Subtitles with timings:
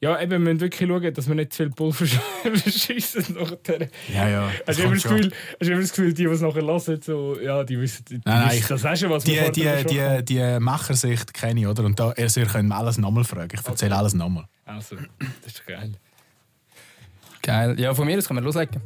[0.00, 2.06] Ja, eben, wir müssen wirklich schauen, dass wir nicht zu viel Pulver
[2.54, 3.88] verschießen nachher.
[4.14, 4.50] Ja, ja.
[4.66, 7.36] Hast du immer, das Gefühl, hast immer das Gefühl, die, die es nachher hören, so,
[7.40, 9.68] ja, die wissen, die, Nein, nein, wissen ich- das auch schon, was Die, wir die,
[9.68, 10.24] haben.
[10.24, 11.84] die, die Machersicht kenne ich, oder?
[11.84, 13.50] Und da, also, ihr könnt alles nochmal fragen.
[13.52, 14.44] Ich erzähle alles nochmal.
[14.64, 14.94] Also,
[15.42, 15.92] das ist geil.
[17.42, 17.80] Geil.
[17.80, 18.80] Ja, von mir aus können wir loslegen.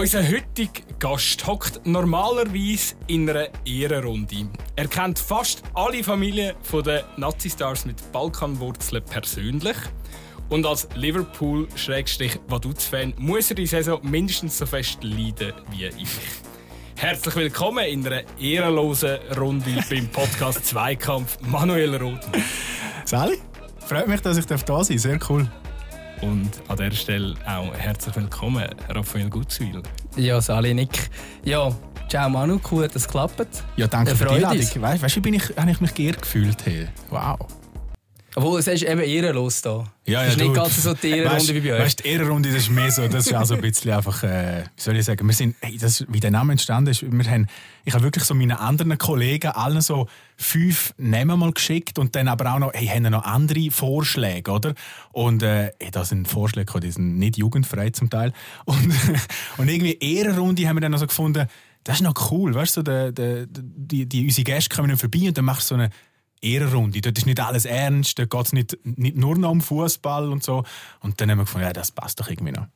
[0.00, 4.48] Unser heutiger Gast hockt normalerweise in einer Ehrenrunde.
[4.74, 9.76] Er kennt fast alle Familien der Nazi-Stars mit Balkanwurzeln persönlich.
[10.48, 16.08] Und als Liverpool-Vaduz-Fan muss er die Saison mindestens so fest leiden wie ich.
[16.96, 22.42] Herzlich willkommen in einer ehrenlosen Runde beim Podcast Zweikampf Manuel Rothmann.
[23.04, 23.36] Sally?
[23.80, 24.86] Freut mich, dass ich da sein darf.
[24.86, 25.46] Sehr cool.
[26.22, 29.82] Und an dieser Stelle auch herzlich willkommen, Raphael Gutzwil.
[30.16, 31.10] Ja, Sali, Nick.
[31.44, 31.74] Ja,
[32.08, 33.64] ciao Manu, cool, dass es klappt.
[33.76, 34.82] Ja, danke für die Einladung.
[34.82, 36.66] Weißt du, wie bin ich, habe ich mich geehrt gefühlt?
[36.66, 36.88] Hey.
[37.08, 37.38] Wow.
[38.40, 39.84] Obwohl, es ist eben ehrenlos da.
[40.06, 41.80] Ja, es ist nicht du- ganz so die Ehrenrunde wie bei euch.
[41.82, 44.80] Weißt die Ehrenrunde das ist mehr so, das ist also ein bisschen einfach, äh, wie
[44.80, 47.46] soll ich sagen, wir sind, hey, das, wie der Name entstanden ist, wir haben,
[47.84, 52.28] ich habe wirklich so meinen anderen Kollegen allen so fünf Namen mal geschickt und dann
[52.28, 54.74] aber auch noch, hey, haben noch andere Vorschläge, oder?
[55.12, 58.32] Und äh, hey, da sind Vorschläge gekommen, die sind nicht jugendfrei zum Teil.
[58.64, 58.92] Und,
[59.58, 61.46] und irgendwie Ehrenrunde haben wir dann noch so gefunden,
[61.84, 63.12] das ist noch cool, weißt du, so der,
[63.46, 65.90] die, die, unsere Gäste kommen dann vorbei und dann machst du so eine
[66.42, 67.00] Ehrenrunde.
[67.00, 70.42] Dort ist nicht alles ernst, dort geht es nicht, nicht nur noch um Fußball und
[70.42, 70.64] so.
[71.00, 72.66] Und dann haben wir gefunden, ja, das passt doch irgendwie noch.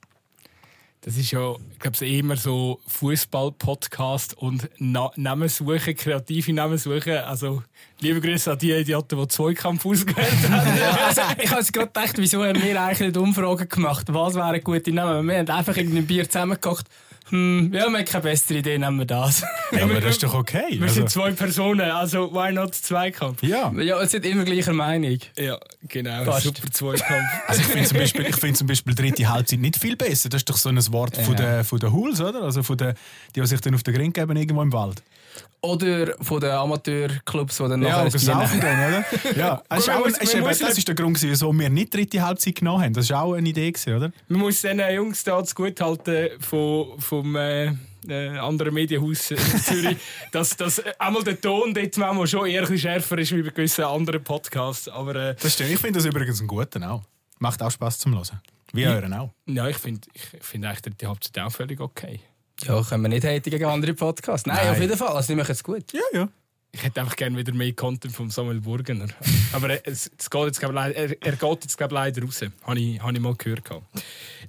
[1.04, 7.18] Das ist ja, ich glaube, immer so Fußball-Podcast und Na Namen suchen, kreative Namen suchen.
[7.18, 7.62] Also,
[8.00, 10.78] liebe Grüße an die Idioten, die Zweikampf ausgewählt haben.
[11.06, 14.06] Also, ich habe gerade gedacht, wieso haben wir eigentlich nicht Umfragen gemacht?
[14.08, 15.28] Was wären gute Namen?
[15.28, 16.86] Wir haben einfach irgendein Bier zusammengekocht.
[17.30, 19.42] Hm, ja, wir haben keine bessere Idee, nehmen wir das.
[19.72, 20.64] Ja, aber das ist doch okay.
[20.72, 23.42] Wir Also, sind zwei Personen, also why not Zweikampf?
[23.42, 23.72] ja.
[23.72, 25.18] ja, es sind immer gleicher Meinung.
[25.38, 26.44] Ja, genau, Fast.
[26.44, 27.24] super Zweikampf.
[27.46, 30.28] Also ich finde zum, Beispiel- ich find zum Beispiel dritte Halbzeit nicht viel besser.
[30.28, 31.56] Das ist doch so ein Wort von Ja.
[31.56, 32.42] den, von den Hools, oder?
[32.42, 32.94] Also von den,
[33.34, 35.02] die, die sich dann auf den Grind geben irgendwo im Wald.
[35.60, 38.60] Oder von den Amateurclubs, die dann Ja, nachher saufen nehmen.
[38.60, 38.88] dann,
[39.32, 39.36] oder?
[39.38, 41.70] Ja, das ist, ein- ist man eben, muss das ist der Grund, gewesen, wieso wir
[41.70, 42.92] nicht dritte Halbzeit genommen haben.
[42.92, 44.12] Das war auch eine Idee, gewesen, oder?
[44.28, 47.72] Man muss den Jungs da zu gut halten vom, vom äh,
[48.06, 49.96] äh, anderen Medienhaus in Zürich,
[50.32, 53.48] dass, dass einmal der Ton dort manchmal schon eher ein bisschen schärfer ist wie bei
[53.50, 54.88] gewissen anderen Podcasts.
[54.88, 55.70] Aber äh, Das stimmt.
[55.70, 57.02] Ich finde das übrigens einen guten auch.
[57.38, 58.40] Macht auch Spaß zum Hören.
[58.74, 59.30] Wie euren auch.
[59.46, 62.20] ja, ich finde ich find eigentlich die Halbzeit auch völlig okay.
[62.62, 64.46] Ja, können wir nicht haten gegen andere Podcasts.
[64.46, 64.70] Nein, Nein.
[64.70, 65.08] auf jeden Fall.
[65.08, 65.92] Also, die machen es gut.
[65.92, 66.28] Ja, ja.
[66.72, 69.06] Ich hätte einfach gerne wieder mehr Content von Samuel Burgener.
[69.52, 72.40] Aber es, es geht jetzt, glaub, ich, leider- er, er geht jetzt glaub, leider raus.
[72.64, 73.64] Habe ich, hab ich mal gehört.
[73.64, 73.86] gehabt.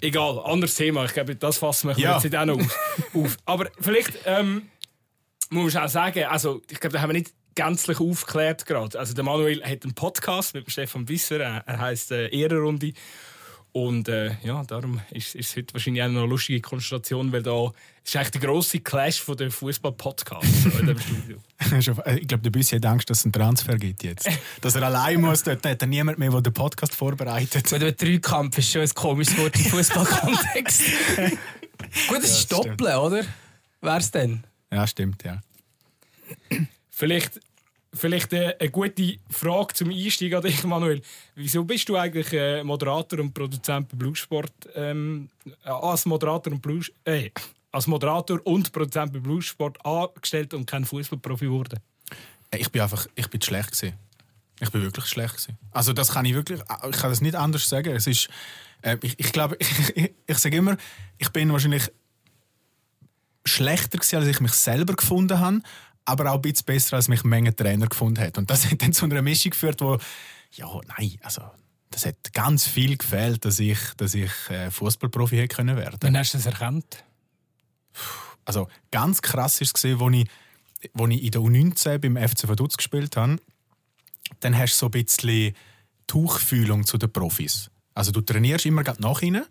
[0.02, 1.06] Egal, anderes Thema.
[1.06, 2.14] Ich glaube, das fassen wir Ja.
[2.16, 2.60] jetzt nicht auch noch
[3.14, 3.38] auf.
[3.46, 4.64] Aber vielleicht ähm,
[5.52, 8.98] muss man auch sagen, also, ich glaube, da haben wir nicht gänzlich aufgeklärt gerade.
[9.00, 11.40] Also der Manuel hat einen Podcast mit dem Stefan Wisser.
[11.40, 12.94] Er, er heisst äh, Ehrenrunde.
[13.72, 17.44] Und äh, ja, darum ist, ist es heute wahrscheinlich auch noch eine lustige Konstellation, weil
[17.44, 17.72] da
[18.06, 21.38] ist eigentlich der grosse Clash von der Fußball-Podcasts so in diesem Studio.
[22.06, 24.30] Äh, Ich glaube, der Büssi hat Angst, dass es einen Transfer gibt jetzt.
[24.62, 27.64] Dass er allein muss, dort hat er niemand mehr, der den Podcast vorbereitet.
[27.70, 30.82] Gut, aber Dreikampf ist schon ein komisches Wort im Fußballkontext.
[32.08, 32.80] Gut, es ist Ja, stimmt.
[32.82, 33.24] Doppel, oder?
[33.82, 34.44] Wär's denn?
[34.72, 35.42] Ja, stimmt, ja.
[36.90, 37.40] Vielleicht,
[37.94, 41.02] vielleicht äh, eine gute Frage zum Einstieg an dich, Manuel.
[41.36, 44.52] Wieso bist du eigentlich äh, Moderator und Produzent bei Bluesport?
[44.76, 45.30] Ähm,
[45.64, 47.30] äh, als Moderator und Blues, äh,
[47.76, 51.80] als Moderator und Produzent bei Bluesport angestellt und kein Fußballprofi geworden?
[52.52, 53.98] Äh, Ich bin einfach, ich bin schlecht gewesen.
[54.62, 55.58] Ich bin wirklich schlecht gewesen.
[55.72, 57.94] Also das kann ich wirklich, ich kann das nicht anders sagen.
[57.94, 58.30] Es ist,
[58.82, 60.78] äh, ich, ich glaube, ich, ich, ich sage immer,
[61.18, 61.92] ich bin wahrscheinlich
[63.46, 65.62] schlechter gewesen, als ich mich selber gefunden habe,
[66.06, 68.38] aber auch ein bisschen besser, als mich Menge Trainer gefunden hat.
[68.38, 69.98] Und das hat dann zu einer Mischung geführt, wo,
[70.54, 71.42] ja, nein, also
[71.92, 75.98] das hat ganz viel gefehlt, dass ich, dass ich äh, Fußballprofi hätte können werden.
[76.02, 77.04] Wann hast du das erkannt?
[78.46, 80.30] Also ganz krass ist es gesehen, als ich,
[80.94, 83.38] wo ich in der U19 beim FC Vaduz gespielt habe.
[84.40, 85.56] Dann hast du so ein bisschen
[86.08, 87.70] Tuchfühlung zu den Profis.
[87.94, 89.46] Also du trainierst immer gerade nach ihnen.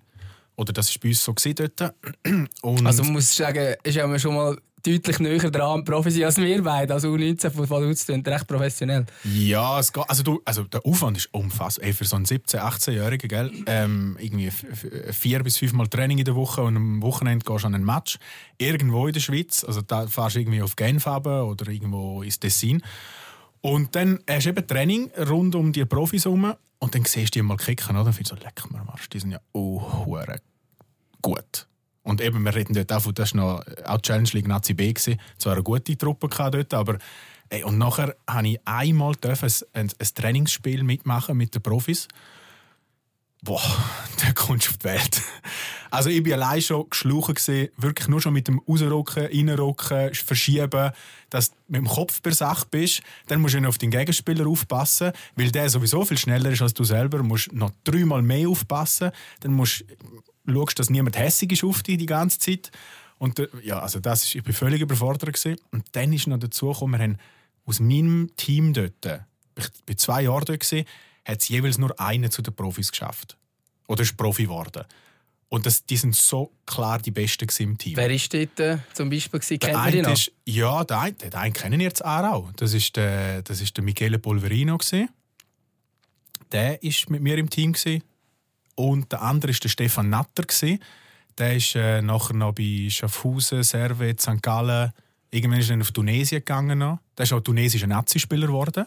[0.56, 1.94] Oder das war bei uns so gewesen dort.
[2.84, 6.62] Also, man muss sagen, ist ja schon mal deutlich näher dran an Profis als wir
[6.62, 6.94] beide.
[6.94, 9.06] Also, U19 von Vaduz sind recht professionell.
[9.24, 11.94] Ja, es geht, also, du, also der Aufwand ist umfassend.
[11.94, 13.52] Für so einen 17-, 18-Jährigen, gell?
[13.66, 17.74] Ähm, irgendwie vier bis fünfmal Training in der Woche und am Wochenende gehst du an
[17.74, 18.18] einen Match.
[18.58, 19.64] Irgendwo in der Schweiz.
[19.64, 22.82] Also da fährst du irgendwie auf Genf oder irgendwo ins Tessin.
[23.60, 27.38] Und dann hast du eben Training rund um die Profis herum und dann siehst du
[27.38, 28.04] die mal kicken, oder?
[28.04, 30.06] Dann findest du so, leck mir am Arsch, die sind ja oh,
[31.22, 31.66] gut.
[32.04, 34.74] Und eben, wir reden dort auch von, das war noch auch die Challenge League Nazi
[34.74, 34.92] B.
[34.92, 35.18] Gewesen.
[35.38, 36.98] Zwar eine gute Truppe dort, aber
[37.48, 42.06] ey, und nachher habe ich einmal dürfen ein, ein Trainingsspiel mitmachen mit den Profis.
[43.42, 43.62] Boah,
[44.20, 45.22] da kommst du auf die Welt.
[45.90, 47.36] Also ich war allein schon geschluchen,
[47.76, 50.90] wirklich nur schon mit dem Rausrücken, Reinrücken, Verschieben,
[51.30, 53.00] dass du mit dem Kopf bei Sache bist.
[53.28, 56.74] Dann musst du noch auf den Gegenspieler aufpassen, weil der sowieso viel schneller ist als
[56.74, 57.18] du selber.
[57.18, 59.10] Du musst noch dreimal mehr aufpassen.
[59.40, 62.70] Dann musst du schauen, dass niemand hässig ist auf dich die ganze Zeit.
[63.18, 65.60] Und ja, also das ist, ich bin völlig überfordert gewesen.
[65.70, 67.18] Und dann ist noch dazu gekommen, wir haben
[67.64, 69.04] aus meinem Team dort,
[69.56, 70.86] ich war zwei Jahre dort gewesen,
[71.24, 73.36] hat es jeweils nur einen zu den Profis geschafft.
[73.86, 74.84] Oder ist Profi geworden.
[75.48, 77.96] Und das, die sind so klar die Besten im Team.
[77.96, 79.38] Wer ist dort äh, zum Beispiel?
[79.38, 79.58] Gewesen?
[79.60, 82.50] Kennt man eine ist, ja, der eine, den einen kennen wir jetzt auch.
[82.56, 84.76] Das ist der, das ist der Michele Polverino.
[84.78, 85.08] Gewesen.
[86.50, 87.72] Der war mit mir im Team.
[87.72, 88.02] Gewesen.
[88.74, 90.42] Und der andere ist der Stefan Natter.
[90.42, 90.80] Gewesen.
[91.38, 94.42] Der ist äh, nachher noch bei Schaffhausen, Servet, St.
[94.42, 94.92] Gallen.
[95.30, 96.78] Irgendwann ist er auf Tunesien gegangen.
[96.78, 97.00] Noch.
[97.18, 98.86] Der ist auch tunesischer Nazi-Spieler geworden.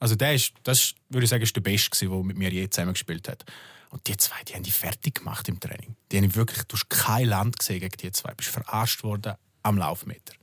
[0.00, 2.68] Also der ist, das ist, würde ich sagen, ist der Beste, der mit mir je
[2.68, 3.44] zusammen gespielt hat.
[3.90, 5.96] Und die zwei, die haben die fertig gemacht im Training.
[6.12, 8.30] Die haben wirklich, du hast kein Land gesehen gegen die zwei.
[8.30, 10.34] Du bist verarscht worden am Laufmeter.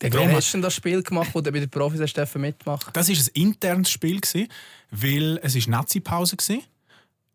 [0.00, 3.08] Der Wer hast du das Spiel gemacht, wo du bei den Profis hast mitmachen Das
[3.08, 4.48] war ein internes Spiel, gewesen,
[4.90, 6.58] weil es war Nazi-Pause war.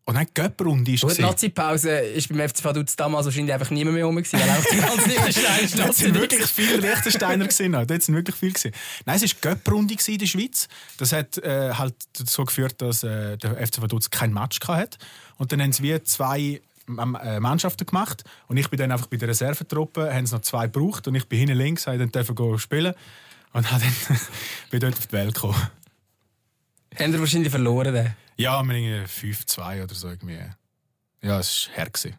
[0.04, 1.14] Und dann die Göpperrunde Gut, war.
[1.14, 4.64] die Nazi-Pause ist beim FC Vaduz damals wahrscheinlich einfach niemand mehr rum, gewesen, weil auch
[4.64, 7.72] die ganze Liechtenstein Dort sind wirklich viele Liechtensteiner gesehen.
[7.72, 8.74] Dort sind wirklich viele gesehen.
[9.06, 10.68] Nein, es war die Göpperrunde in der Schweiz.
[10.98, 14.98] Das hat äh, halt dazu geführt, dass äh, der FC Vaduz kein Match hatte.
[15.38, 18.24] Und dann haben sie wie zwei ähm, äh, Mannschaften gemacht.
[18.48, 21.06] Und ich bin dann einfach bei der Reservetruppe, haben sie noch zwei gebraucht.
[21.06, 22.94] Und ich bin hinten links, habe dann dürfen spielen.
[23.52, 23.80] Und dann
[24.70, 25.70] bin dort auf die Welt gekommen.
[26.98, 27.94] Haben wahrscheinlich verloren.
[27.94, 28.16] Dann.
[28.36, 30.38] Ja, wir irgendwie 5-2 oder so irgendwie.
[31.22, 31.90] Ja, es war her.
[31.90, 32.16] gewesen.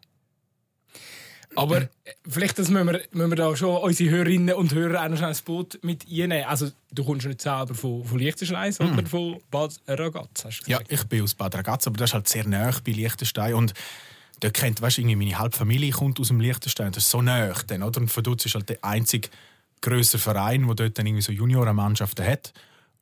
[1.56, 1.88] Aber äh,
[2.28, 5.28] vielleicht das müssen, wir, müssen wir da schon unsere Hörerinnen und Hörer auch noch schnell
[5.30, 6.44] ins Boot mit reinnehmen.
[6.44, 10.80] Also, du kommst nicht selber von, von Liechtenstein, sondern von Bad Ragaz, hast du Ja,
[10.88, 13.54] ich bin aus Bad Ragaz, aber das ist halt sehr nah bei Liechtenstein.
[13.54, 13.74] Und
[14.40, 16.92] dort kennt, weißt, du, meine halbe Familie kommt aus dem Liechtenstein.
[16.92, 17.52] Das ist so nah.
[17.66, 18.00] Dann, oder?
[18.00, 19.28] Und Vaduz ist halt der einzige
[19.80, 22.52] grösser Verein, der dort dann irgendwie so Juniorenmannschaften hat.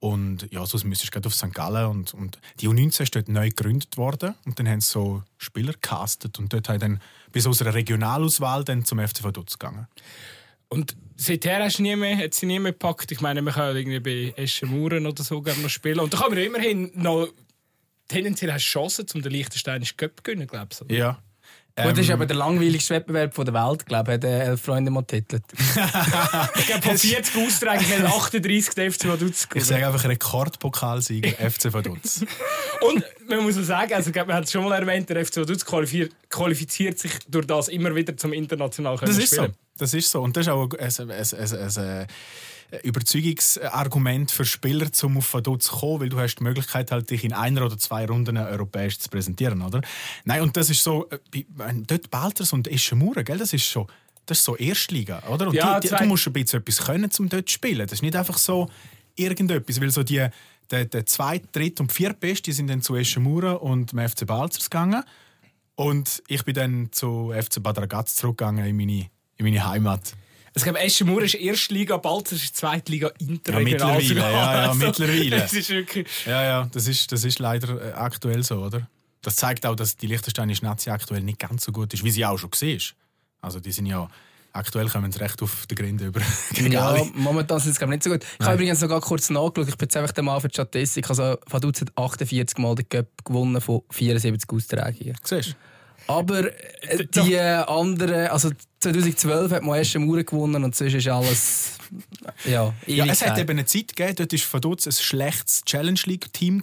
[0.02, 1.54] Und ja, sonst müsstest du gerade auf St.
[1.54, 1.86] Gallen.
[1.86, 4.34] Und, und die U19 ist dort neu gegründet worden.
[4.44, 6.40] Und dann haben sie so Spieler gecastet.
[6.40, 7.00] Und dort habe ich dann
[7.30, 9.86] bis aus einer Regionalauswahl dann zum FC Vaduz gegangen.
[10.68, 13.12] Und seither hast du nie mehr, hat sie nie mehr gepackt.
[13.12, 16.00] Ich meine, man kann ja irgendwie bei Eschemuren oder so gerne noch spielen.
[16.00, 17.28] Und da kann man immerhin noch
[18.08, 20.96] tendenziell hast du Chancen, um den Liechtensteinischen Cup zu gewinnen, glaube ich.
[20.96, 21.22] Ja.
[21.74, 24.40] Gut, das ist Ähm, aber der langweiligste Wettbewerb von der Welt, glaube ich, hat äh,
[24.40, 25.42] elf Freunde mal titelt.
[26.54, 31.72] Ich glaube, von 40 Austragungen haben 38 der FC Vaduz ich sage einfach Rekordpokalsieger FC
[31.72, 32.24] Vaduz.
[32.82, 35.24] Und man muss auch sagen, also, ich glaube, man hat es schon mal erwähnt, der
[35.24, 39.36] FC Vaduz qualifiziert, qualifiziert sich durch das immer wieder zum internationalen Das ist so.
[39.36, 39.56] spielen.
[39.78, 40.20] Das ist so.
[40.20, 42.06] Und das ist auch ein, ein, ein, ein, ein
[42.82, 47.24] Überzeugungsargument für Spieler, um auf Vaduz zu kommen, weil du hast die Möglichkeit, halt, dich
[47.24, 49.82] in einer oder zwei Runden europäisch zu präsentieren, oder?
[50.24, 51.44] Nein, und das ist so, äh,
[51.86, 53.86] dort Balters und Eschemura, gell, das ist schon,
[54.24, 55.48] das ist so Erstliga, oder?
[55.48, 57.86] Und Ja, die, die, du musst ein bisschen etwas können, um dort zu spielen.
[57.86, 58.68] Das ist nicht einfach so
[59.16, 60.26] irgendetwas, weil so die,
[60.70, 64.26] der, der zweite, dritte und vierte Beste, die sind dann zu Eschemura und dem FC
[64.26, 65.02] Balzers gegangen.
[65.74, 70.14] Und ich bin dann zu FC Bad Ragaz zurückgegangen in meine, in meine Heimat.
[70.54, 74.02] Also, ich glaube, Eschenmur ist Erstliga, Balzer ist Zweitliga interregional.
[74.02, 75.30] Ja, mittlerweile, ja, ja, Also, mittlerweile.
[75.40, 76.06] Das ist wirklich...
[76.26, 78.86] Ja, ja, das ist, das ist leider äh, aktuell so, oder?
[79.22, 82.26] Das zeigt auch, dass die Liechtensteinische Nazi aktuell nicht ganz so gut ist, wie sie
[82.26, 82.78] auch schon war.
[83.40, 84.08] Also die sind ja...
[84.54, 86.20] Aktuell kommen sie recht auf den Grinde über.
[86.70, 88.22] Ja, momentan sind es nicht so gut.
[88.38, 89.70] Ich habe übrigens noch kurz nachgeschaut.
[89.70, 91.08] Ich bin jetzt einfach der Mann für die Statistik.
[91.08, 95.16] Also, Vaduz hat 48 Mal den Cup gewonnen von 74 Austragungen.
[95.24, 95.54] Siehst du?
[96.06, 96.48] Aber
[96.82, 98.50] äh, die äh, anderen, also
[98.82, 101.78] 2012 hat man erst Mauer gewonnen und sonst ist alles.
[102.44, 106.60] Ja, Ja, es hat eben eine Zeit gegeben, dort war Vaduz ein schlechtes Challenge League-Team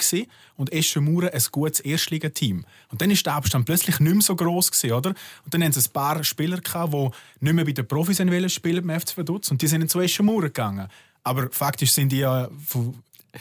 [0.57, 2.65] und Eschenmauer ein gutes Erstligateam.
[2.89, 5.09] Und dann war der Abstand plötzlich nicht mehr so gross gewesen, oder?
[5.45, 7.09] Und dann haben sie ein paar Spieler gehabt, die
[7.39, 10.43] nicht mehr bei den Profis wollen spielen beim FC Vaduz und die sind zu Eschenmauer
[10.43, 10.87] gegangen.
[11.23, 12.95] Aber faktisch sind die ja von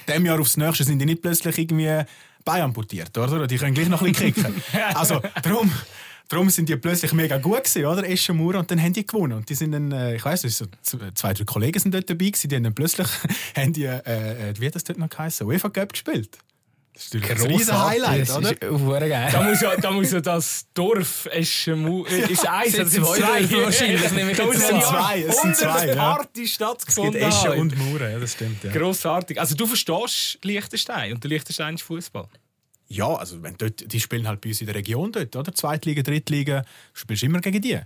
[0.06, 2.02] dem Jahr aufs nächste sind die nicht plötzlich irgendwie
[2.44, 3.46] beiamputiert, oder?
[3.46, 4.62] Die können gleich noch ein bisschen kicken.
[4.94, 5.72] Also, darum...
[6.28, 8.06] Darum sind die plötzlich mega gut gewesen, oder?
[8.08, 9.32] Eschenmauer und dann haben die gewonnen.
[9.38, 12.08] Und die sind dann, äh, ich weiß nicht, so z- zwei, drei Kollegen sind dort
[12.10, 13.08] dabei gewesen, die haben dann plötzlich,
[13.56, 15.46] haben die, äh, äh, wie hat das dort noch geheißen?
[15.46, 16.36] UEFA Cup gespielt.
[16.92, 18.50] Das ist natürlich ein riesen Highlight, Das oder?
[18.50, 19.32] ist.
[19.34, 22.08] Da muss, ja, da muss ja das Dorf Eschenmur...
[22.28, 23.16] Ist eins, sind das sind zwei
[23.46, 23.62] zwei.
[23.62, 25.94] Wahrscheinlich, nehme ich jetzt ja Zwei, es sind zwei, ja.
[25.94, 28.64] Party Es gibt stattgefunden Eschen und Mauer, ja, das stimmt.
[28.64, 28.72] Ja.
[28.72, 29.38] Grossartig.
[29.40, 32.26] Also du verstehst Liechtenstein und der Liechtensteinische Fußball.
[32.88, 35.54] Ja, also wenn dort, die spielen halt bei uns in der Region dort, oder?
[35.54, 37.78] Zweitliga, Drittliga, du spielst immer gegen die.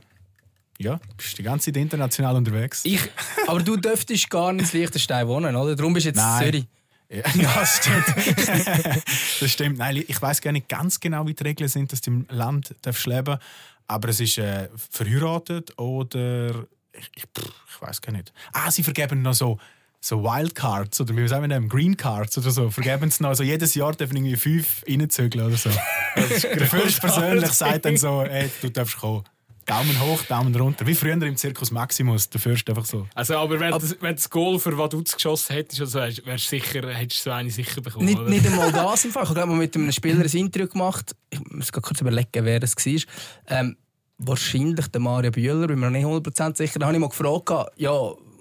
[0.78, 2.82] ja, bist die ganze Zeit international unterwegs.
[2.84, 3.00] Ich,
[3.46, 5.74] Aber du dürftest gar nicht in Liechtenstein wohnen, oder?
[5.74, 6.44] Darum bist du jetzt in Nein.
[6.44, 6.66] Zürich.
[7.12, 9.04] Ja, das stimmt.
[9.40, 9.78] das stimmt.
[9.78, 12.74] Nein, ich weiß gar nicht ganz genau, wie die Regeln sind, dass du im Land
[12.82, 13.38] darfst leben
[13.86, 16.66] Aber es ist äh, verheiratet oder.
[16.94, 18.32] Ich, ich, ich weiß gar nicht.
[18.52, 19.58] Ah, sie vergeben noch so,
[20.04, 22.70] so Wildcards oder wie sagen wir nennen, Green Cards oder so.
[22.70, 23.30] Vergeben sie noch.
[23.30, 25.70] Also jedes Jahr dürfen irgendwie fünf reinzügeln oder so.
[26.42, 29.22] Der Fürst persönlich sagt dann so: ey, du darfst kommen.
[29.64, 30.84] Daumen hoch, Daumen runter.
[30.88, 32.28] Wie früher im Zirkus Maximus.
[32.28, 33.06] Der Fürst einfach so.
[33.14, 36.92] also, aber wenn, das, wenn das Goal für Vaduz geschossen hättest, also, wärst wärst sicher,
[36.92, 38.06] hättest du so eine sicher bekommen.
[38.06, 38.28] Nicht, oder?
[38.28, 39.22] nicht einmal das im Fall.
[39.22, 41.14] Ich habe mal mit einem Spieler ein Interview gemacht.
[41.30, 43.02] Ich muss kurz überlegen, wer es war.
[43.46, 43.76] Ähm,
[44.18, 46.80] wahrscheinlich der Mario Bühler, bin mir noch nicht 100% sicher.
[46.80, 47.92] Da habe ich mal gefragt, ja,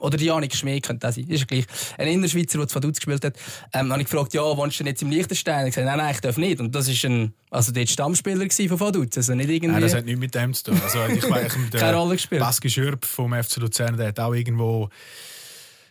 [0.02, 1.66] oder die Janik Schmee könnte das sein, ist ja gleich.
[1.98, 3.36] Ein Innerschweizer, der zu Vaduz gespielt hat.
[3.74, 5.54] Ähm, habe ich gefragt, ja, wohnst du denn jetzt im Liechtenstein?
[5.54, 6.60] Er hat gesagt, nein, nein, ich darf nicht.
[6.60, 9.74] Und das war ein, also der Stammspieler von Vaduz, also nicht irgendwie...
[9.74, 10.82] Nein, das hat nichts mit dem zu tun.
[10.84, 12.42] Also, ich weiß, Keine Rolle gespielt.
[12.42, 14.90] Baski Schürb vom FC Luzern, der hat auch irgendwo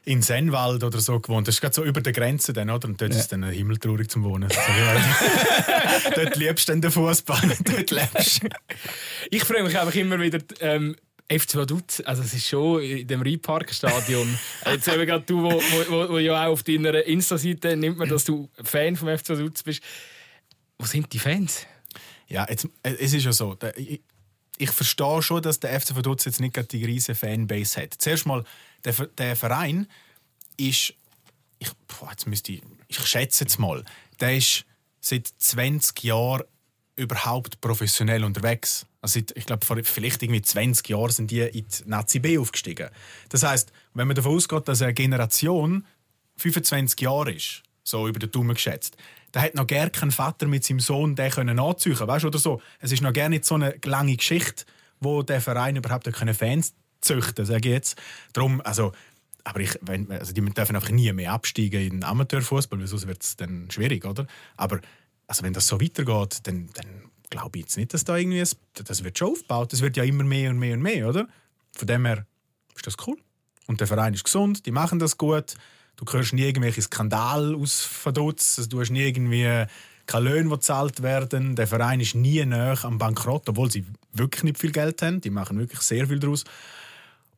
[0.04, 1.46] in Sennwald oder so gewohnt.
[1.46, 2.88] Das ist gerade so über der Grenze dann, oder?
[2.88, 4.44] Und dort ist es dann himmeltraurig zum Wohnen.
[4.44, 8.48] Also, ja, dort liebst du dann den Fußball, dort lebst du.
[9.30, 10.38] Ich freue mich einfach immer wieder.
[10.60, 10.96] Ähm,
[11.30, 14.36] FC Vaduz, also es ist schon in dem Rheinparkstadion.
[14.66, 18.24] Jetzt eben gerade du, wo, wo, wo, ja auch auf deiner Insta-Seite nimmt man, dass
[18.24, 19.80] du Fan vom FC Vaduz bist.
[20.78, 21.66] Wo sind die Fans?
[22.26, 23.56] Ja, jetzt, äh, es ist ja so.
[23.76, 24.00] Ich,
[24.58, 27.94] ich verstehe schon, dass der FC Vaduz jetzt nicht gerade die riesige Fanbase hat.
[27.98, 28.44] Zuerst mal,
[28.84, 29.86] der, der Verein
[30.56, 30.94] ist,
[31.58, 33.84] ich, boah, jetzt müsste ich, ich schätze jetzt mal,
[34.18, 34.64] der ist
[35.00, 36.42] seit 20 Jahren
[36.96, 38.84] überhaupt professionell unterwegs.
[39.02, 42.90] Also ich glaube, vor vielleicht irgendwie 20 Jahren sind die in die Nazi B aufgestiegen.
[43.30, 45.86] Das heißt, wenn man davon ausgeht, dass eine Generation
[46.36, 48.96] 25 Jahre ist, so über den Daumen geschätzt,
[49.32, 52.60] da hat noch gar kein Vater mit seinem Sohn den können anziehen, weißt oder so.
[52.80, 54.64] Es ist noch gar nicht so eine lange Geschichte,
[55.00, 58.00] wo der Verein überhaupt können Fans züchten, sage ich jetzt.
[58.32, 58.92] Darum, also,
[59.44, 63.06] aber ich, wenn, also die dürfen einfach nie mehr absteigen in den Amateurfußball, weil sonst
[63.06, 64.26] wird es dann schwierig, oder?
[64.56, 64.80] Aber
[65.26, 69.04] also wenn das so weitergeht, dann, dann glaube jetzt nicht, dass da irgendwie es, das
[69.04, 69.72] wird schon aufgebaut.
[69.72, 71.28] Das wird ja immer mehr und mehr und mehr, oder?
[71.76, 72.26] Von dem her
[72.74, 73.16] ist das cool.
[73.66, 75.54] Und der Verein ist gesund, die machen das gut.
[75.96, 78.58] Du hörst nie irgendwelche Skandale aus Verdutz.
[78.58, 79.66] Also, du hast nie irgendwie
[80.06, 81.54] keine Löhne, die gezahlt werden.
[81.54, 85.20] Der Verein ist nie näher am Bankrott, obwohl sie wirklich nicht viel Geld haben.
[85.20, 86.44] Die machen wirklich sehr viel daraus.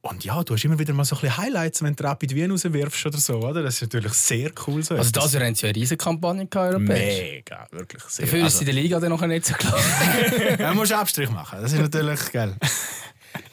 [0.04, 2.50] Und ja, du hast immer wieder mal so ein bisschen Highlights, wenn du Rapid Wien
[2.50, 3.62] rauswirfst oder so, oder?
[3.62, 4.82] Das ist natürlich sehr cool.
[4.82, 7.20] So Also das haben sie ja eine riesen Kampagne gehabt, europäisch.
[7.20, 8.26] Mega, wirklich sehr.
[8.26, 9.78] Dafür ist also, sie in der Liga dann noch nicht so klar.
[10.58, 11.60] ja, musst du Abstrich machen.
[11.62, 12.56] Das ist natürlich geil.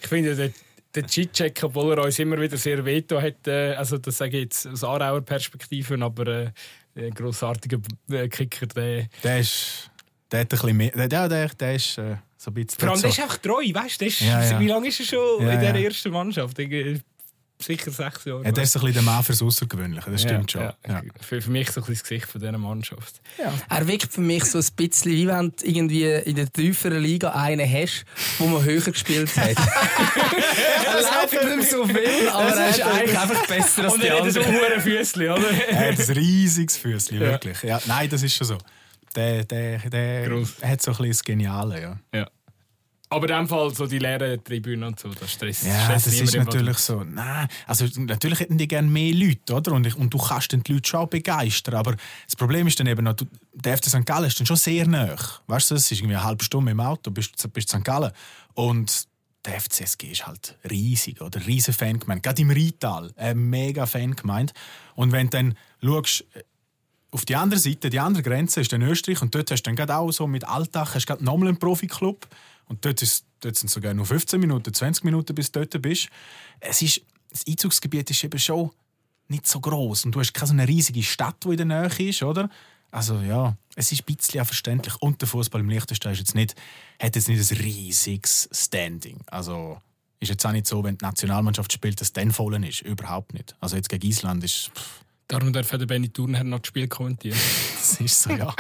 [0.02, 0.50] Ich finde, der,
[0.96, 4.46] der Cheat-Check, obwohl er uns immer wieder sehr veto hat, äh, also das sage ich
[4.46, 6.52] jetzt aus Aarauer Perspektive, aber äh,
[6.96, 7.78] ein grossartiger
[8.10, 9.08] äh, Kicker, der...
[9.24, 9.92] Der ist.
[10.32, 10.92] Der hat ein bisschen mehr.
[10.92, 12.80] Der, der, der, der ist äh, so ein bisschen.
[12.80, 14.00] Vor allem, der ist einfach treu, weißt du?
[14.00, 14.60] der ist- Ja, ja.
[14.60, 15.86] Wie lange ist er schon Ja, in dieser ja.
[15.86, 16.60] ersten Mannschaft?
[16.60, 17.02] Ich,
[17.62, 18.46] sicher sechs Jahre.
[18.46, 20.62] Ja, der ist so ein bisschen der Mann fürs Außergewöhnliche, das stimmt schon.
[20.62, 21.02] Ja, Ja.
[21.20, 23.20] Für, für mich so ein bisschen das Gesicht von dieser Mannschaft.
[23.70, 27.32] Er wirkt für mich so ein bisschen, wie wenn du irgendwie in der tieferen Liga
[27.32, 28.06] einen hast,
[28.38, 29.58] wo man höher gespielt hat.
[30.86, 34.08] er läuft nicht mehr so viel, aber er ist eigentlich einfach besser als Und die
[34.08, 34.62] er hat so anderen.
[34.76, 35.52] hohe Füßchen, oder?
[35.70, 37.62] Er hat ein riesiges Füßchen, wirklich.
[37.64, 38.58] Ja, nein, das ist schon so.
[39.16, 40.62] Der, der, der Gross.
[40.62, 42.00] hat so ein bisschen das Geniale, ja.
[42.14, 42.30] Ja.
[43.12, 46.14] Aber in dem Fall so die leeren Tribünen und so, das stresst Ja, stresst das
[46.14, 47.04] ist natürlich so.
[47.04, 49.72] Nein, also natürlich hätten die gerne mehr Leute, oder?
[49.72, 51.74] Und, ich, und du kannst dann die Leute schon begeistern.
[51.74, 54.06] Aber das Problem ist dann eben noch, du, der FC St.
[54.06, 55.16] Gallen ist dann schon sehr nah.
[55.48, 57.84] Weißt du, es ist irgendwie eine halbe Stunde im Auto, bist du St.
[57.84, 58.12] Gallen.
[58.54, 59.08] Und
[59.46, 61.46] der FCSG ist halt riesig, oder?
[61.48, 62.22] Riesen Fangemeinde.
[62.22, 64.54] Gerade im Rheintal, eine mega Fangemeinde.
[64.96, 66.26] Und wenn du dann schaust,
[67.12, 69.76] auf die andere Seite, die andere Grenze ist dann Österreich und dort hast du dann
[69.76, 72.28] gerade auch so mit Alltag hast gerade nochmal einen Profiklub
[72.68, 76.10] und dort, ist, dort sind sogar nur 15 Minuten, 20 Minuten, bis du dort bist.
[76.60, 77.02] Es ist,
[77.32, 78.72] das Einzugsgebiet ist eben schon
[79.28, 82.10] nicht so groß und du hast keine so eine riesige Stadt, die in der Nähe
[82.10, 82.50] ist, oder?
[82.92, 86.56] Also ja, es ist ein bisschen verständlich und der Fußball im Liechtenstein ist jetzt nicht,
[87.00, 89.20] hat jetzt nicht ein riesiges Standing.
[89.28, 89.80] Also
[90.20, 92.82] ist jetzt auch nicht so, wenn die Nationalmannschaft spielt, dass dann voll ist.
[92.82, 93.56] Überhaupt nicht.
[93.60, 97.38] Also jetzt gegen Island ist pff, Darum darf der Benny Thurnherr noch das Spiel kommentieren.
[97.80, 98.54] Das ist so, ja.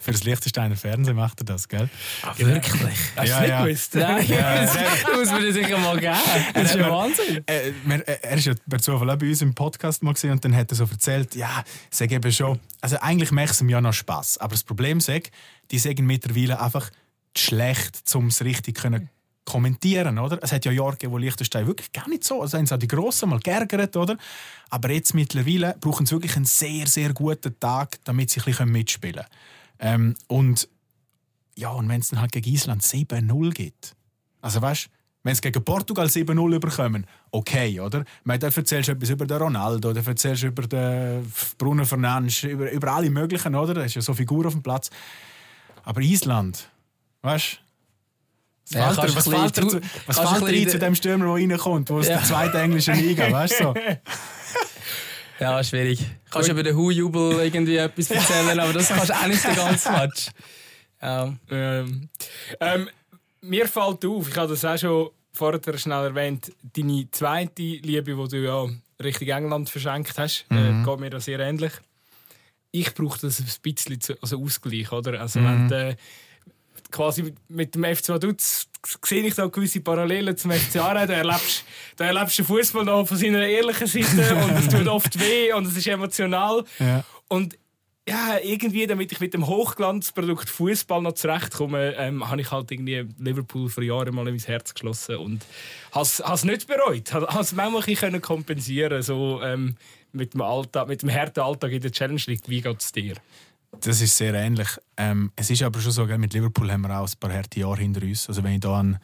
[0.00, 1.88] Für das Liechtensteiner Fernsehen macht er das, gell?
[2.36, 2.98] Wirklich?
[3.16, 3.64] Hast Ja, du nicht ja.
[3.64, 3.94] gewusst?
[3.94, 6.14] Nein, das muss man dir sicher mal geben.
[6.54, 7.42] Das ist ja Wahnsinn.
[7.46, 10.54] Äh, äh, er ist ja per Zufall auch bei uns im Podcast mal und dann
[10.54, 13.94] hat er so erzählt, ja, sag eben schon, also eigentlich macht es ihm ja noch
[13.94, 15.10] Spass, aber das Problem ist,
[15.70, 16.90] die sagen mittlerweile einfach
[17.34, 19.08] zu schlecht, um es richtig können
[19.50, 20.38] kommentieren, oder?
[20.42, 22.78] Es hat ja Jahre gegeben, wo Liechtenstein wirklich gar nicht so, also haben sie auch
[22.78, 24.16] die Grossen mal geärgert, oder?
[24.70, 28.70] Aber jetzt mittlerweile brauchen sie wirklich einen sehr, sehr guten Tag, damit sie ein bisschen
[28.70, 29.28] mitspielen können.
[29.78, 30.68] Ähm, und
[31.56, 33.94] ja, und wenn es dann halt gegen Island 7-0 gibt,
[34.40, 34.88] also weißt
[35.22, 38.04] Wenn sie gegen Portugal 7-0 überkommen, okay, oder?
[38.24, 42.70] Dann erzählst du etwas über den Ronaldo, dann erzählst du über den Bruno Fernandes, über,
[42.70, 43.74] über alle möglichen, oder?
[43.74, 44.88] Da ist ja so Figur auf dem Platz.
[45.84, 46.70] Aber Island,
[47.20, 47.69] weißt du?
[48.68, 50.94] Ja, Was fällt dir- kannst was ein fällt bisschen- zu- was fällt ein zu dem
[50.94, 52.18] Stürmer, der reinkommt, wo es Ja.
[52.18, 53.64] der zweite englische Liga, weißt du?
[53.64, 53.74] So.
[55.40, 56.00] Ja, schwierig.
[56.30, 59.54] Kannst du über den Hu-Jubel irgendwie etwas erzählen, aber das kannst du auch nicht den
[59.56, 60.26] ganzen Match.
[61.00, 61.34] Ja.
[61.50, 62.08] Ähm,
[62.60, 62.88] ähm,
[63.40, 68.28] mir fällt auf, ich habe das auch schon vorher schnell erwähnt, deine zweite Liebe, die
[68.28, 68.66] du ja
[69.02, 71.72] Richtung England verschenkt hast, äh, geht mir da sehr ähnlich.
[72.70, 75.18] Ich brauche das ein bisschen zu, also Ausgleich, oder?
[75.22, 75.96] Also wenn du, äh,
[76.90, 78.68] quasi mit dem FC Vaduz
[79.04, 81.06] sehe ich da gewisse Parallelen zum FC Aarau.
[81.06, 81.64] Da erlebst,
[81.96, 85.52] da erlebst du den Fußball noch von seiner ehrlichen Seite und es tut oft weh
[85.52, 86.64] und es ist emotional.
[86.78, 87.04] Ja.
[87.28, 87.58] Und
[88.08, 93.06] ja, irgendwie, damit ich mit dem Hochglanzprodukt Fußball noch zurechtkomme, ähm, habe ich halt irgendwie
[93.18, 95.44] Liverpool vor Jahren mal in mein Herz geschlossen und
[95.92, 97.12] habe es nicht bereut.
[97.12, 99.76] Habe es manchmal bisschen kompensieren so ähm,
[100.12, 102.48] mit dem Alltag, mit dem harten Alltag in der Challenge League.
[102.48, 103.14] Wie geht es dir?
[103.80, 104.68] Das ist sehr ähnlich.
[104.96, 107.80] Ähm, es ist aber schon so, mit Liverpool haben wir auch ein paar harte Jahre
[107.80, 108.28] hinter uns.
[108.28, 108.98] Also wenn ich da an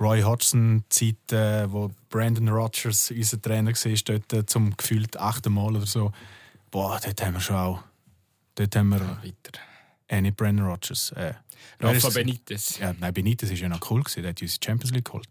[0.00, 5.52] Roy Hodgson Zeit, äh, wo Brandon Rodgers unser Trainer war, dort äh, zum gefühlt achten
[5.52, 6.12] Mal oder so,
[6.70, 7.82] boah, dort haben wir schon auch,
[8.54, 9.60] dort haben wir, Weiter.
[10.08, 11.34] äh, nicht Brandon Rodgers, äh,
[11.80, 12.78] Rafa Benitez.
[12.78, 15.28] Ja, nein, Benitez ist ja noch cool gewesen, der hat uns die Champions League geholt.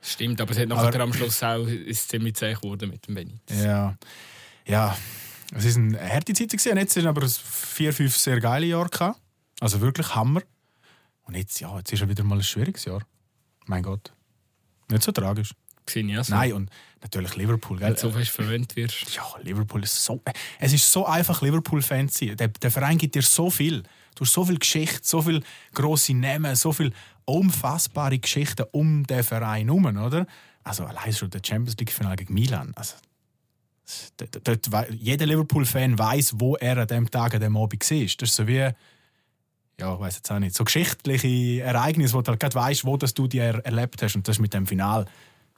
[0.00, 3.62] Stimmt, aber es hat nachher am Schluss auch ist ziemlich zäh geworden mit dem Benitez.
[3.62, 3.96] Ja,
[4.66, 4.96] ja,
[5.54, 6.76] es ist eine harte Zeit gewesen.
[6.76, 9.20] Jetzt sind aber es vier, fünf sehr geile Jahre gehabt.
[9.60, 10.42] Also wirklich Hammer.
[11.22, 13.02] Und jetzt, ja, jetzt ist ja wieder mal ein schwieriges Jahr.
[13.66, 14.12] Mein Gott.
[14.88, 15.52] Nicht so tragisch.
[15.88, 16.34] Sehe ich auch so.
[16.34, 16.70] Nein, und
[17.02, 17.88] natürlich Liverpool, gell?
[17.88, 19.14] Wenn du so fest verwöhnt wirst.
[19.14, 20.20] Ja, Liverpool ist so.
[20.58, 22.36] Es ist so einfach, Liverpool-Fan zu sein.
[22.36, 23.82] Der, der Verein gibt dir so viel.
[24.14, 25.42] Du hast so viel Geschichte, so viel
[25.74, 26.92] grosse Namen, so viel
[27.24, 30.26] unfassbare Geschichten um den Verein herum, oder?
[30.64, 32.72] Also allein schon der Champions League-Finale gegen Milan.
[32.74, 32.94] Also,
[34.16, 37.98] dort, jeder Liverpool-Fan weiß, wo er an dem Tag, an dem Abend war.
[37.98, 38.54] Das ist so wie,
[39.78, 42.96] ja, ich weiß jetzt auch nicht, so geschichtliche Ereignisse, wo du halt gerade weißt, wo
[42.96, 44.16] das du die er erlebt hast.
[44.16, 45.06] Und das mit dem Final.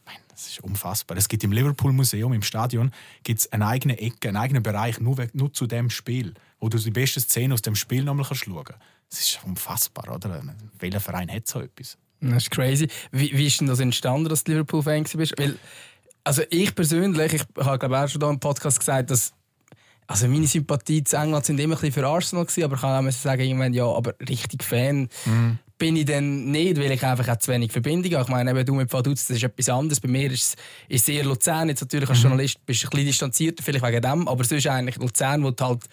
[0.00, 1.16] Ich meine, Das ist unfassbar.
[1.16, 5.16] Es gibt im Liverpool Museum, im Stadion, gibt's eine eigene Ecke, einen eigenen Bereich nur,
[5.32, 8.82] nur zu dem Spiel, wo du die besten Szenen aus dem Spiel nochmal schauen kannst.
[9.10, 10.42] Das ist unfassbar, oder?
[10.78, 11.96] Welcher Verein hat so etwas?
[12.20, 12.88] Das ist crazy.
[13.12, 15.34] Wie, wie ist denn das entstanden, dass du Liverpool-Fan bist?
[15.38, 15.56] Weil,
[16.28, 19.32] also ich persönlich, ich habe glaube auch schon da im Podcast gesagt, dass
[20.06, 23.06] also meine Sympathie zu England sind immer ein bisschen für Arsenal gewesen, aber ich kann
[23.06, 25.08] auch sagen, irgendwann, ja, aber richtig Fan
[25.78, 28.24] bin ich dann nicht, weil ich einfach auch zu wenig Verbindung habe.
[28.24, 30.00] Ich meine, eben, du mit Vaduz, das ist etwas anderes.
[30.00, 31.68] Bei mir ist es ist eher Luzern.
[31.68, 34.96] Jetzt natürlich als Journalist bist du ein bisschen distanzierter, vielleicht wegen dem, aber sonst eigentlich
[34.96, 35.84] Luzern, wo du halt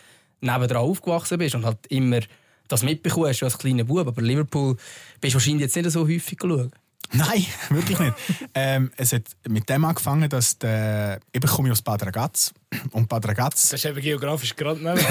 [0.42, 2.20] nebendran aufgewachsen bist und halt immer
[2.68, 4.06] das mitbekommst als kleiner Bub.
[4.06, 4.76] Aber Liverpool
[5.22, 6.72] bist du wahrscheinlich jetzt nicht so häufig geschaut.
[7.18, 8.14] Nein, wirklich nicht.
[8.54, 12.54] ähm, es hat mit dem angefangen, dass der, ich komme aus Bad Ragaz
[12.92, 15.00] und Bad Ragaz Das ist eben geografisch gerade neben.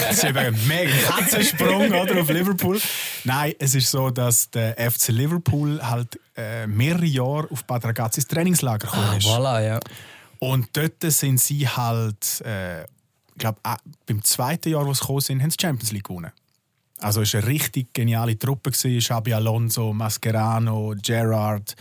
[0.00, 2.80] Das ist eben ein mega Katzensprung oder, auf Liverpool.
[3.24, 8.16] Nein, es ist so, dass der FC Liverpool halt äh, mehrere Jahre auf Bad Ragaz
[8.16, 9.26] ins Trainingslager gekommen ist.
[9.26, 9.80] Voilà, ja.
[10.38, 12.88] Und dort sind sie halt, äh, ich
[13.38, 13.58] glaube,
[14.06, 16.32] beim zweiten Jahr, wo sie gekommen sind, haben sie die Champions League gewonnen.
[17.02, 18.70] Also es war eine richtig geniale Truppe.
[18.70, 21.76] Xabi Alonso, Mascherano, Gerrard.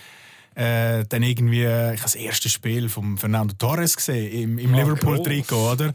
[0.53, 4.79] Äh, dann irgendwie, ich habe das erste Spiel von Fernando Torres gesehen, im, im Ah,
[4.79, 5.93] Liverpool-Trikot, oder?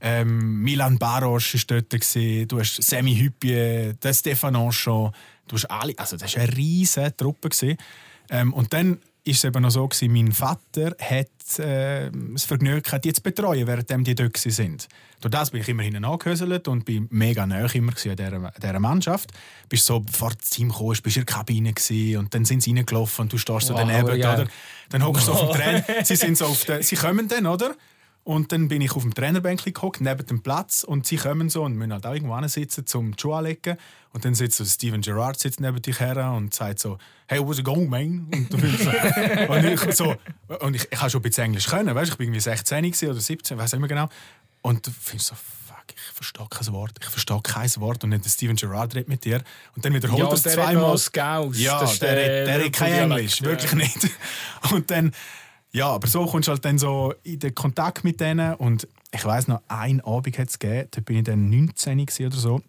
[0.00, 1.90] Ähm, Milan Baros war dort.
[1.90, 2.48] Gewesen.
[2.48, 5.12] Du hast Semi Hüppie, Stefan Anchon.
[5.46, 7.48] Du hast alle, also das war eine riesige Truppe.
[7.48, 7.76] Gewesen.
[8.30, 12.82] Ähm, und dann ist es eben noch so, gewesen, mein Vater hat äh, das Vergnügen
[12.82, 14.88] gehabt, die zu betreuen, während die dort sind.
[15.20, 18.80] Durch das bin ich immer hinten angehöselt und bin mega nah immer an dieser, dieser
[18.80, 19.32] Mannschaft.
[19.68, 22.72] Bist so, bevor das Team kam, bist in der Kabine gewesen, und dann sind sie
[22.74, 24.40] reingelaufen und du stehst so Wow, daneben, geil.
[24.40, 24.50] oder?
[24.90, 26.04] Dann hockst du so auf dem Trainer.
[26.04, 27.74] Sie sind so auf der, sie kommen dann, oder?
[28.28, 30.84] Und dann bin ich auf dem Trainerbänkchen gehockt, neben dem Platz.
[30.84, 33.78] Und sie kommen so und müssen halt auch irgendwo sitzen, zum die Schuhe anlegen.
[34.12, 37.58] Und dann sitzt so Steven Gerrard sitzt neben dich her und sagt so, hey, what's
[37.58, 38.28] it going, man?
[38.30, 38.90] Und, du so,
[39.48, 40.14] und ich so,
[40.60, 42.10] und ich, ich habe schon ein bisschen Englisch können, weißt?
[42.10, 44.10] ich bin irgendwie 16 gewesen oder 17, weiß nicht mehr genau.
[44.60, 48.04] Und du findest so, fuck, ich verstehe kein Wort, ich verstehe kein Wort.
[48.04, 49.42] Und dann der Steven Gerrard redet mit dir.
[49.74, 50.98] Und dann wiederholt Ja, der hat zweimal.
[51.54, 53.46] Ja, Das ist der, der der, der hat kein Liverpool-Dialekt, Englisch, ja.
[53.46, 54.10] wirklich nicht.
[54.70, 55.14] Und dann,
[55.72, 58.54] ja, aber so kommst du halt dann so in den Kontakt mit denen.
[58.54, 62.26] Und ich weiß noch, einen Abend hat es gegeben, da bin ich dann 19 gewesen
[62.26, 62.62] oder so.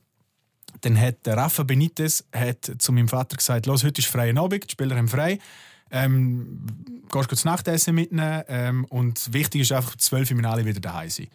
[0.82, 4.66] Dann hat der Rafa Benitez hat zu meinem Vater gesagt, los, heute ist freier Abend,
[4.66, 5.40] die Spieler haben frei.
[5.92, 6.68] Ähm,
[7.12, 11.28] gehst zu Nachtessen mitnehmen ähm, und wichtig ist einfach, zwölf Uhr alle wieder daheim sein.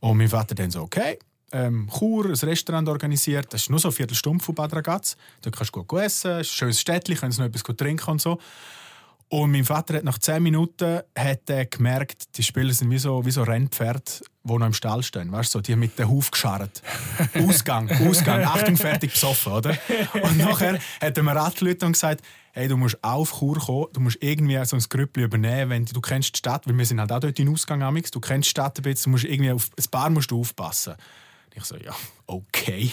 [0.00, 1.18] Und mein Vater dann so, okay,
[1.52, 5.16] ähm, Chur, ein Restaurant organisiert, das ist nur so eine Viertelstunde von Bad Ragaz.
[5.42, 8.38] Dort kannst du gut essen, schönes Städtchen, kannst noch etwas trinken und so.
[9.28, 13.26] Und mein Vater hat nach 10 Minuten hat er gemerkt, die Spieler sind wie so,
[13.26, 14.04] wie so Rennpferde,
[14.44, 15.32] die noch im Stall stehen.
[15.32, 16.80] Weißt du, so, die haben mit dem Huf gescharrt.
[17.34, 19.76] Ausgang, Ausgang, Achtung, fertig, besoffen, oder?
[20.22, 24.00] Und nachher hat er mir angerufen und gesagt, hey, du musst auf Chur kommen, du
[24.00, 27.00] musst irgendwie so ein Grüppli übernehmen, wenn du, du kennst die Stadt, weil wir sind
[27.00, 29.50] halt auch dort in Ausgang amix, du kennst die Stadt ein bisschen, du musst irgendwie
[29.50, 30.94] auf ein paar musst du aufpassen.
[31.56, 32.90] Ich so, ja, okay.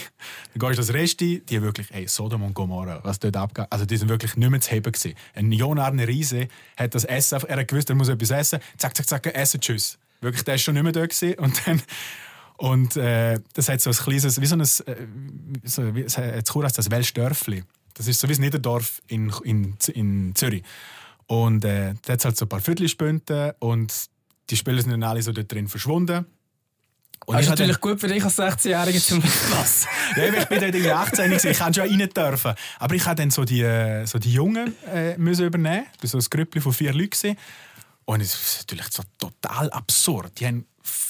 [0.54, 3.68] Dann gehst du das Resti, die wirklich, hey, Sodom und Gomorra, was dort abgeht.
[3.70, 5.16] Also, die sind wirklich nicht mehr zu heben gewesen.
[5.36, 6.48] Ein Jon Arne Riese
[6.78, 8.60] hat das Essen, er hat gewusst, er muss etwas essen.
[8.78, 10.00] Zack, zack, zack, essen, tschüss.
[10.22, 11.38] Wirklich, der ist schon nicht mehr dort gewesen.
[11.40, 11.82] Und dann,
[12.56, 16.64] und äh, das hat so ein kleines, wie so ein, äh, so, wie, hat Chur
[16.64, 17.64] heißt das Welschdörfli.
[17.96, 20.64] Das ist so wie ein Niederdorf in, in, in Zürich.
[21.28, 23.94] Und äh, da hat halt so ein paar Viertelspünte und
[24.50, 26.26] die Spieler sind dann alle so dort drin verschwunden.
[27.26, 29.86] Und das ist natürlich gut für dich als 16-Jähriger zum Was?
[30.18, 31.52] ja, ich bin dort irgendwie 18 gewesen.
[31.52, 32.54] ich kann schon rein dürfen.
[32.80, 35.86] Aber ich habe dann so die, so die Jungen äh, müssen übernehmen.
[35.98, 37.12] Ich war so ein Grüppli von vier Leuten.
[37.12, 37.38] Gewesen.
[38.06, 40.40] Und es ist natürlich so total absurd.
[40.40, 40.66] Die haben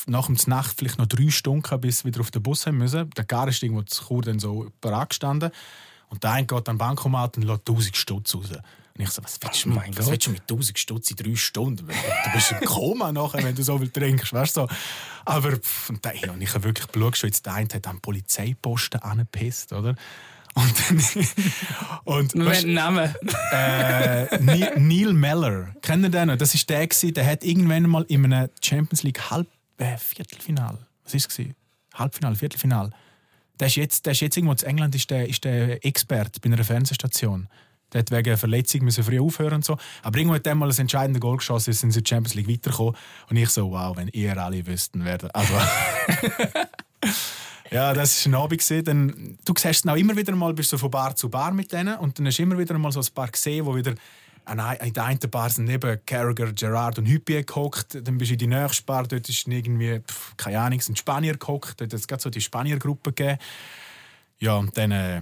[0.06, 3.10] nach dem Nacht vielleicht noch drei Stunden, bis sie wieder auf den Bus haben müssen.
[3.12, 5.52] Der Gar ist irgendwo zu Chur dann so parat gestanden.
[6.10, 8.50] Und der eine geht an den Bankomat und lässt 1000 Stutz raus.
[8.96, 11.18] Und ich so, was willst, du, oh mit, was willst du mit 1000 Stutz in
[11.18, 11.88] drei Stunden?
[11.88, 14.68] Du bist im Koma nachher, wenn du so viel trinkst, weißt du?
[15.26, 18.02] Aber pff, und, dann, und ich habe wirklich geschaut, schon jetzt der eine hat am
[18.02, 19.96] Polizeiposten angepisst, oder?
[20.54, 21.28] Und dann,
[22.04, 23.16] und, weißt, Name?
[23.52, 26.38] Äh, Neil, Neil Meller, kennt ihr den noch?
[26.38, 31.16] Das ist der, der hat irgendwann mal in einem Champions League Halb äh, Viertelfinal, was
[31.16, 31.48] ist es?
[31.96, 32.92] Halbfinale, Viertelfinal.
[33.60, 36.52] Der ist jetzt, der ist jetzt irgendwo in England ist der, ist der Expert bei
[36.52, 37.48] einer Fernsehstation.
[37.94, 39.78] Der hat wegen Verletzung müssen früh aufhören und so.
[40.02, 42.50] Aber irgendwann hat er mal ein entscheidendes Goal geschossen, sind sie in die Champions League
[42.50, 42.96] weitergekommen.
[43.30, 45.54] Und ich so, wow, wenn ihr alle wüssten, wer Also,
[47.72, 48.88] ja, das war ein Abend.
[48.88, 51.98] Dann, du siehst auch immer wieder mal, bist du von Bar zu Bar mit denen
[51.98, 53.94] und dann hast du immer wieder mal so ein paar gesehen, wo wieder
[54.50, 58.06] in der einen Bar sind neben Carragher, Gerard und Hüppier gehockt.
[58.06, 61.38] Dann bist du in die nächste Bar, dort ist irgendwie, pf, keine Ahnung, sind Spanier
[61.38, 61.80] gehockt.
[61.80, 63.40] Dort hat es gerade so die Spanier-Gruppe gegeben.
[64.40, 65.22] Ja, und dann äh,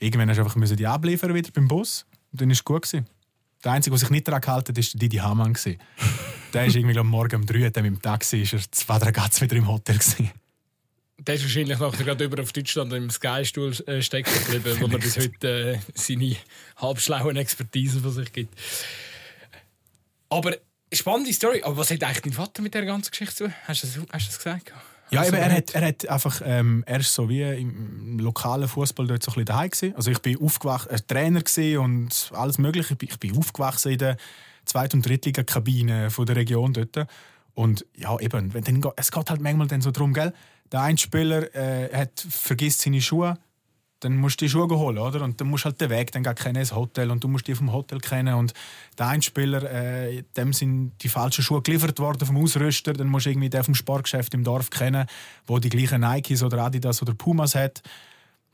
[0.00, 2.06] irgendwann hast du einfach die abliefern wieder beim Bus.
[2.32, 2.82] Und dann war es gut.
[2.82, 3.06] Gewesen.
[3.62, 5.52] Der Einzige, der sich nicht daran gehalten hat, war Didi Hamann.
[6.54, 9.40] der ist irgendwie am Morgen um 3 Uhr mit dem Taxi, ist er zwei Dragats
[9.40, 9.98] wieder im Hotel.
[9.98, 10.30] Gewesen.
[11.18, 14.98] Der ist wahrscheinlich nachher gerade über auf Deutschland im Sky-Stuhl äh, stecken geblieben, wo er
[14.98, 16.34] bis heute äh, seine
[16.76, 18.58] halbschlauen Expertise von sich gibt.
[20.30, 20.56] Aber
[20.90, 21.62] spannende Story.
[21.62, 23.52] Aber was hat eigentlich dein Vater mit der ganzen Geschichte zu?
[23.64, 24.72] Hast du das, hast du das gesagt?
[25.10, 29.06] Ja, eben, er, hat, er hat einfach, ähm, er ist so wie im lokalen Fußball
[29.06, 29.96] dort so ein bisschen daheim gewesen.
[29.96, 31.42] Also ich bin aufgewachsen, äh, Trainer
[31.80, 32.96] und alles mögliche.
[33.00, 34.16] Ich bin aufgewachsen in der
[34.64, 37.08] Zweit- und Drittliga-Kabine der Region dort.
[37.54, 40.32] Und ja, eben, wenn, dann, es geht halt manchmal dann so darum, gell,
[40.70, 43.36] der eine Spieler äh, hat, vergisst seine Schuhe,
[44.00, 45.22] dann musst du die Schuhe holen, oder?
[45.22, 47.46] Und dann musst du halt den Weg dann gar kennen, das Hotel, und du musst
[47.46, 48.34] die vom Hotel kennen.
[48.34, 48.54] Und
[48.98, 53.26] der eine Spieler, äh, dem sind die falschen Schuhe geliefert worden vom Ausrüster, dann musst
[53.26, 55.06] du irgendwie den vom Sportgeschäft im Dorf kennen,
[55.46, 57.82] wo die gleichen Nikes oder Adidas oder Pumas hat.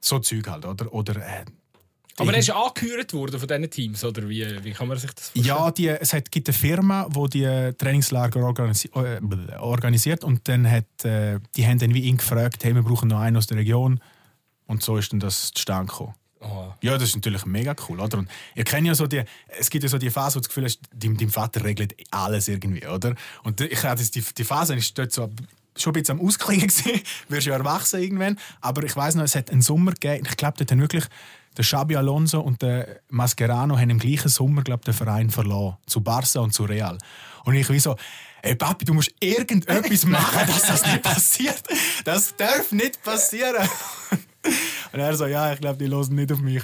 [0.00, 0.92] So Zeug halt, oder?
[0.92, 1.44] Oder äh,
[2.18, 5.28] aber er ist angehört worden von diesen Teams, oder wie, wie kann man sich das
[5.28, 5.58] vorstellen?
[5.58, 9.20] Ja, die, es hat, gibt eine Firma, die die Trainingslager organisi äh,
[9.58, 13.20] organisiert und dann hat, äh, die haben dann wie ihn gefragt, hey, wir brauchen noch
[13.20, 14.00] einen aus der Region
[14.66, 16.14] und so ist dann das zustande gekommen.
[16.40, 16.72] Oh.
[16.82, 18.18] Ja, das ist natürlich mega cool, oder?
[18.18, 19.22] Und ihr kennt ja so die,
[19.58, 21.94] es gibt ja so die Phase, wo du das Gefühl hast, dein, dein Vater regelt
[22.10, 23.14] alles irgendwie, oder?
[23.42, 25.30] Und ich hatte die, die Phase, ist dort so
[25.76, 29.34] schon ein bisschen am Ausklingen gewesen, wirst ja erwachsen irgendwann, aber ich weiß noch, es
[29.34, 31.04] hat einen Sommer gegeben, ich glaube, dort haben wirklich
[31.56, 35.78] der Xabi Alonso und der Mascherano haben im gleichen Sommer glaub, den Verein verloren.
[35.86, 36.98] Zu Barca und zu Real.
[37.44, 37.96] Und ich wie so,
[38.42, 41.62] ey Papi, du musst irgendetwas machen, dass das nicht passiert.
[42.04, 43.66] Das darf nicht passieren.
[44.92, 46.62] Und er so, ja, ich glaube, die hören nicht auf mich.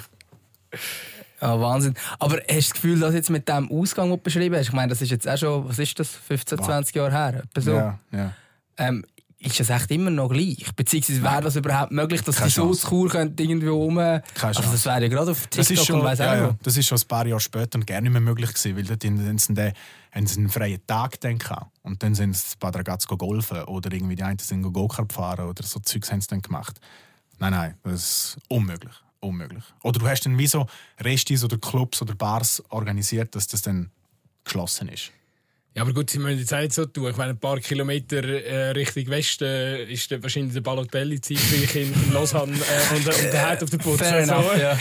[1.41, 1.93] Ja, Wahnsinn.
[2.19, 4.73] Aber hast du das Gefühl, dass jetzt mit dem Ausgang, den du beschrieben hast, ich
[4.73, 7.43] meine, das ist jetzt auch schon, was ist das, 15, 20 Jahre her?
[7.57, 7.71] So.
[7.71, 8.33] Ja, ja.
[8.77, 9.03] Ähm,
[9.45, 10.65] ist das echt immer noch gleich?
[10.73, 13.97] Beziehungsweise wäre das überhaupt möglich, dass Keine die Schusskur irgendwie um.
[13.97, 16.87] Also das wäre ja gerade auf TikTok das ist schon, und ja, ja, Das ist
[16.87, 20.39] schon ein paar Jahre später und gerne nicht mehr möglich gewesen, weil dort haben sie
[20.39, 21.39] einen freien Tag dann
[21.81, 25.63] Und dann sind sie paar Dragats golfen oder irgendwie die einen sind Go-Kart fahren oder
[25.63, 26.79] so Zeugs haben sie dann gemacht.
[27.43, 28.93] Nein, nein, das ist unmöglich.
[29.19, 29.65] Unmöglich.
[29.83, 30.65] Oder du hast dann wie so
[31.01, 33.91] Restis oder Clubs oder Bars organisiert, dass das dann
[34.45, 35.11] geschlossen ist.
[35.75, 37.09] Ja, aber gut, sie müssen jetzt auch nicht so tun.
[37.09, 41.75] Ich meine, ein paar Kilometer äh, Richtung Westen äh, ist dann wahrscheinlich der Balotelli zeitgleich
[41.75, 43.97] in, in Lausanne äh, und, und der hat auf der Putz.
[43.99, 44.77] Fair Also, enough, ja.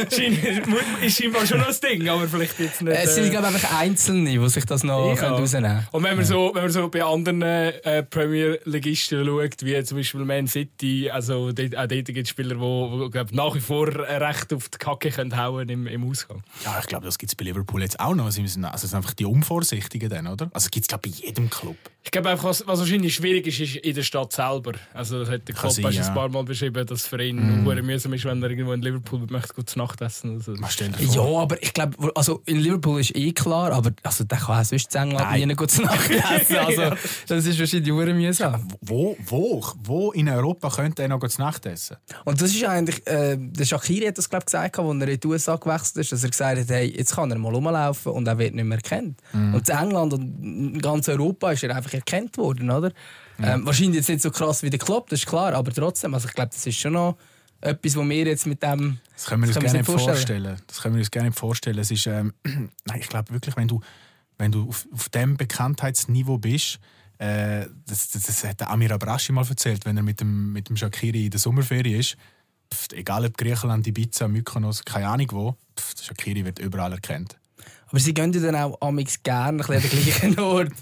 [1.06, 2.96] ist scheinbar schon noch ein Ding, aber vielleicht jetzt nicht.
[2.96, 5.16] Es sind, äh, glaube ich, einfach Einzelne, die sich das noch Ja.
[5.16, 5.88] können rausnehmen können.
[5.92, 10.24] Und wenn man, so, wenn man so bei anderen äh, Premier-Ligisten schaut, wie zum Beispiel
[10.24, 13.88] Man City, also dort, auch dort gibt es Spieler, die wo, glaub, nach wie vor
[13.88, 16.42] äh, recht auf die Kacke können hauen im, im Ausgang.
[16.64, 18.30] Ja, ich glaube, das gibt es bei Liverpool jetzt auch noch.
[18.30, 20.50] Sie müssen, also es sind einfach die Unvorsichtigen dann, oder?
[20.52, 21.76] Also gibt es, glaube ich, bei jedem Club.
[22.06, 24.74] Ich glaube einfach, was, was wahrscheinlich schwierig ist, ist in der Stadt selber.
[24.94, 26.06] Also das hat der Klopp sein, ja.
[26.06, 27.84] ein paar Mal beschrieben, dass es für ihn mm.
[27.84, 30.34] mühsam ist, wenn er irgendwo in Liverpool möchte gut zu Nacht essen.
[30.34, 30.54] Also,
[31.00, 34.64] Ja, aber ich glaube, also in Liverpool ist eh klar, aber also, der kann auch
[34.64, 36.08] sonst in England nie gut zu Nacht
[36.40, 36.56] essen.
[36.56, 38.68] Also, das ist wahrscheinlich hure mühsam.
[38.82, 41.96] Wo, wo, wo in Europa könnte er noch zu Nacht essen?
[42.24, 45.26] Und das ist eigentlich, äh, der Shakiri hat das glaub, gesagt, als er in die
[45.26, 48.38] USA gewechselt ist, dass er gesagt hat, hey, jetzt kann er mal rumlaufen und er
[48.38, 49.20] wird nicht mehr erkannt.
[49.32, 52.92] Und in England und in ganz Europa ist er einfach erkannt worden, oder?
[53.38, 56.28] Ähm, wahrscheinlich jetzt nicht so krass wie der Klopp, das ist klar, aber trotzdem, also
[56.28, 57.16] ich glaube, das ist schon noch
[57.60, 58.98] etwas, was wir jetzt mit dem...
[59.14, 60.56] Das können wir uns gerne uns nicht nicht vorstellen.
[60.66, 61.78] Das können wir uns gerne nicht vorstellen.
[61.78, 63.80] Es ist, ähm, nein, ich glaube wirklich, wenn du,
[64.38, 66.78] wenn du auf, auf dem Bekanntheitsniveau bist,
[67.18, 70.68] äh, das, das, das hat der Amir Abrashi mal erzählt, wenn er mit dem, mit
[70.68, 72.16] dem Shakiri in der Sommerferie ist.
[72.72, 77.38] Pff, egal ob Griechenland, Ibiza, Mykonos, keine Ahnung wo, pff, der Shakiri wird überall erkannt.
[77.88, 80.72] Aber sie gehen dann auch amix gerne ein an den gleichen Ort.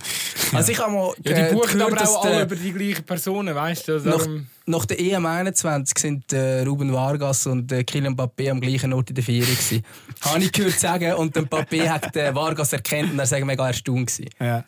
[0.53, 3.55] Also ich habe mal ja, die äh, buchen aber auch alle über die gleichen Personen,
[3.55, 3.93] weißt du?
[3.95, 8.51] Also Nach, darum- nach der EM 21 sind äh, Ruben Vargas und äh, Kylian Mbappé
[8.51, 9.85] am gleichen Ort in der Ferie gewesen.
[10.23, 13.67] Habe ich gehört sagen und der Mbappé hat äh, Vargas erkannt und er sei mega
[13.67, 14.31] erstaunt gewesen.
[14.41, 14.65] Ja.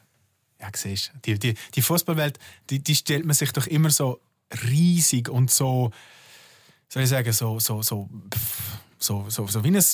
[0.61, 1.19] Ja, siehst du.
[1.25, 2.39] Die, die, die Fußballwelt,
[2.71, 4.21] die, die stellt man sich doch immer so
[4.69, 5.91] riesig und so,
[6.89, 8.09] soll ich sagen, so, so, so,
[8.99, 9.85] so, so, so wie ein,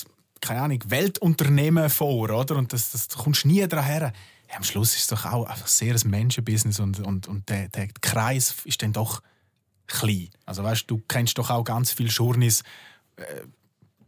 [0.43, 2.57] keine Ahnung, Weltunternehmen vor, oder?
[2.57, 4.13] Und das, das du kommst nie daran her.
[4.49, 7.69] Ja, am Schluss ist es doch auch einfach sehr ein Menschenbusiness und, und, und der,
[7.69, 9.21] der Kreis ist dann doch
[9.87, 10.29] klein.
[10.45, 12.61] Also weißt du, kennst doch auch ganz viele Journeys,
[13.15, 13.23] äh,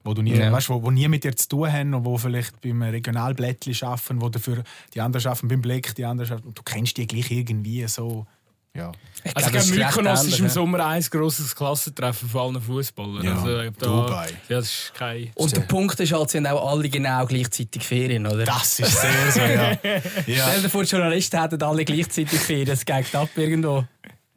[0.03, 0.51] wo du nie, Ja.
[0.51, 4.21] weißt, wo, wo nie mit dir zu tun haben und wo vielleicht beim Regionalblättli arbeiten,
[4.21, 6.49] wo dafür die anderen arbeiten beim Blick, die anderen arbeiten.
[6.49, 8.27] Und du kennst die gleich irgendwie so.
[8.75, 8.91] Ja.
[9.23, 10.49] Ich Also glaube, Mykonos ist im.
[10.49, 13.23] Sommer ein grosses Klassentreffen von allen Fußballern.
[13.23, 14.29] Ja, also, da, Dubai.
[14.49, 15.31] Ja, das ist kein...
[15.33, 18.43] Und der Punkt ist halt, sie haben auch alle genau gleichzeitig Ferien, oder?
[18.45, 19.77] Das ist sehr so, ja.
[20.21, 20.59] Stell Ja.
[20.59, 23.85] dir vor, die Journalisten hätten alle gleichzeitig Ferien, das geht ab irgendwo.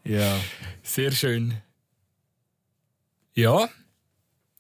[0.05, 0.37] ja.
[0.83, 1.55] Sehr schön.
[3.35, 3.69] Ja,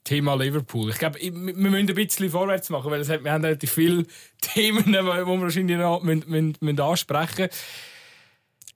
[0.04, 0.90] Thema Liverpool.
[0.90, 3.72] Ich glaube, wir wir müssen ein bisschen vorwärts machen, weil es hat, wir haben relativ
[3.72, 4.04] viele
[4.40, 7.50] Themen, die wir wahrscheinlich noch müssen, müssen, müssen ansprechen müssen.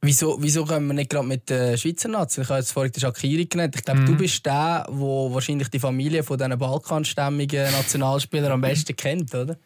[0.05, 2.41] Wieso, wieso können wir nicht gerade mit der Schweizer Nazi?
[2.41, 3.77] Ich habe jetzt vorhin den Shakiri genannt.
[3.77, 4.07] Ich glaube, Mhm.
[4.07, 9.57] du bist der, der wahrscheinlich die Familie von diesen balkanstämmigen Nationalspielern am besten kennt, oder?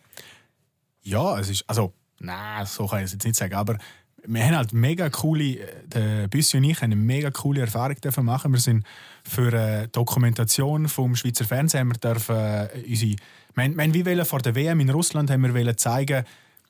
[1.02, 1.64] Ja, es ist.
[1.66, 3.54] Also, nein, so kann ich es jetzt nicht sagen.
[3.54, 3.78] Aber
[4.26, 5.44] wir haben halt mega coole.
[5.58, 8.52] äh, Der Büssi und ich haben eine mega coole Erfahrung dürfen machen.
[8.52, 8.84] Wir sind
[9.24, 13.16] für eine Dokumentation vom Schweizer Fernsehen wir dürfen, äh, unsere.
[13.54, 16.24] Wir, wir wollen vor der WM in Russland haben wir wollen zeigen,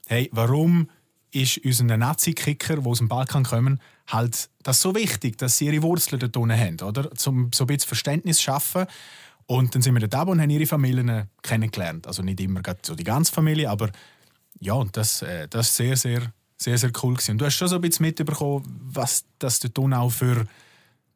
[0.07, 0.89] hey, warum
[1.33, 5.83] ist unseren Nazi-Kicker, die aus dem Balkan kommen, halt das so wichtig, dass sie ihre
[5.83, 7.11] Wurzeln dort unten haben, oder?
[7.15, 8.87] Zum so ein bisschen Verständnis schaffen.
[9.47, 12.07] Und dann sind wir dort und haben ihre Familien kennengelernt.
[12.07, 13.91] Also nicht immer so die ganze Familie, aber
[14.61, 17.33] ja, das, äh, sehr, sehr, sehr, sehr cool gewesen.
[17.33, 20.47] Und du hast schon so ein bisschen mitbekommen, was das dort unten auch für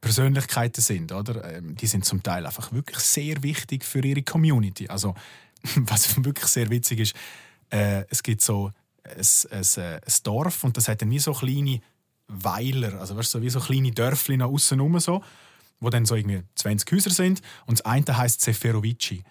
[0.00, 1.56] Persönlichkeiten sind, oder?
[1.56, 4.88] Ähm, die sind zum Teil einfach wirklich sehr wichtig für ihre Community.
[4.88, 5.14] Also,
[5.76, 7.16] was wirklich sehr witzig ist,
[7.70, 8.70] äh, es gibt so
[9.04, 11.80] ein, ein, ein Dorf und das hat dann wie so kleine
[12.28, 15.22] Weiler, also weißt, so wie so kleine Dörfli nach außen rum so,
[15.80, 19.24] wo dann so irgendwie 20 Häuser sind und das eine heißt Seferovici.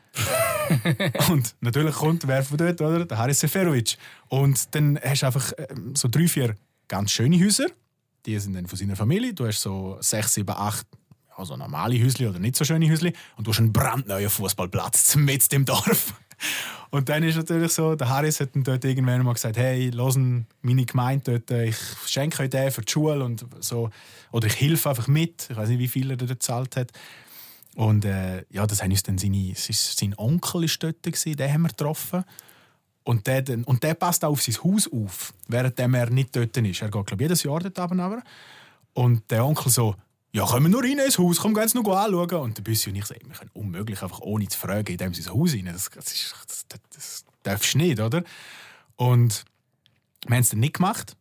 [1.29, 3.05] und natürlich kommt wer von dort, oder?
[3.05, 3.97] Der Haris Seferovic.
[4.27, 6.55] Und dann hast du einfach ähm, so drei, vier
[6.87, 7.67] ganz schöne Häuser.
[8.25, 9.33] Die sind dann von seiner Familie.
[9.33, 10.85] Du hast so sechs, sieben, acht
[11.35, 13.13] also normale Häusli oder nicht so schöne Häusli.
[13.37, 16.13] Und du hast einen brandneuen Fußballplatz mit dem Dorf.
[16.91, 20.47] Und dann ist natürlich so, der Harris hat dann dort irgendwann mal gesagt, hey, losen
[20.61, 23.89] meine Gemeinde dort, ich schenke euch den für die Schule und so.
[24.31, 25.47] Oder ich helfe einfach mit.
[25.49, 26.91] Ich weiß nicht, wie viel er dort gezahlt hat.
[27.75, 31.61] Und äh, ja, das haben uns dann seine, sein, Onkel ist dort gewesen, den haben
[31.61, 32.23] wir getroffen.
[33.03, 36.81] Und der, und der passt auch auf sein Haus auf, während er nicht dort ist.
[36.81, 38.21] Er geht, glaube ich, jedes Jahr dort runter.
[38.93, 39.95] Und der Onkel so,
[40.31, 42.41] ja, können wir nur rein ins Haus, komm, gehen Sie noch anschauen.
[42.41, 45.13] Und der Büssi und ich sagen, wir können unmöglich einfach ohne zu fragen in dem
[45.13, 45.65] sein Haus rein.
[45.65, 48.23] Das, das, ist, das, das, das darfst du nicht, oder?
[48.95, 49.43] Und
[50.27, 51.15] wir haben es dann nicht gemacht.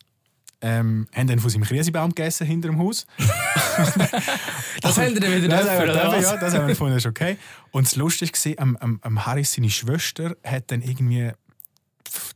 [0.61, 3.07] Ähm, haben dann von seinem Krisebaum gegessen hinter dem Haus.
[4.81, 7.11] Das haben wir dann wieder Das dürfen, oder ja, das haben wir gefunden, das ist
[7.11, 7.37] okay.
[7.71, 11.33] Und das Lustige war, am, am, am Harris, seine Schwester, hat dann irgendwie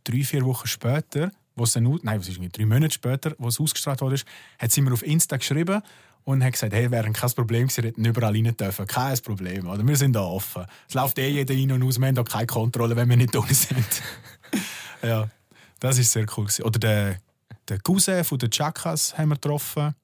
[0.04, 3.48] drei, vier Wochen später wo es dann, nein, was ist irgendwie drei Monate später, wo
[3.48, 4.20] es ausgestrahlt wurde,
[4.58, 5.82] hat sie mir auf Insta geschrieben
[6.24, 8.86] und hat gesagt, hey, wäre kein Problem gewesen, hätten überall rein dürfen.
[8.86, 9.86] Kein Problem, oder?
[9.86, 10.64] Wir sind da offen.
[10.88, 13.34] Es läuft eh jeder rein und aus, wir haben da keine Kontrolle, wenn wir nicht
[13.34, 14.02] drin sind.
[15.02, 15.28] ja,
[15.80, 16.44] das ist sehr cool.
[16.44, 16.64] Gewesen.
[16.64, 17.16] Oder der,
[17.68, 19.94] der Cousin von den Chakas haben wir getroffen.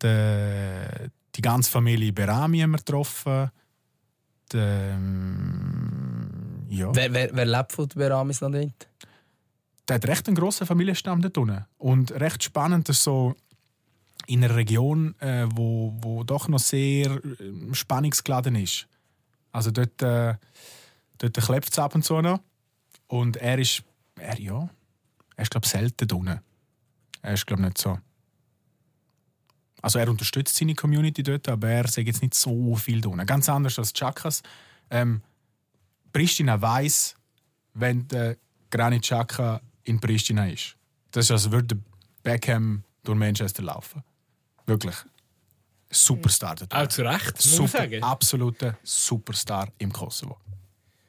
[0.00, 3.50] Der, die ganze Familie Berami haben wir getroffen.
[4.52, 6.94] Der, ähm, ja.
[6.94, 8.88] Wer, wer, wer lebt von den Beramis noch nicht?
[9.88, 11.64] der hat recht einen grossen Familienstamm dort unten.
[11.78, 13.34] Und recht spannend, dass so
[14.28, 18.86] in einer Region, äh, wo, wo doch noch sehr äh, spannungsgeladen ist.
[19.52, 20.34] Also dort, äh,
[21.16, 22.40] dort klebt es ab und zu noch.
[23.06, 23.82] Und er ist,
[24.16, 24.68] er, ja,
[25.34, 26.40] er ist glaube selten unten.
[27.22, 27.98] Er ist glaube nicht so.
[29.80, 33.24] Also er unterstützt seine Community dort, aber er sagt jetzt nicht so viel unten.
[33.24, 34.42] Ganz anders als Chakas.
[34.90, 35.22] Ähm,
[36.12, 37.16] Pristina weiß,
[37.72, 38.36] wenn der
[38.70, 40.76] Granit Xhaka in Pristina ist.
[41.12, 41.80] Das ist, als würde
[42.22, 44.02] Beckham durch Manchester laufen.
[44.68, 44.96] Wirklich.
[45.90, 46.74] Superstar dort.
[46.74, 48.02] Auch zu Recht, muss Super, sagen.
[48.02, 50.36] absoluter Superstar im Kosovo.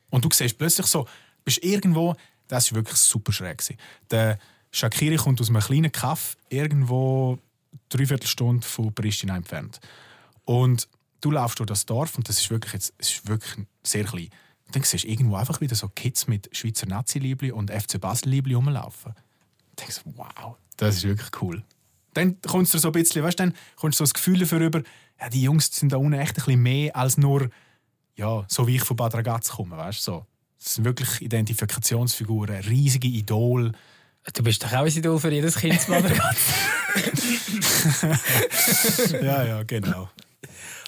[0.10, 1.08] Und du siehst plötzlich so,
[1.44, 2.16] bist irgendwo,
[2.48, 3.62] das war wirklich super schräg.
[4.10, 4.40] Der
[4.72, 7.38] Shakiri kommt aus einem kleinen Kaff, irgendwo
[7.90, 9.80] dreiviertel Stunde von Pristina entfernt.
[10.46, 10.88] Und
[11.22, 14.30] du laufst durch das Dorf und das ist wirklich, jetzt, es ist wirklich sehr klein.
[14.66, 18.54] Und dann siehst du irgendwo einfach wieder so Kids mit Schweizer Nazi-Liebli und FC Basel-Liebli
[18.54, 19.14] rumlaufen.
[19.70, 21.64] Und denkst, wow, das ist wirklich cool.
[22.14, 24.82] Dann kommst du so ein bisschen, weißt, dann kommst du so das Gefühl dafür über,
[25.20, 27.50] ja, die Jungs sind da unten echt ein bisschen mehr als nur,
[28.16, 30.26] ja, so wie ich von Bad Ragaz komme, weißt so.
[30.58, 33.72] Das sind wirklich Identifikationsfiguren, riesige Idole.
[34.34, 36.04] Du bist doch auch ein Idol für jedes Kind, Mann.
[39.22, 40.10] ja, ja, genau.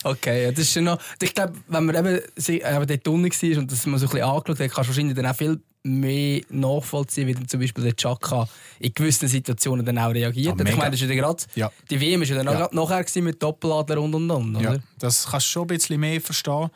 [0.03, 0.99] Okay, ja, das ist schon noch.
[1.21, 4.27] Ich glaube, wenn man eben, eben dort unten war und das mal so ein bisschen
[4.27, 7.95] angeschaut hat, kannst du wahrscheinlich dann auch viel mehr nachvollziehen, wie dann zum Beispiel der
[7.95, 8.47] Chaka
[8.79, 10.69] in gewissen Situationen dann auch reagiert Ja, hat.
[10.69, 11.43] Ich meine, das ist ja gerade.
[11.55, 11.71] Ja.
[11.89, 12.59] Die WM war ja dann Ja.
[12.59, 12.69] ja.
[12.71, 14.61] nachher gewesen mit Doppeladler und und und.
[14.61, 14.83] Ja, Oder?
[14.99, 16.69] das kannst du schon ein bisschen mehr verstehen.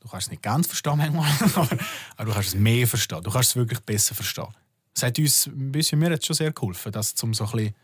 [0.00, 1.68] Du kannst es nicht ganz verstehen manchmal, aber,
[2.16, 3.22] aber du kannst es mehr verstehen.
[3.22, 4.48] Du kannst es wirklich besser verstehen.
[4.94, 7.74] Es hat uns, ein bisschen, mir es schon sehr geholfen, das zum so ein bisschen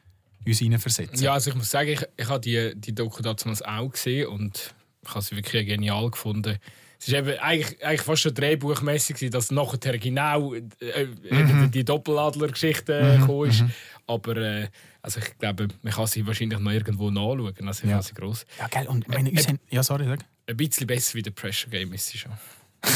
[0.47, 1.23] uns hineinversetzen.
[1.23, 4.75] Ja, also ich muss sagen, ich, ich habe die, die Doku damals auch gesehen und
[5.03, 6.59] ich habe sie wirklich genial gefunden.
[6.99, 10.63] Es war eben eigentlich, eigentlich fast schon drehbuchmäßig, dass nachher genau äh,
[11.31, 13.65] eben die Doppeladler-Geschichte äh, gekommen ist.
[14.07, 14.69] Aber äh,
[15.03, 17.69] also ich glaube, man kann sie wahrscheinlich noch irgendwo nachschauen.
[17.69, 18.03] Also ich Ja.
[18.03, 18.47] sie gross.
[18.59, 20.21] Ja, gell, und meine, haben, ja, sorry, sag.
[20.49, 22.33] Ein bisschen besser wie der Pressure Game ist sie schon.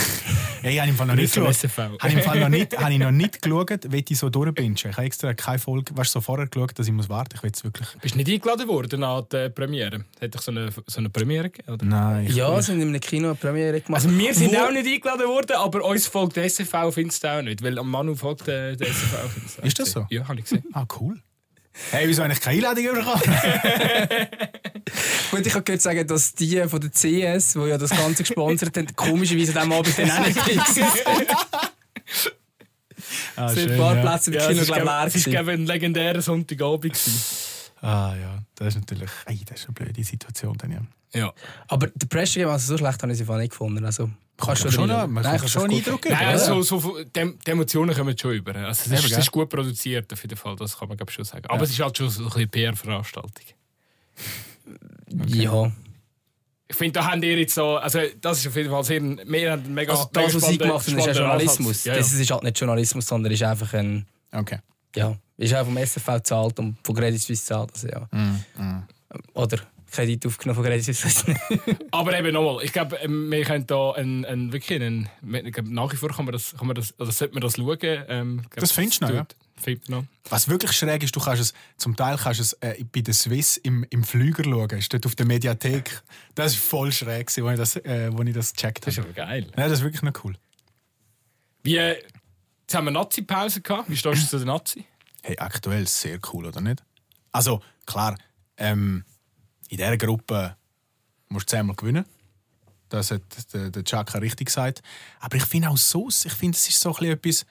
[0.62, 1.78] Hey, ich habe im Fall noch nicht geschaut.
[1.78, 4.74] Habe ich im Fall noch nicht, habe ich noch nicht geschaut, will ich so durchbingen.
[4.76, 7.34] Ich habe extra keine Folge, weißt, so vorher geschaut, dass ich muss warten.
[7.34, 7.88] Ich will es wirklich.
[8.02, 10.04] Bist du nicht eingeladen worden an die Premiere?
[10.20, 11.72] Hat doch so eine, so eine Premiere gegeben?
[11.72, 11.86] Oder?
[11.86, 12.26] Nein.
[12.26, 14.04] Ich, Ja, sie haben in einem Kino eine Premiere gemacht.
[14.04, 17.28] Also wir sind Wo- auch nicht eingeladen worden, aber uns folgt der SFV, findest du
[17.38, 17.62] auch nicht.
[17.62, 19.16] Weil am Manu folgt der, der SFV.
[19.32, 20.06] findest du auch Ist das so?
[20.10, 20.64] Ja, habe ich gesehen.
[20.74, 21.18] Ah, cool.
[21.90, 23.22] Hey, wieso habe ich keine Einladung bekommen?
[25.30, 28.76] Gut, ich habe gehört sagen, dass die von der CS, die ja das Ganze gesponsert
[28.76, 30.38] haben, komischerweise an diesem Abend dann auch nicht
[33.36, 34.02] ah, Es sind schön, ein paar ja.
[34.02, 37.00] Plätze im Ja, Kino, ist, glaube ich, leer es ich, ein legendärer Sonntagabend.
[37.80, 38.42] Ah, ja.
[38.56, 39.10] Das ist natürlich.
[39.26, 40.56] Ey, das ist eine blöde Situation.
[40.58, 40.80] Dann, ja.
[41.12, 41.32] Ja.
[41.68, 43.84] Aber der Pressure Game, also so schlecht habe ich sie nicht gefunden.
[43.84, 46.14] Also, kannst Kann schon, du noch- man kann schon einen Eindruck geben.
[46.14, 48.54] Nein, also, so, so, die, die Emotionen kommen schon über.
[48.54, 50.56] Also, es, ist, ist gut produziert, auf jeden Fall.
[50.56, 51.46] Das kann man glaub, ich, schon sagen.
[51.46, 51.62] Aber Ja.
[51.64, 53.44] es ist halt schon so ein bisschen PR-Veranstaltung.
[55.26, 55.72] Ja.
[56.68, 57.76] Ich finde, da haben ihr jetzt so.
[57.78, 59.02] Also, das ist auf jeden Fall sehr.
[59.02, 59.90] Wir haben einen mega.
[59.92, 61.84] Also mega das, was sie gemacht haben, ist ja Journalismus.
[61.84, 61.98] Ja, ja.
[61.98, 64.06] Das ist halt nicht Journalismus, sondern ist einfach ein...
[64.30, 64.58] Okay.
[64.94, 67.70] Ja, ist auch vom SFV gezahlt und von Credit Suisse gezahlt.
[67.74, 68.08] Also, ja.
[68.12, 68.82] Mm,
[69.34, 69.58] Oder
[69.90, 71.34] Kredit aufgenommen von Credit Suisse.
[71.90, 75.66] Aber eben nochmal, ich glaube, ähm, wir können da ein, ein, wirklich einen, ich glaub,
[75.66, 77.78] nach wie vor kann man das, kann man das, oder sollte man das schauen.
[77.82, 79.26] Ähm, glaub, Das findest du noch, ja?
[79.88, 80.04] noch.
[80.28, 83.56] Was wirklich schräg ist, du kannst es zum Teil kannst es äh, bei der Swiss
[83.56, 84.78] im, im Flüger schauen.
[84.78, 86.02] Ist dort auf der Mediathek.
[86.34, 89.08] Das ist voll schräg, als ich das, äh, als ich das gecheckt Das ist habe.
[89.08, 89.46] aber geil.
[89.56, 90.34] Ja, das ist wirklich noch cool.
[91.62, 91.96] Wie, äh,
[92.62, 93.90] jetzt haben wir Nazi-Pause gehabt.
[93.90, 94.84] Wie stehst du zu der Nazi?
[95.22, 96.82] Hey, aktuell sehr cool, oder nicht?
[97.32, 98.16] Also, klar,
[98.56, 99.04] ähm,
[99.68, 100.56] in dieser Gruppe
[101.28, 102.04] musst du zehnmal gewinnen.
[102.88, 104.82] Das hat der, der Chaka richtig gesagt.
[105.20, 107.46] Aber ich finde auch so, ich finde, es ist so ein etwas,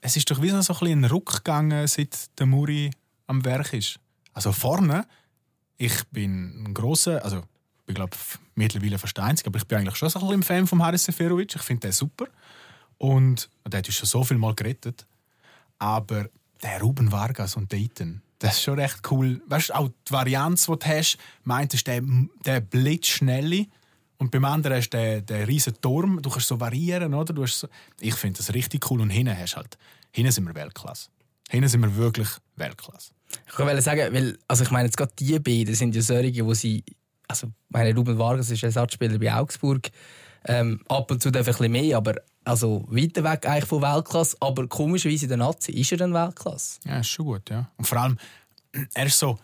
[0.00, 2.90] es ist doch wie so ein bisschen ein Ruck gegangen, seit der Muri
[3.26, 3.98] am Werk ist.
[4.34, 5.06] Also vorne,
[5.78, 7.42] ich bin ein grosser, also
[7.86, 8.16] ich glaube
[8.54, 11.54] mittlerweile Einzige, aber ich bin eigentlich schon so ein bisschen Fan von Haris Seferovic.
[11.54, 12.26] Ich finde den super.
[12.98, 15.06] Und der hat uns schon so viel Mal gerettet.
[15.78, 16.28] Aber
[16.62, 19.40] der Ruben Vargas und der Ethan, das ist schon recht cool.
[19.46, 22.02] Weißt du, auch die Varianz, die du hast, meint ist der,
[22.44, 23.66] der blitzschnelle
[24.18, 26.20] und beim anderen hast du den, den riesen Turm.
[26.22, 27.32] Du kannst so variieren, oder?
[27.32, 27.68] Du hast so,
[28.00, 29.00] ich finde das richtig cool.
[29.00, 29.76] Und hinten hast halt,
[30.12, 31.10] hinten sind wir Weltklasse.
[31.50, 33.12] Hinten sind wir wirklich Weltklasse.
[33.48, 36.54] Ich wollte sagen, weil, also ich meine, jetzt gerade die beiden sind ja solche, wo
[36.54, 36.84] sie,
[37.28, 39.90] also meine Ruben Vargas ist Ersatzspieler bei Augsburg,
[40.46, 44.36] ähm, ab und zu darf ein bisschen mehr, aber also weiter weg eigentlich von Weltklasse,
[44.40, 46.80] aber komischerweise in der Nazi ist er dann Weltklasse.
[46.84, 47.70] Ja, ist schon gut, ja.
[47.76, 48.18] Und vor allem,
[48.94, 49.38] er ist so,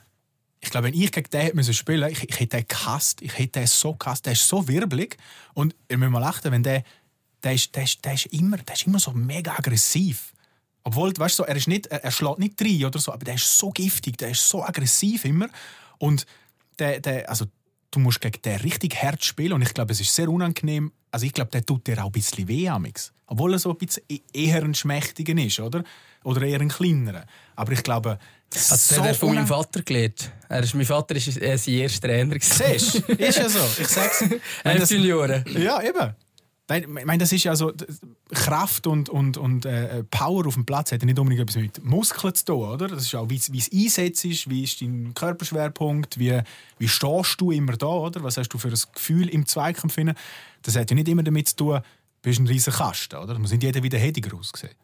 [0.61, 3.61] ich glaube, wenn ich gegen den hätte spielen ich, ich hätte den gehasst, ich hätte
[3.61, 5.17] den so gehasst, der ist so wirbelig
[5.55, 6.85] und ihr müsst mal achten, wenn der,
[7.43, 10.35] der ist, der ist, der ist immer, der ist immer so mega aggressiv.
[10.83, 13.35] Obwohl, weißt du, er, ist nicht, er, er schlägt nicht rein oder so, aber der
[13.35, 15.49] ist so giftig, der ist so aggressiv immer.
[15.99, 16.27] Und
[16.79, 17.47] der, der, also,
[17.91, 20.93] du musst gegen den richtig hart spielen und ich glaube, es ist sehr unangenehm.
[21.11, 23.13] Also ich glaube, der tut dir auch ein bisschen weh amix.
[23.27, 25.85] Obwohl er so ein bisschen e-, eher ein Schmächtiger ist, oder?
[26.25, 27.25] Oder eher ein kleinerer.
[27.57, 28.19] Aber ich glaube,
[28.53, 30.31] also, so hat er von meinem Vater gelernt.
[30.49, 32.37] Er ist, mein Vater war sein erster Trainer.
[32.41, 33.13] Siehst du?
[33.13, 33.61] Ist ja so.
[33.81, 34.25] Ich sag's.
[34.65, 35.45] Elf Junioren.
[35.57, 36.15] Ja, eben.
[36.71, 37.73] Nein, ich meine, das ist ja so,
[38.33, 41.85] Kraft und, und, und äh, Power auf dem Platz hat ja nicht unbedingt etwas mit
[41.85, 42.87] Muskeln zu tun, oder?
[42.87, 46.41] Das ist auch, wie es einsetzt, wie ist dein Körperschwerpunkt, wie,
[46.79, 48.23] wie stehst du immer da, oder?
[48.23, 49.97] Was hast du für ein Gefühl im Zweikampf?
[50.63, 51.83] Das hat ja nicht immer damit zu tun, du
[52.23, 53.35] bist ein riesiger Kasten, oder?
[53.35, 54.75] Man sind jeder wieder hediger ausgesehen.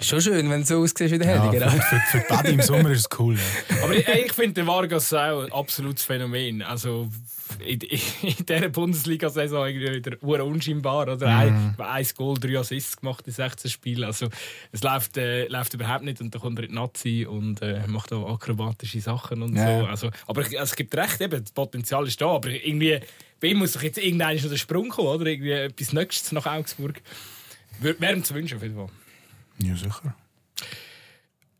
[0.00, 1.66] Schon schön, wenn es so aussieht wie der Hediger.
[1.66, 3.36] Ja, für, für, für die Badi im Sommer ist es cool.
[3.36, 3.84] Ja.
[3.84, 6.62] Aber ich, ich finde den Vargas auch ein absolutes Phänomen.
[6.62, 7.08] Also
[7.58, 11.08] in, in dieser Bundesliga-Saison wieder unscheinbar.
[11.08, 11.26] Oder?
[11.26, 11.74] Mm.
[11.78, 14.04] Ein, ein Goal, drei Assists gemacht in 16 Spielen.
[14.04, 14.28] Also
[14.72, 16.20] es läuft, äh, läuft überhaupt nicht.
[16.20, 19.80] Und dann kommt er in die Nazi und äh, macht auch akrobatische Sachen und ja.
[19.80, 19.86] so.
[19.86, 22.26] Also, aber also, es gibt recht, eben, das Potenzial ist da.
[22.26, 23.00] Aber irgendwie,
[23.40, 25.08] bei ihm muss doch jetzt irgendeiner schon der Sprung kommen.
[25.08, 25.26] Oder?
[25.26, 27.00] Irgendwie etwas Nächstes nach Augsburg.
[27.80, 28.88] Wäre ihm zu wünschen, auf jeden Fall.
[29.58, 30.14] Ja, sicher.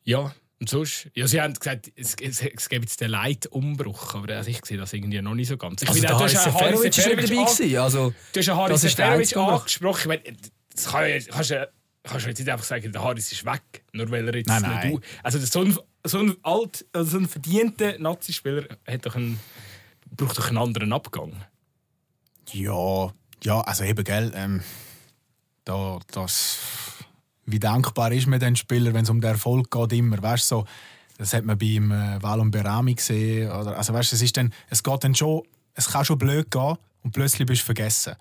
[0.05, 4.37] Ja, und sonst, ja, sie haben gesagt, es, es, es gibt jetzt den Leitumbruch, aber
[4.37, 5.83] also ich sehe das irgendwie noch nicht so ganz.
[5.83, 10.01] Ich also hast ja Haris Seferovic dabei gewesen, also Du hast Haris Seferovic angesprochen.
[10.01, 10.37] Ich meine,
[10.73, 11.69] das kann ja, kannst du
[12.05, 14.91] kannst jetzt nicht einfach sagen, der Haris ist weg, nur weil er jetzt nein, nein.
[14.91, 15.07] nicht du.
[15.23, 19.41] Also so ein, so ein alt, also so ein verdienter Nazi-Spieler hat doch einen,
[20.11, 21.33] braucht doch einen anderen Abgang.
[22.53, 24.63] Ja, ja, also eben, gell, ähm,
[25.65, 26.59] da, das
[27.47, 30.23] wie dankbar ist man den Spieler, wenn es um den Erfolg geht, immer.
[30.23, 30.65] Weißt, so,
[31.19, 33.51] das hat man beim äh, Valon Berami gesehen.
[33.51, 35.43] Oder, also, weißt, es, ist dann, es geht dann schon,
[35.75, 38.15] es kann schon blöd gehen und plötzlich bist du vergessen.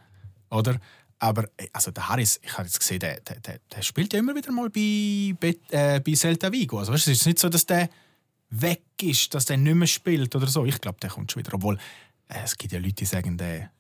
[0.50, 0.80] Oder?
[1.20, 4.20] Aber äh, also der Harris, ich habe jetzt gesehen, der, der, der, der, spielt ja
[4.20, 6.80] immer wieder mal bei, bei, äh, bei Celta Vigo.
[6.80, 7.90] Also, weißt, es ist nicht so, dass der
[8.50, 10.66] weg ist, dass der nicht mehr spielt oder so.
[10.66, 11.54] Ich glaube, der kommt schon wieder.
[11.54, 11.78] Obwohl,
[12.28, 13.72] äh, es gibt ja Leute, die sagen, der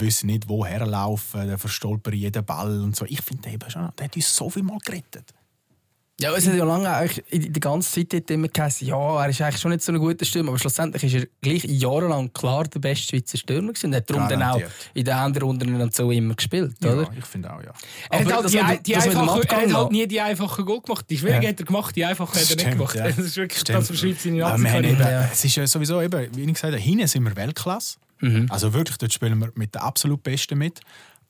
[0.00, 3.04] wissen nicht, woher laufen, der verstolpert jeden Ball und so.
[3.06, 5.32] Ich finde, der, der hat uns so viel mal gerettet.
[6.22, 9.40] Ja, es hat ja lange eigentlich in der ganzen Zeit immer geheißen, ja, er ist
[9.40, 12.78] eigentlich schon nicht so ein guter Stürmer, aber schlussendlich ist er gleich jahrelang klar der
[12.78, 14.60] beste Schweizer Stürmer gewesen und hat darum dann auch
[14.94, 17.10] in den anderen Runden und so immer gespielt, ja, oder?
[17.18, 17.72] ich finde auch, ja.
[18.08, 21.06] Er hat, halt, die, die einfache, er hat halt nie die einfachen Goal gemacht.
[21.10, 21.48] Die schwierigen ja.
[21.48, 22.94] hat er gemacht, die einfachen hat er nicht gemacht.
[22.94, 23.08] Ja.
[23.08, 23.78] Das ist wirklich, Stimmt.
[23.80, 25.28] das beschreibt seine Nazi ja.
[25.32, 27.96] Es ist ja sowieso eben, wie ich gesagt habe, hinten sind wir Weltklasse.
[28.22, 28.46] Mhm.
[28.50, 30.80] Also wirklich, dort spielen wir mit den absolut Besten mit.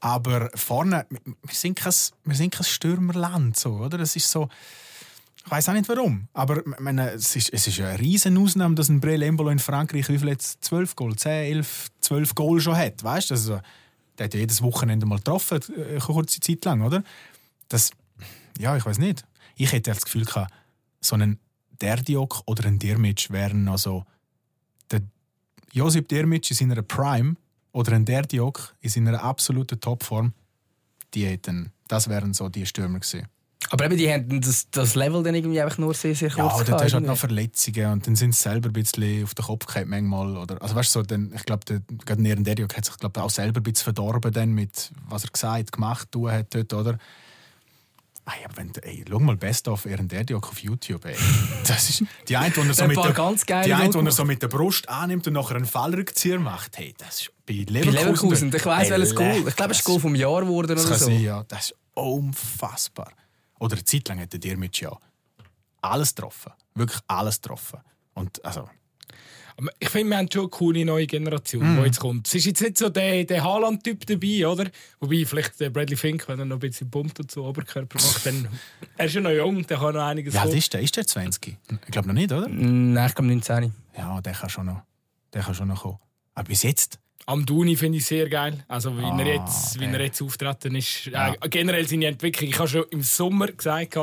[0.00, 1.92] Aber vorne, wir sind kein,
[2.24, 3.98] wir sind kein Stürmerland, so, oder?
[3.98, 4.48] Das ist so...
[5.44, 8.88] Ich weiß auch nicht warum, aber meine, es, ist, es ist eine riesen Ausnahme, dass
[8.88, 12.76] ein Brel Embolo in Frankreich wie viel jetzt 12 Goal, 10, 11, 12 Goal schon
[12.76, 13.02] hat.
[13.02, 13.60] Weißt du, also,
[14.18, 17.02] der hat ja jedes Wochenende mal getroffen, eine äh, kurze Zeit lang, oder?
[17.68, 17.90] Das,
[18.56, 19.24] ja, ich weiß nicht.
[19.56, 20.52] Ich hätte das Gefühl gehabt,
[21.00, 21.40] so ein
[21.80, 24.11] Derdiok oder ein Dirmic wären also der
[25.72, 27.36] Josip Dirmic in seiner Prime
[27.72, 30.32] oder ein Derdiok in seiner absoluten Topform,
[31.14, 33.26] die hätten, das wären so die Stürmer gewesen.
[33.70, 36.64] Aber eben, die haben das, das Level dann irgendwie einfach nur sehr, sehr kurz Ja,
[36.64, 39.44] dort hast du halt noch Verletzungen und dann sind sie selber ein bisschen auf den
[39.46, 40.36] Kopf gehabt manchmal.
[40.36, 43.30] Oder, also weißt du, so, dann, ich glaube, gerade Nieren Derdiok hat sich glaub, auch
[43.30, 46.98] selber ein bisschen verdorben dann mit, was er gesagt, gemacht, tun hat dort, oder?
[48.24, 51.04] Ey, aber wenn, ey, schau mal Best of Erenderdiok auf YouTube.
[51.04, 51.16] Ey.
[51.66, 53.12] Das ist die eine, die er so, mit der,
[53.64, 56.78] die eine, er so mit der Brust annimmt und nachher einen Fallrückzieher macht.
[56.78, 57.94] Hey, das ist bei Leverkusen.
[57.94, 58.54] Bei Leverkusen.
[58.54, 59.48] Ich weiß welches Goal.
[59.48, 60.94] Ich glaube, es ist Goal vom Jahr geworden oder so.
[60.94, 61.42] Sein, ja.
[61.48, 63.12] Das ist unfassbar.
[63.58, 64.96] Oder eine Zeit lang hat der mit ja
[65.80, 66.52] alles getroffen.
[66.74, 67.80] Wirklich alles getroffen.
[68.14, 68.68] Und also,
[69.78, 71.78] ich finde, wir haben schon eine coole neue Generation, mm.
[71.78, 72.26] die jetzt kommt.
[72.26, 74.70] Es ist jetzt nicht so der, der Haaland-Typ dabei, oder?
[75.00, 78.26] Wobei vielleicht der Bradley Fink, wenn er noch ein bisschen pumpt und so Oberkörper macht,
[78.26, 78.48] dann
[78.96, 80.80] er ist ja noch jung, der kann noch einiges Ja, ist der?
[80.80, 81.56] Ist der 20?
[81.70, 82.48] Ich glaube noch nicht, oder?
[82.48, 83.72] Nein, ich glaube 19.
[83.96, 84.82] Ja, der kann schon noch,
[85.32, 85.98] der kann schon noch kommen.
[86.34, 86.98] Aber bis jetzt?
[87.26, 88.64] Am Duni finde ich sehr geil.
[88.66, 91.06] Also, wie, ah, er, jetzt, wie er jetzt auftreten ist.
[91.06, 91.34] Ja.
[91.34, 92.50] Äh, generell seine Entwicklung.
[92.50, 93.96] Ich habe schon im Sommer gesagt,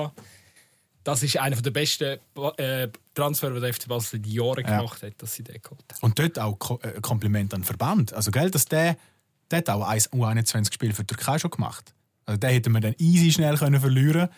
[1.10, 2.20] das ist einer der besten
[2.58, 4.78] äh, Transfer, den der FC Basel in Jahren ja.
[4.78, 6.00] gemacht hat, dass sie den geholt haben.
[6.02, 8.14] Und dort auch Ko äh, Kompliment an den Verband.
[8.14, 8.98] Also, gell, dass der,
[9.52, 11.94] der hat auch ein U21-Spiel für die Türkei schon gemacht.
[12.26, 14.30] Also, den hätte man dann easy schnell können verlieren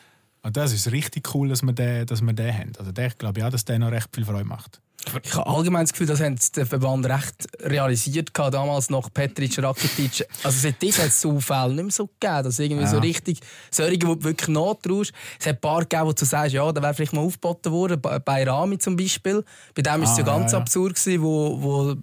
[0.43, 2.71] Und das ist richtig cool, dass wir den, dass wir den haben.
[2.77, 4.81] Also der, ich glaube ja, dass der noch recht viel Freude macht.
[5.23, 9.57] Ich habe allgemein das Gefühl, das haben der Verband recht realisiert gehabt, damals noch Petric,
[9.61, 10.27] Rakitic.
[10.43, 12.89] Also seitdem hat es so Fälle nicht mehr so gegeben, dass irgendwie Ja.
[12.89, 13.39] so richtig
[13.71, 15.11] solche, wo du wirklich nachtraust.
[15.39, 17.99] Es hat ein paar gegeben, wo du sagst, ja, da wäre vielleicht mal aufgeboten worden,
[18.01, 19.43] bei- Rami zum Beispiel.
[19.73, 20.61] Bei dem war es Ah, ja ganz ja, ja.
[20.61, 21.95] absurd, gewesen, wo, wo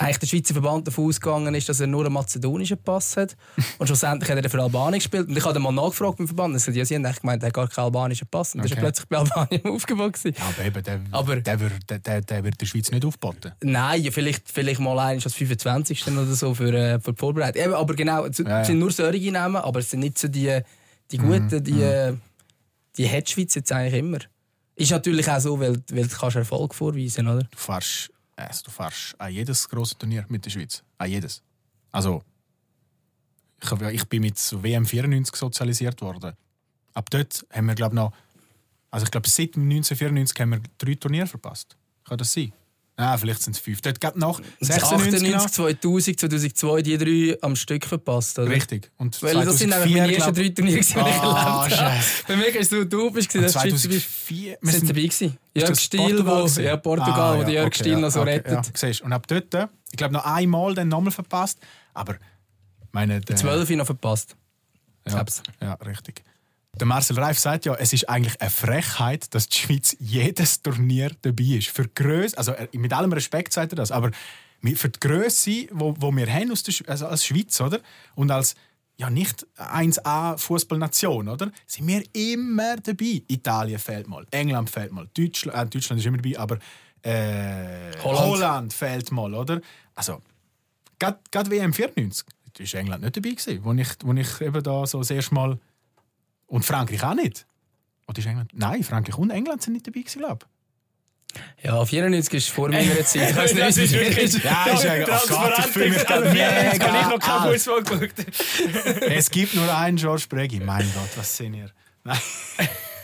[0.00, 3.36] eigentlich der Schweizer Verband davon ausgegangen ist, dass er nur einen mazedonischen Pass hat.
[3.78, 5.28] Und schlussendlich hat er für Albanien gespielt.
[5.28, 6.54] Und ich habe dann mal nachgefragt beim Verband.
[6.66, 8.54] Er ja, sie haben eigentlich gemeint, er hat gar keinen albanischen Pass.
[8.54, 8.74] Und dann Okay.
[8.74, 9.62] ist er plötzlich bei Albanien
[10.12, 10.34] gewesen.
[10.38, 13.52] Ja, aber eben, der, Aber- der, wird, der, der, der wird der Schweiz nicht aufboten.
[13.62, 16.06] Nein, vielleicht, vielleicht mal eins als 25.
[16.08, 17.62] oder so für, äh, für die Vorbereitung.
[17.62, 20.60] Eben, aber genau, es Ja, sind nur solche Namen, aber es sind nicht so die,
[21.10, 22.14] die Mhm, guten, die, äh,
[22.96, 24.18] die hat die Schweiz jetzt eigentlich immer.
[24.76, 27.42] Ist natürlich auch so, weil, weil du kannst Erfolg vorweisen oder?
[27.42, 28.10] Du fährst,
[28.46, 30.82] also du fährst an jedes grosse Turnier mit der Schweiz.
[30.98, 31.42] An jedes.
[31.92, 32.22] Also,
[33.62, 36.34] ich, hab ich bin mit so WM 94 sozialisiert worden.
[36.94, 38.12] Ab dort haben wir, glaube noch,
[38.90, 41.76] also ich glaube, seit 1994 haben wir drei Turniere verpasst.
[42.04, 42.52] Kann das sein?
[43.00, 43.80] Ah, vielleicht sind es fünf.
[43.80, 45.38] Dort geht nach 96 genau.
[45.38, 48.50] 98, 2000, 2002, die drei am Stück verpasst, oder?
[48.50, 48.90] Richtig.
[48.98, 51.70] Und Weil das sind nämlich meine ersten drei Turniere, die ich erlebt Ah, habe.
[51.70, 52.24] Scheiße.
[52.26, 53.48] Für mich ist du, du bist, bist.
[53.54, 54.58] 2004.
[54.60, 55.38] wir sind dabei gewesen.
[55.54, 56.64] Jörg Stiel, Portugal wo, gewesen?
[56.64, 58.82] ja, Portugal, Ah, wo der ja, Jörg okay, Stiel ja, noch so okay, rettet.
[58.82, 59.04] Ja.
[59.06, 61.58] Und ab dort, äh, ich glaube, noch einmal dann nochmal verpasst.
[61.94, 62.16] Aber
[62.92, 64.36] meine, der, 12 noch verpasst.
[65.08, 65.24] ja,
[65.62, 66.22] ja, richtig.
[66.78, 71.10] Der Marcel Reif sagt ja, es ist eigentlich eine Frechheit, dass die Schweiz jedes Turnier
[71.22, 71.68] dabei ist.
[71.68, 74.10] Für Grösse, also er- mit allem Respekt sagt er das, aber
[74.76, 77.80] für die Größe, wo, wo wir haben aus der, Sch- also als Schweiz, oder?
[78.14, 78.54] Und als
[78.98, 81.50] ja nicht 1A Fußballnation, oder?
[81.66, 83.22] Sind wir immer dabei.
[83.26, 86.58] Italien fehlt mal, England fehlt mal, Deutschland, äh, Deutschland ist immer dabei, aber
[87.02, 88.20] äh, Holland.
[88.26, 88.72] Holland.
[88.72, 89.60] fehlt mal, oder?
[89.94, 90.20] Also
[90.98, 94.86] gerade WM 94 da war England nicht dabei gewesen, wo ich, wo ich eben da
[94.86, 95.58] so das erste Mal
[96.50, 97.46] und Frankreich auch nicht.
[98.06, 98.50] Oder ist England?
[98.54, 100.46] Nein, Frankreich und England sind nicht dabei gewesen, glaube
[101.62, 103.30] Ja, 94 ist vor meiner Zeit.
[103.30, 104.44] Ich weiß nicht, Das ist es wirklich- ist.
[104.44, 106.50] Ja, ist eigentlich- oh Gott, ich fühle mich gerade mega.
[106.72, 107.52] mega Kann ich noch kein alt.
[107.54, 108.18] Fußball geschaut.
[108.18, 109.02] ich.
[109.16, 110.60] Es gibt nur einen George Bregi.
[110.60, 111.70] Mein Gott, was sind ihr?
[112.04, 112.18] Nein.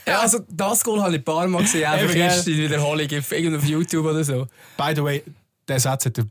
[0.09, 3.65] Ja, also das Goal habe ich ein paar Mal gesehen, einfach erst in Wiederholung, auf
[3.65, 4.47] YouTube oder so.
[4.77, 5.23] By the way,
[5.69, 6.27] der Satz hat der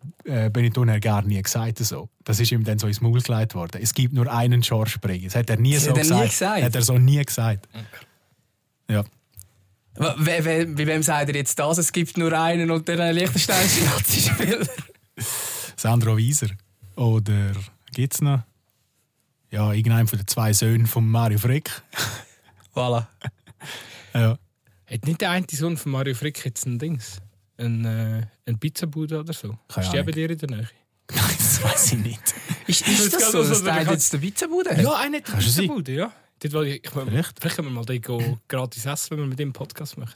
[0.45, 1.79] äh, Benetton gar nie gesagt.
[1.79, 2.09] So.
[2.23, 3.79] Das ist ihm dann so ins Maul gelegt worden.
[3.81, 5.25] Es gibt nur einen George Bregi.
[5.25, 6.29] Das hat er nie Das so hat er nie gesagt.
[6.31, 6.63] gesagt?
[6.63, 7.67] Hat er so nie gesagt.
[8.89, 9.03] Ja.
[9.97, 11.77] We- we- Bei wem sagt er jetzt das?
[11.77, 14.67] Es gibt nur einen und der Liechtensteinische Nazi-Spieler.
[15.77, 16.47] Sandro Wieser.
[16.95, 17.51] Oder
[17.93, 18.43] gibt es noch?
[19.51, 21.69] Ja, irgendeinen von den zwei Söhnen von Mario Frick.
[22.73, 23.05] Voilà.
[24.13, 24.37] Ja.
[24.89, 27.17] Hat nicht der eine Sohn von Mario Frick jetzt ein Dings?
[27.57, 29.57] Ein, äh, ein Pizzabude oder so?
[29.67, 30.69] Keine Ist der bei dir in der Nähe?
[31.11, 32.21] Nein, das weiß ich nicht.
[32.67, 34.81] Ist, ist das so, dass der jetzt den Pizzabude hat?
[34.81, 35.63] Ja, einer hat eine Kannst du sein?
[35.65, 36.13] Pizzabude, ja.
[36.39, 37.39] Dort, wo ich, ich, Vielleicht.
[37.39, 40.15] vielleicht können wir mal dort go gratis essen, wenn wir mit dem Podcast machen.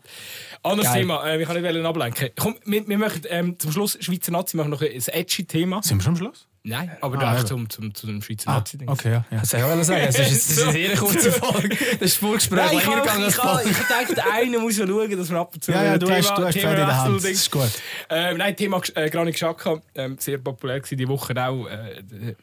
[0.63, 1.01] Anderes Geil.
[1.01, 2.29] Thema, äh, ich kann nicht ablenken.
[2.37, 5.81] Komm, wir, wir machen ähm, zum Schluss Schweizer Nazi machen noch ein edgy Thema.
[5.81, 6.48] Sind wir schon am Schluss?
[6.63, 7.47] Nein, aber Ah, eben.
[7.47, 8.89] zum, zum, zum Schweizer Ah, Nazi-Ding.
[8.89, 9.25] okay, ja.
[9.31, 9.39] ja.
[9.39, 10.01] Das soll ich auch sagen.
[10.09, 11.77] Es ist, ist eine sehr kurze Folge.
[11.99, 15.63] Das Vorgespräch Nein, ich als ich, gedacht, einer muss ja schauen, dass wir ab und
[15.63, 17.15] zu Ja, ja, du hast, du hast Fälle in der Hand.
[17.15, 17.71] Das ist gut.
[18.09, 21.65] Ähm, nein, Thema äh, Granit Xhaka, ähm, sehr populär gewesen, die Woche auch.
[21.67, 22.35] Äh, der-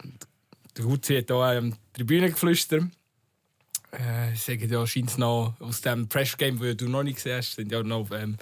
[0.82, 2.84] Gutzi hat hier ähm, Tribüne geflüstert.
[3.92, 7.54] Äh, ich sage ja, scheint noch aus dem Press-Game, das du noch nicht gesehen hast,
[7.54, 8.36] sind ja noch ähm,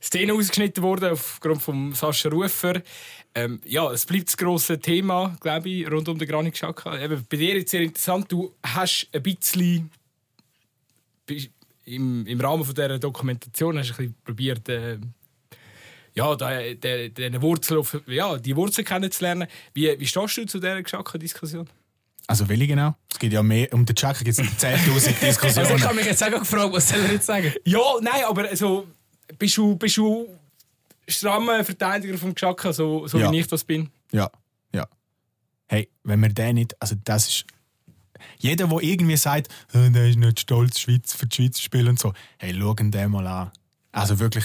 [0.00, 2.82] Szenen ausgeschnitten worden aufgrund von Sascha Rufer.
[3.38, 6.98] Ähm, ja, es bleibt das grosse Thema, glaube ich, rund um den Granit Xhaka.
[7.00, 9.90] Eben, bei dir jetzt sehr interessant, du hast ein bisschen
[11.84, 14.98] im, im Rahmen von dieser Dokumentation hast du ein bisschen probiert, äh,
[16.14, 19.46] ja, de, de, de Wurzel auf, ja, die Wurzel kennenzulernen.
[19.72, 21.68] Wie, wie stehst du zu dieser Geschacke-Diskussion?
[22.26, 22.96] Also will ich genau?
[23.10, 25.82] Es geht ja mehr, um den Checker gibt es 10'000 Also ich Diskussionen.
[25.84, 27.52] habe mich jetzt auch gefragt, was soll er jetzt sagen?
[27.64, 28.86] Ja, nein, aber also,
[29.38, 30.28] bist du, bist du
[31.08, 33.30] strammer Verteidiger vom Geschacke, so, so Ja.
[33.32, 33.90] wie ich das bin?
[34.12, 34.30] Ja,
[34.72, 34.86] ja.
[35.68, 37.44] Hey, wenn wir den nicht, also das ist...
[38.38, 41.88] Jeder, der irgendwie sagt, «Äh, der ist nicht stolz, Schweiz, für die Schweiz zu spielen
[41.88, 43.52] und so, hey, schau den mal an.
[43.92, 44.44] Also wirklich,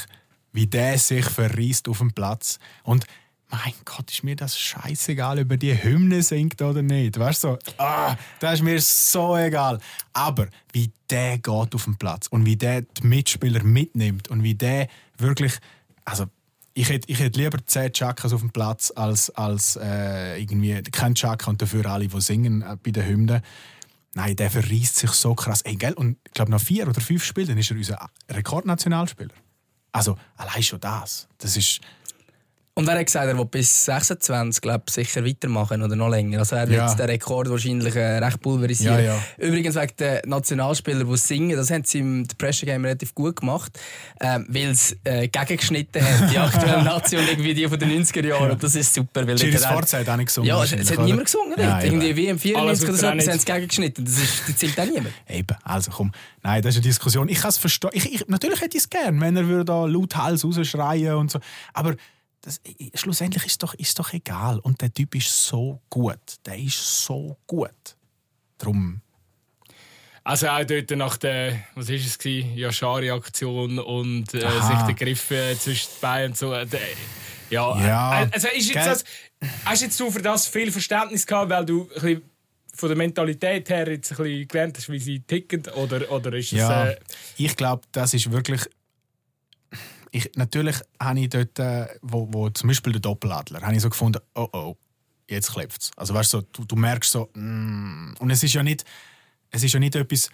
[0.51, 2.59] wie der sich verreist auf dem Platz.
[2.83, 3.05] Und
[3.49, 7.17] mein Gott, ist mir das scheißegal, ob er die Hymne singt oder nicht.
[7.19, 9.79] Weißt du, so, ah, das ist mir so egal.
[10.13, 14.55] Aber wie der geht auf dem Platz und wie der die Mitspieler mitnimmt und wie
[14.55, 14.87] der
[15.17, 15.53] wirklich,
[16.05, 16.25] also
[16.73, 21.13] ich hätte, ich hätte lieber 10 Chakas auf dem Platz als, als äh, irgendwie kein
[21.15, 23.41] Chaka und dafür alle, die singen äh, bei den Hymnen.
[24.15, 25.61] Nein, der verreist sich so krass.
[25.61, 25.93] Ey, gell?
[25.93, 29.33] Und ich glaube, nach vier oder fünf Spielen ist er unser Rekordnationalspieler.
[29.91, 31.27] Also, allein schon das.
[31.37, 31.81] Das ist.
[32.75, 36.39] Und er hat gesagt, er will bis 26 glaub, sicher weitermachen oder noch länger.
[36.39, 36.95] Also er wird Ja.
[36.95, 38.97] den Rekord wahrscheinlich äh, recht pulverisieren.
[38.97, 39.23] Ja, ja.
[39.37, 43.35] Übrigens wegen den Nationalspielern, die singen, das haben sie im The Pressure Game relativ gut
[43.35, 43.79] gemacht,
[44.19, 48.49] ähm, weil sie äh, gegengeschnitten haben, die aktuelle Nation irgendwie die von den 90er Jahren.
[48.49, 49.27] Und das ist super.
[49.27, 50.47] Weil Gilles dort hat- Forza hat auch nicht gesungen.
[50.49, 51.05] Ja, es, es hat oder?
[51.05, 51.53] niemand gesungen.
[51.59, 51.83] Ja, dort.
[51.83, 54.03] irgendwie wie im 94 oder so, auf haben sie gegengeschnitten.
[54.03, 55.13] Das, ist, das zählt auch niemand.
[55.29, 56.11] Eben, also komm.
[56.41, 57.29] Nein, das ist eine Diskussion.
[57.29, 57.91] Ich kann es verstehen.
[57.93, 61.29] Ich, ich, natürlich hätte ich es gern, wenn er würde da laut Hals rausschreien und
[61.29, 61.39] so.
[61.73, 61.93] Aber
[62.43, 62.61] das,
[62.93, 64.59] schlussendlich ist doch, ist doch egal.
[64.59, 66.19] Und der Typ ist so gut.
[66.45, 67.95] Der ist so gut.
[68.57, 69.01] Drum.
[70.25, 75.31] Also auch dort nach der, was ist es gewesen, Yashari-Aktion und äh, sich der Griff
[75.31, 76.53] äh, zwischen den Beinen und so.
[76.53, 76.67] Äh,
[77.49, 78.23] ja, Ja.
[78.23, 79.03] Äh, also ist jetzt das,
[79.65, 82.21] hast jetzt du für das viel Verständnis gehabt, weil du ein
[82.75, 85.63] von der Mentalität her jetzt ein bisschen gelernt hast, wie sie ticken?
[85.75, 86.59] Oder, oder ist es...
[86.59, 86.97] Ja, Äh,
[87.37, 88.61] ich glaube, das ist wirklich.
[90.15, 93.89] Ich, natürlich habe ich dort, äh, wo, wo zum Beispiel der Doppeladler, habe ich so
[93.89, 94.77] gefunden, oh oh,
[95.27, 95.91] jetzt klebt es.
[95.97, 98.85] Also weißt so, du, du merkst so, mm, und es ist ja nicht,
[99.49, 100.29] es ist ja nicht etwas,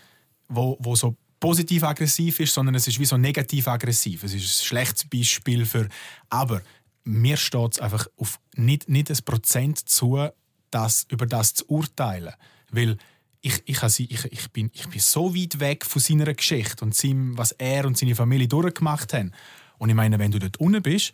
[0.49, 4.23] wo, wo so positiv aggressiv ist, sondern es ist wie so negativ aggressiv.
[4.23, 5.87] Es ist ein schlechtes Beispiel für,
[6.29, 6.61] aber
[7.05, 10.27] mir steht es einfach auf nicht, nicht ein Prozent zu,
[10.71, 12.33] das, über das zu urteilen.
[12.69, 12.97] Weil
[13.39, 17.37] ich, ich, ich, ich, bin, ich bin so weit weg von seiner Geschichte und seinem,
[17.37, 19.31] was er und seine Familie durchgemacht haben.
[19.79, 21.13] Und ich meine, wenn du dort unten bist,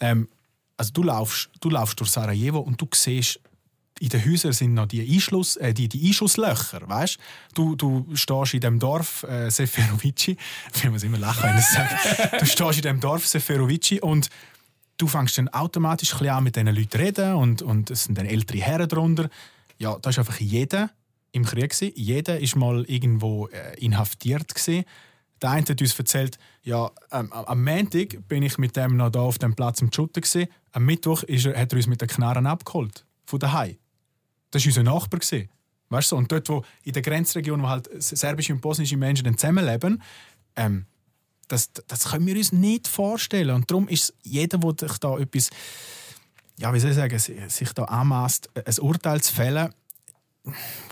[0.00, 0.28] ähm,
[0.76, 3.40] also du laufst, du laufst durch Sarajevo und du siehst,
[4.00, 7.18] in den Häusern sind noch die, Einschluss, äh, die, die Einschusslöcher, weißt?
[7.54, 10.36] Du, du stehst in dem Dorf äh, Seferovici,
[10.74, 12.38] ich muss immer lachen, wenn ich das sage.
[12.38, 14.30] Du stehst in dem Dorf Seferovici und
[14.96, 18.26] du fängst dann automatisch ein an mit diesen Leuten reden und, und es sind dann
[18.26, 19.28] ältere Herren drunter.
[19.78, 20.90] Ja, da ist einfach jeder
[21.32, 21.92] im Krieg gewesen.
[21.94, 24.84] Jeder ist mal irgendwo äh, inhaftiert gewesen.
[25.42, 29.20] Der eine hat uns erzählt, ja, ähm, am- Montag bin ich mit dem noch da
[29.20, 30.46] auf dem Platz im Schutten gewesen.
[30.72, 33.76] Am Mittwoch ist er, hat er uns mit den Knarren abgeholt von daheim.
[34.50, 35.20] Das war unser Nachbar.
[35.20, 35.48] gewesen.
[35.88, 36.16] Weißt du?
[36.16, 40.02] Und dort, wo in der Grenzregion, wo halt serbische und bosnische Menschen dann zusammenleben,
[40.56, 40.86] ähm,
[41.48, 43.50] das, das können wir uns nicht vorstellen.
[43.56, 45.50] Und darum ist jeder, der sich da etwas,
[46.58, 49.72] ja, wie soll ich sagen, si- sich da anmaßt, ein Urteil zu fällen,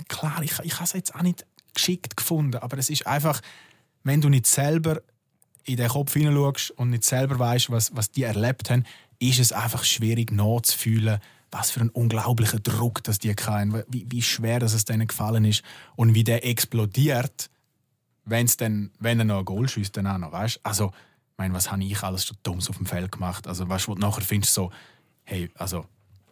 [0.08, 3.40] klar, ich, ich habe es jetzt auch nicht geschickt gefunden, aber es ist einfach,
[4.02, 5.00] wenn du nicht selber
[5.68, 8.84] in den Kopf hineinschaust und nicht selber weißt, was, was die erlebt haben,
[9.18, 14.22] ist es einfach schwierig nachzufühlen, was für ein unglaublicher Druck das die hatten, wie, wie
[14.22, 15.62] schwer dass es denen gefallen ist
[15.96, 17.50] und wie der explodiert,
[18.24, 20.60] wenn's dann, wenn er noch ein Goal schießt, dann auch noch, weißt?
[20.62, 20.92] Also,
[21.40, 23.46] ich was habe ich alles schon Dummes auf dem Feld gemacht?
[23.46, 24.70] Also, weißt du, du nachher findest, so,
[25.24, 25.86] hey, also,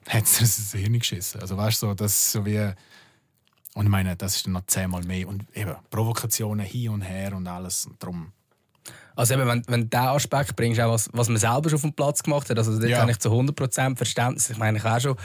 [0.08, 1.40] hat es das Hirn geschissen?
[1.40, 2.72] Also, weißt du, so, das ist so wie.
[3.74, 5.28] Und ich meine, das ist dann noch zehnmal mehr.
[5.28, 7.86] Und eben, Provokationen hin und her und alles.
[7.86, 8.32] Und darum.
[9.14, 11.82] Also eben, wenn, wenn du diesen Aspekt bringst, auch was, was man selber schon auf
[11.82, 13.00] dem Platz gemacht hat, also dort Ja.
[13.00, 14.50] habe ich zu 100% Verständnis.
[14.50, 15.16] Ich meine, ich auch schon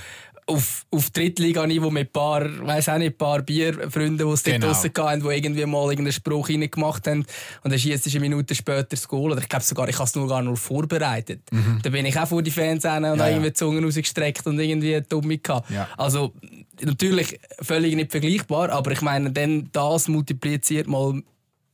[0.48, 4.56] auf, auf Drittliganiveau mit ein paar, weiss auch nicht, ein paar Bierfreunden, die es dort
[4.56, 4.68] Genau.
[4.68, 7.26] draussen hatten, die irgendwie mal irgendeinen Spruch reingemacht haben
[7.64, 9.32] und dann schießt eine Minute später das Goal.
[9.34, 11.42] Oder ich glaube sogar, ich habe es nur gar nur vorbereitet.
[11.84, 13.06] Da bin ich auch vor die Fans hin und Mhm.
[13.06, 13.28] Ja, habe ja.
[13.30, 15.70] irgendwie die Zunge rausgestreckt und irgendwie Dumme gehabt.
[15.70, 15.88] Ja.
[15.98, 16.34] Also
[16.82, 21.22] natürlich völlig nicht vergleichbar, aber ich meine, dann das multipliziert mal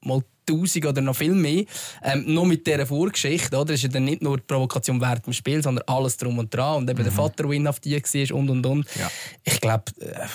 [0.08, 1.66] mal 1000 oder noch viel mehr.
[2.02, 3.74] Ähm, noch mit dieser Vorgeschichte, oder?
[3.74, 6.78] Ist ja dann nicht nur die Provokation während dem Spiel, sondern alles drum und dran.
[6.78, 8.78] Und eben der Vater, der inhaftiert war und und und.
[8.96, 9.02] Mhm.
[9.02, 9.12] Ja.
[9.44, 10.26] Ich glaube, äh,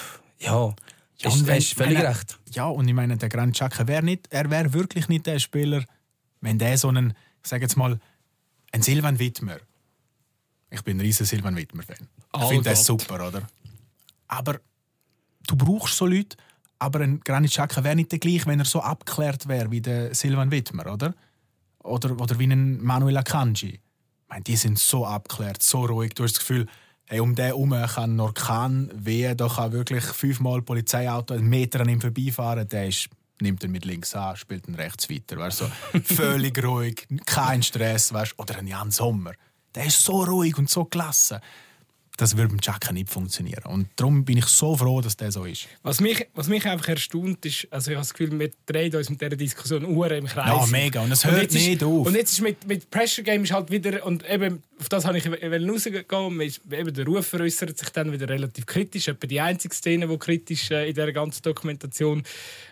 [0.41, 0.75] ja,
[1.19, 2.39] Ja, ist, wenn- hast völlig wenn er- recht.
[2.53, 5.85] Ja, und ich meine, der Grand Chaka wäre nicht, er wäre wirklich nicht der Spieler,
[6.43, 7.99] wenn der so einen, ich sage jetzt mal,
[8.73, 9.57] ein Silvan Wittmer.
[10.71, 12.09] Ich bin ein riesen Silvan Wittmer-Fan.
[12.37, 13.47] Ich finde das super, oder?
[14.29, 14.59] Aber
[15.47, 16.37] du brauchst so Leute,
[16.83, 20.15] aber ein Granit Xhaka wäre nicht der gleiche, wenn er so abgeklärt wäre wie der
[20.17, 21.15] Silvan Wittmer, oder?
[21.85, 23.75] Oder, oder wie ein Manuel Akanji.
[23.75, 23.81] Ich
[24.29, 26.15] meine, die sind so abgeklärt, so ruhig.
[26.15, 26.67] Du hast das Gefühl,
[27.07, 31.49] hey, um den herum kann ein Orkan wehen, da kann wirklich fünfmal ein Polizeiauto einen
[31.49, 32.67] Meter an ihm vorbeifahren.
[32.69, 33.09] Der ist,
[33.41, 35.37] nimmt ihn mit links an, spielt ihn rechts weiter.
[35.37, 35.71] Weißt, so.
[36.05, 38.13] Völlig ruhig, kein Stress.
[38.13, 38.35] Weißt.
[38.39, 39.35] Oder ein Jan Sommer.
[39.75, 41.39] Der ist so ruhig und so gelassen.
[42.19, 43.65] Das würde mit Xhaka nicht funktionieren.
[43.65, 45.67] Und darum bin ich so froh, dass der so ist.
[45.83, 49.09] Was mich, was mich einfach erstaunt ist, also ich habe das Gefühl, wir drehen uns
[49.09, 50.47] mit dieser Diskussion Uhren im Kreis.
[50.47, 51.01] Ja, mega.
[51.01, 52.07] Und es hört ist, nicht auf.
[52.07, 55.17] Und jetzt ist mit, mit Pressure Game ist halt wieder, und eben, auf das habe
[55.17, 56.05] ich rausgehen,
[56.73, 59.09] eben der Ruf äußert sich dann wieder relativ kritisch.
[59.09, 62.23] Etwa die einzige Szene, die kritisch äh, in dieser ganzen Dokumentation,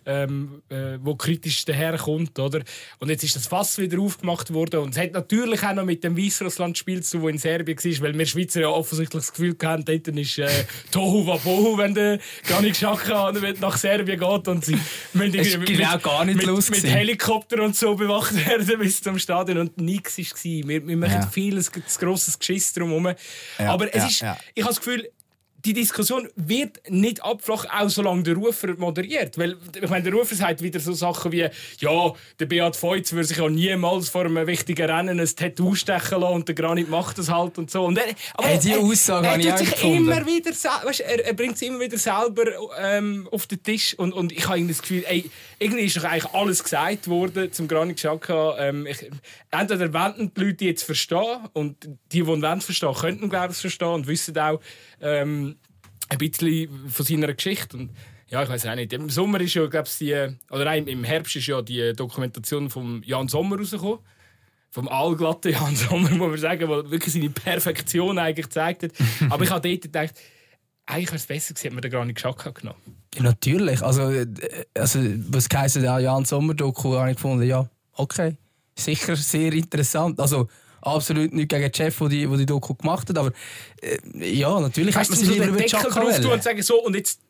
[0.06, 2.62] ähm, äh, wo kritisch daherkommt, oder?
[2.98, 6.02] Und jetzt ist das Fass wieder aufgemacht worden und es hat natürlich auch noch mit
[6.02, 9.84] dem Weißrussland-Spiel zu, wo in Serbien war, weil wir Schweizer ja offensichtlich das Gefühl hatten,
[9.84, 10.48] dort ist äh,
[10.90, 14.76] Tohu Wabohu, wenn der Granit Xhaka nach Serbien geht und sie
[15.12, 16.88] müssen Es ist genau gar nicht mit, mit gewesen.
[16.88, 20.24] Helikopter und so bewacht werden bis zum Stadion und nichts war.
[20.44, 21.26] Wir, wir machen Ja.
[21.26, 23.14] vieles das grosses Geschiss drumherum.
[23.59, 24.38] Ja, Aber es ja, ist, ja.
[24.55, 25.11] ich habe das Gefühl,
[25.64, 29.36] die Diskussion wird nicht abflachen, auch solange der Rufer moderiert.
[29.36, 31.46] Weil, ich meine, der Rufer sagt wieder so Sachen wie,
[31.78, 36.20] ja, der Beat Feutz würde sich ja niemals vor einem wichtigen Rennen ein Tattoo stechen
[36.20, 37.84] lassen und der Granit macht das halt und so.
[37.84, 41.26] Und er, aber Hey, die er, Aussage er, tut auch sich immer wieder, weißt, er,
[41.26, 42.44] er bringt es immer wieder selber
[42.78, 45.30] ähm, auf den Tisch und, und ich habe das Gefühl, ey,
[45.61, 48.56] irgendwie ist doch eigentlich alles gesagt worden zum Granit Xhaka.
[48.58, 48.88] Ähm,
[49.50, 53.61] entweder wollen die Leute jetzt verstehen und die, die wollen verstehen, könnten glaube ich es
[53.61, 54.61] verstehen und wissen auch
[55.02, 55.56] ähm,
[56.08, 57.90] ein bisschen von seiner Geschichte und
[58.28, 58.92] ja, ich weiß auch nicht.
[58.92, 60.14] Im Sommer ist ja, glaube ich, die,
[60.50, 63.98] oder nein, im Herbst ist ja die Dokumentation von Jan Sommer rausgekommen.
[64.70, 68.92] Vom allglatten Jan Sommer, muss man sagen, der wirklich seine Perfektion eigentlich gezeigt hat.
[69.30, 70.14] Aber ich habe dort gedacht,
[70.91, 72.80] eigentlich wäre es besser gewesen, hätte man den gar nicht Xhaka genommen.
[73.14, 73.82] Ja, natürlich.
[73.82, 74.26] Also, äh,
[74.74, 78.36] also was heisst ja, Jan Sommer-Doku, habe ich gefunden, ja, okay.
[78.78, 80.18] Sicher sehr interessant.
[80.20, 80.49] Also,
[80.80, 83.32] absolut nicht gegen den Chef, der die, der die Doku gemacht hat, aber
[83.82, 83.99] äh,
[84.32, 86.26] ja, natürlich hat du, man sich lieber über drauf tun wählen.
[86.32, 87.20] und sagen, so, und jetzt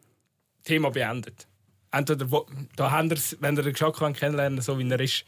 [0.64, 1.46] Thema beendet.
[1.90, 2.46] Entweder, wo-
[2.76, 5.24] da haben wenn ihr den Xhaka kennenlernen so wie er ist,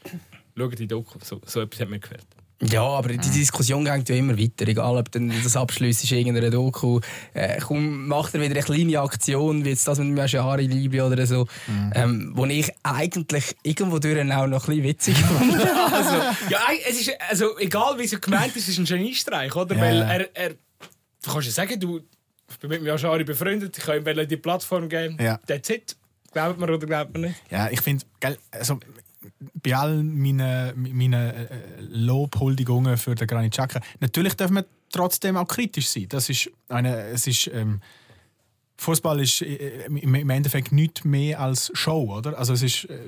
[0.57, 1.19] schaut die Doku.
[1.25, 2.27] So, so etwas hat mir gefällt.
[2.71, 4.69] Ja, aber die Diskussion geht ja immer weiter.
[4.69, 7.01] Egal, ob dann das Abschluss ist irgendeiner Doku.
[7.35, 11.03] Äh, komm, macht er wieder eine kleine Aktion, wie jetzt das mit dem Yashari Liebe
[11.03, 11.49] oder so.
[11.95, 15.55] Ähm, wo ich eigentlich irgendwo durch auch noch ein bisschen witzig fand.
[15.55, 16.15] Also,
[16.51, 19.75] ja, es ist, also, egal wie es gemeint ist, es ist ein Geniestreich, oder?
[19.75, 19.83] Ja.
[19.83, 22.01] Weil er, er, du kannst ja sagen, du,
[22.49, 25.19] ich bin mit dem Yashari befreundet, ich kann ihm die Plattform geben.
[25.21, 25.39] Ja.
[25.49, 25.97] That's it.
[26.33, 27.43] Glaubt man oder glaubt man nicht?
[27.51, 28.05] Ja, ich finde,
[28.53, 28.79] also,
[29.63, 31.49] bei all meinen, meinen äh,
[31.81, 36.07] Lobhuldigungen für den Granit Xhaka, natürlich darf man trotzdem auch kritisch sein.
[36.09, 37.81] Das ist eine, es ist, ähm,
[38.77, 42.39] Fußball ist äh, im im Endeffekt nichts mehr als Show, oder?
[42.39, 42.99] Also es ist, äh,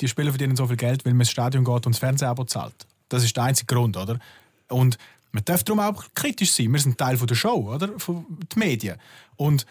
[0.00, 2.86] die Spieler verdienen so viel Geld, weil man ins Stadion geht und das Fernsehabo zahlt.
[3.08, 4.18] Das ist der einzige Grund, oder?
[4.68, 4.98] Und
[5.32, 6.72] man darf darum auch kritisch sein.
[6.72, 7.98] Wir sind Teil von der Show, oder?
[7.98, 8.96] Von den Medien.
[9.36, 9.66] Und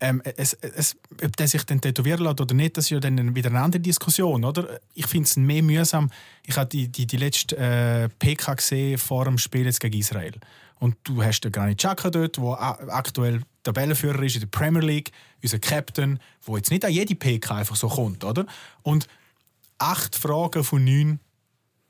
[0.00, 3.34] ähm, es, es, ob der sich dann tätowieren lässt oder nicht, das ist ja dann
[3.34, 4.80] wieder eine andere Diskussion, oder?
[4.94, 6.10] Ich finde es mehr mühsam.
[6.46, 10.34] Ich habe die, die, die letzte äh, PK gesehen vor dem Spiel jetzt gegen Israel.
[10.78, 15.10] Und du hast den Granit Xhaka dort, der aktuell Tabellenführer ist in der Premier League,
[15.42, 18.46] unser Captain, wo jetzt nicht an jede PK einfach so kommt, oder?
[18.82, 19.08] Und
[19.78, 21.20] acht Fragen von neun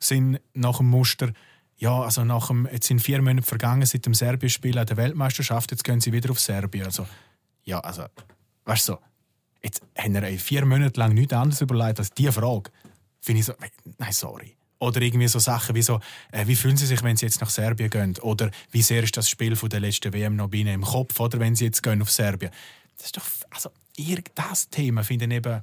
[0.00, 1.32] sind nach dem Muster,
[1.76, 5.70] ja, also nach dem, jetzt sind vier Monate vergangen seit dem Serbien-Spiel an der Weltmeisterschaft,
[5.70, 6.86] jetzt gehen sie wieder auf Serbien.
[6.86, 7.06] Also,
[7.68, 8.04] ja, also,
[8.64, 8.98] weißt du, so,
[9.62, 12.70] jetzt haben wir ey vier Monate lang nichts anderes überlegt als diese Frage.
[13.20, 13.52] Finde ich so,
[13.98, 14.56] nein, sorry.
[14.78, 16.00] Oder irgendwie so Sachen wie so,
[16.32, 18.16] äh, wie fühlen Sie sich, wenn Sie jetzt nach Serbien gehen?
[18.22, 21.20] Oder wie sehr ist das Spiel von der letzten WM noch bei Ihnen im Kopf,
[21.20, 22.52] oder wenn Sie jetzt gehen auf Serbien?
[22.96, 25.62] Das ist doch, also, ihr, das Thema finde ich eben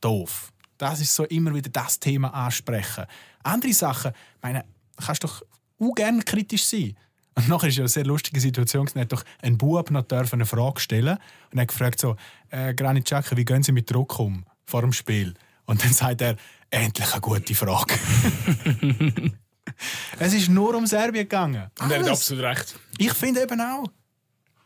[0.00, 0.52] doof.
[0.76, 3.04] Das ist so immer wieder das Thema ansprechen.
[3.44, 4.64] Andere Sachen, meine,
[4.96, 5.42] kannst doch
[5.78, 6.96] auch gerne kritisch sein.
[7.36, 8.88] Und nachher ist ja eine sehr lustige Situation.
[8.94, 11.18] Er hat doch ein Bub noch dürfen eine Frage stellen
[11.50, 12.16] und er hat gefragt so,
[12.50, 15.34] äh, Granit Xhaka, wie gehen Sie mit Druck um vor dem Spiel?
[15.66, 16.36] Und dann sagt er,
[16.70, 17.94] endlich eine gute Frage.
[20.18, 21.70] es ist nur um Serbien gegangen.
[21.80, 22.78] Und er hat absolut recht.
[22.98, 23.86] Ich finde eben auch.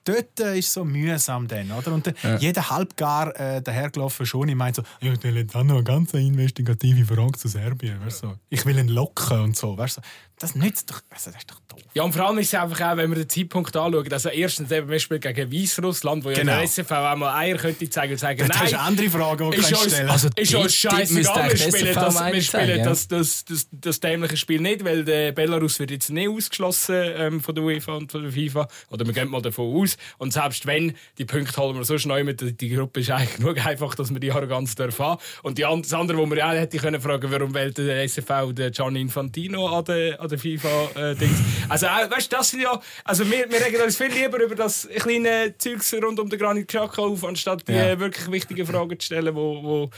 [0.05, 1.93] Dort äh, ist es so mühsam dann, oder?
[1.93, 5.75] Und dann jeder halbgar äh, dahergelaufen schon, ich meint so, ja, der hat auch noch
[5.75, 8.35] eine ganz investigative Frage zu Serbien, weißt du?
[8.49, 10.01] Ich will ihn locken und so, weißt du?
[10.41, 11.81] Das nützt doch, also, das ist doch doof.
[11.95, 14.71] Ja, und vor allem ist es einfach auch, wenn wir den Zeitpunkt anschauen, also erstens
[14.71, 16.53] eben, wir spielen gegen Weißrussland, wo Genau.
[16.53, 19.11] ja der SFV auch mal Eier könnte zeigen und sagen, Dort hast du nein, andere
[19.11, 22.85] Fragen, die ist kannst uns, stellen also, ist uns scheißegal, wir spielen, das, wir spielen
[22.85, 27.41] das, das, das, das dämliche Spiel nicht, weil der Belarus wird jetzt nicht ausgeschlossen ähm,
[27.41, 28.69] von der UEFA und von der FIFA.
[28.91, 29.97] Oder wir gehen mal davon aus.
[30.19, 33.57] Und selbst wenn, die Punkte holen wir so schnell mit, die, Gruppe ist eigentlich nur
[33.57, 35.21] einfach, dass wir die Arroganz dürfen haben.
[35.43, 38.53] Und die, das andere, wo wir ja auch hätte können fragen, warum wählt der SFV
[38.53, 41.39] den Gianni Infantino an der, an der FIFA-Dings.
[41.69, 44.55] also auch, weißt du, das sind ja, also wir, wir regen uns viel lieber über
[44.55, 47.91] das kleine Zeugs rund um den Granit Xhaka auf, anstatt die Ja.
[47.91, 49.91] äh, wirklich wichtigen Fragen zu stellen, wo, wo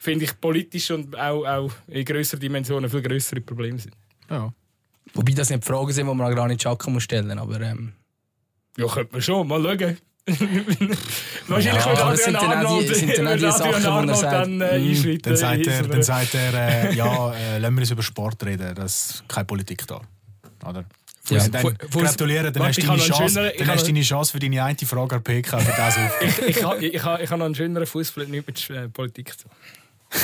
[0.00, 3.94] finde ich politisch und auch, auch in größeren Dimensionen viel größere Probleme sind.
[4.30, 4.52] Ja.
[5.14, 7.38] Wobei das nicht Fragen sind, die man an Granit Xhaka muss stellen muss.
[7.38, 7.92] Aber ähm,
[8.76, 9.98] Ja, könnte man schon, mal schauen.
[11.48, 13.90] Wahrscheinlich Ja, es Adrian sind dann auch die- Arnold, sind dann auch die Sachen, er
[13.92, 15.22] Arnold sagt, dann äh, mm, einschreiten.
[15.22, 18.74] Dann sagt er, dann sagt er äh, ja, äh, lassen wir uns über Sport reden,
[18.74, 20.00] das ist keine Politik da.
[20.66, 20.84] Oder?
[21.30, 21.48] Ja.
[21.48, 24.38] Dann gratulieren, dann Warte, hast du ich deine Chance, ich dann hast deine Chance für
[24.38, 26.22] deine eine Frage an PK für das auf.
[26.22, 29.34] ich, ich, habe, ich, habe, ich habe noch einen schöneren Fußball, nicht mit äh, Politik
[29.38, 29.48] zu.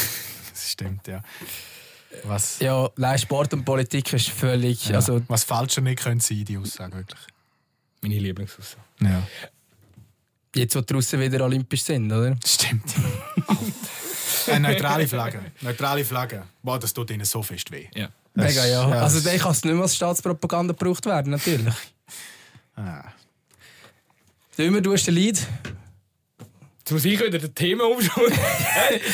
[0.50, 1.20] Das stimmt, ja.
[2.22, 4.88] Was, ja, nein, Sport und Politik ist völlig.
[4.88, 7.20] ja, Also, was falscher nicht könnte sein, die Aussage wirklich.
[8.00, 8.82] Meine Lieblingsaussage.
[9.00, 9.22] Ja.
[10.54, 12.36] Jetzt, wo draußen wieder olympisch sind, oder?
[12.46, 12.84] Stimmt.
[14.46, 15.40] Eine neutrale Flagge.
[15.62, 16.42] Neutrale Flagge.
[16.62, 17.86] Boah, das tut ihnen so fest weh.
[17.94, 18.08] Ja.
[18.34, 18.88] Das- Mega, ja.
[18.90, 21.74] ja, Also, dann kann es nicht mehr als Staatspropaganda gebraucht werden, natürlich.
[22.76, 23.04] Ah.
[24.58, 25.38] Dümmer, du hast den Lead.
[26.80, 28.32] Jetzt muss ich wieder das Thema umschauen.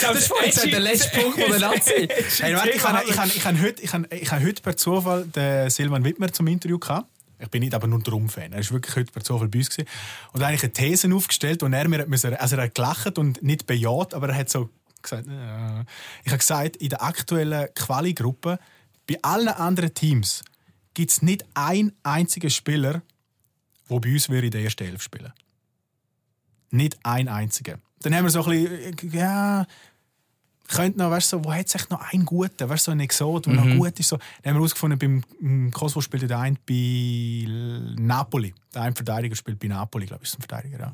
[0.01, 2.09] Das ist vorhin der letzte Punkt von der Nazi.
[2.41, 5.68] Hey, warte, ich habe ich habe- ich habe heute, ich ich heute per Zufall den
[5.68, 7.07] Silvan Wittmer zum Interview gehabt.
[7.41, 8.53] Ich bin nicht aber nur Drum-Fan.
[8.53, 9.70] Er war wirklich heute per Zufall bei uns.
[9.70, 9.88] Gewesen.
[10.32, 13.66] Und eigentlich eine These aufgestellt und er mir hat also er hat gelacht und nicht
[13.66, 14.70] bejaht, aber er hat so
[15.03, 15.80] gesagt, äh.
[16.24, 18.59] ich habe gesagt, in der aktuellen Quali-Gruppe,
[19.09, 20.45] bei allen anderen Teams,
[20.95, 23.03] gibt es nicht einen einzigen Spieler,
[23.88, 25.32] der bei uns in der ersten Elf spielen
[26.70, 27.78] Nicht ein einziger.
[28.03, 29.66] Dann haben wir so ein bisschen, ja,
[30.71, 33.01] könnte noch, weißt du, so, wo hat sich noch einen guten, weißt du, so ein
[33.01, 34.09] Exot, der noch gut ist.
[34.09, 34.16] So.
[34.16, 37.47] Dann haben wir herausgefunden, beim im Kosovo spielt der eine bei
[38.01, 38.55] Napoli.
[38.75, 40.93] Der eine Verteidiger spielt bei Napoli, glaube ich, ist ein Verteidiger, ja.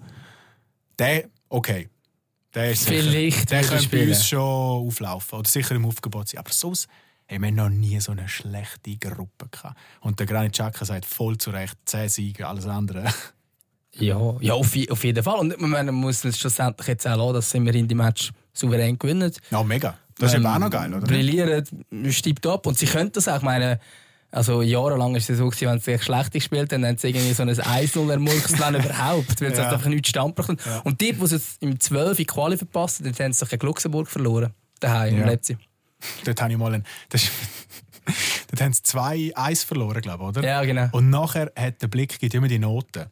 [0.99, 1.89] Der, okay.
[2.55, 6.29] Der ist sicher- Vielleicht der würde könnte bei uns schon auflaufen oder sicher im Aufgebot
[6.29, 6.39] sein.
[6.39, 6.89] Aber sonst
[7.31, 9.77] haben wir noch nie so eine schlechte Gruppe gehabt.
[10.01, 13.05] Und der Granit Xhaka sagt voll zu Recht, 10 Siege, alles andere.
[13.99, 15.39] Ja, ja auf, auf jeden Fall.
[15.39, 19.33] Und man muss es schlussendlich jetzt auch lassen, dass sie immerhin die Match souverän gewinnen.
[19.51, 19.99] Ja, mega.
[20.19, 21.07] Das ist Ähm, eben auch noch geil, oder?
[21.07, 21.65] Brillieren,
[22.11, 22.67] steibt ab.
[22.67, 23.37] Und sie können das auch.
[23.37, 23.79] Ich meine,
[24.31, 27.09] also jahrelang war es so, gewesen, wenn sie echt schlecht gespielt haben, dann haben sie
[27.09, 29.71] irgendwie so ein 1-0 ermurkst, wenn überhaupt, weil sie Ja.
[29.71, 30.61] einfach nichts standbekommen.
[30.85, 33.67] Und die, die sie jetzt im 12 in Quali verpasst haben, haben sie doch gegen
[33.67, 34.53] Luxemburg verloren.
[34.81, 35.23] Daheim, Ja.
[35.23, 35.59] im Leipzig.
[36.25, 36.85] Dort habe ich mal einen.
[37.11, 37.31] Das
[38.51, 40.45] dort haben sie zwei Eis verloren, glaube ich, oder?
[40.45, 40.89] Ja, genau.
[40.93, 43.07] Und nachher hat der Blick gibt immer die Noten.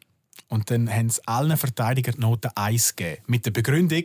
[0.47, 3.21] Und dann haben sie allen Verteidigern die Note 1 gegeben.
[3.27, 4.03] Mit der Begründung,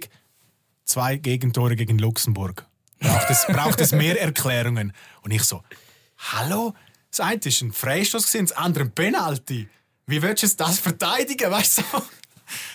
[0.91, 2.67] zwei Gegentore gegen Luxemburg.
[2.99, 4.93] Braucht es, braucht es mehr Erklärungen?
[5.23, 5.63] Und ich so,
[6.19, 6.75] hallo?
[7.11, 9.69] Das eine war ein Freistoß, das andere ein Penalty.
[10.07, 11.51] Wie willst du das verteidigen?
[11.51, 11.83] Weißt du?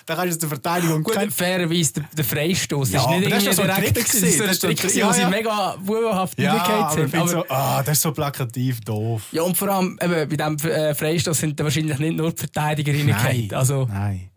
[0.05, 3.35] Da kannst du der Verteidigung Gut, kein- fairerweise, der, der Freistoß Ja, ist nicht aber
[3.35, 3.95] ist irgendwie so ein direkt.
[3.95, 4.21] Gewesen.
[4.21, 4.75] Das ist so ein.
[4.75, 5.29] Trick, ist sie ja, ja.
[5.29, 7.09] mega bubenhaft ja, aber ich sind.
[7.11, 9.23] finde so, ah, das ist so plakativ doof.
[9.33, 12.93] Ja, und vor allem eben, bei diesem äh, Freistoß sind wahrscheinlich nicht nur die Verteidiger
[12.93, 13.53] reingefallen.
[13.53, 14.29] Also, Nein.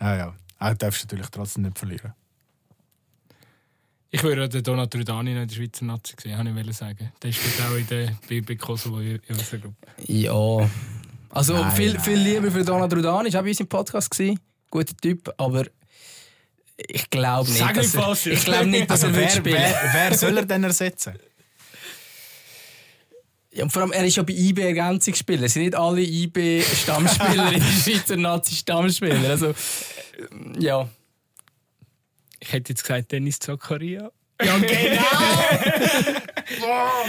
[0.00, 0.34] Ja, ja.
[0.58, 2.14] Aber du darfst natürlich trotzdem nicht verlieren.
[4.10, 7.12] Ich würde den Donat Rudani noch in der Schweizer Nazi gesehen, habe ich wollte sagen.
[7.22, 9.86] Der spielt auch in der bei Kosovo in unserer Gruppe.
[10.06, 10.70] ja.
[11.30, 14.10] Also Nein, viel, nein, viel Liebe für Donald Rudani, war auch bei uns im Podcast.
[14.10, 14.40] Gewesen.
[14.70, 15.66] Guter Typ, aber
[16.78, 18.26] ich glaube nicht, Sag dass nicht er, falsch.
[18.26, 21.14] ich glaube nicht, dass Also er wer, wird spielen wer, wer soll er denn ersetzen?
[23.52, 25.42] ja, und vor allem, er ist ja bei IB Ergänzungsspieler.
[25.44, 29.30] Es sind nicht alle IB-Stammspieler in der Schweizer Nazi-Stammspieler.
[29.30, 29.54] Also,
[30.30, 30.88] ähm, ja.
[32.40, 34.10] Ich hätte jetzt gesagt Dennis Zakaria.
[34.42, 34.68] Ja, genau!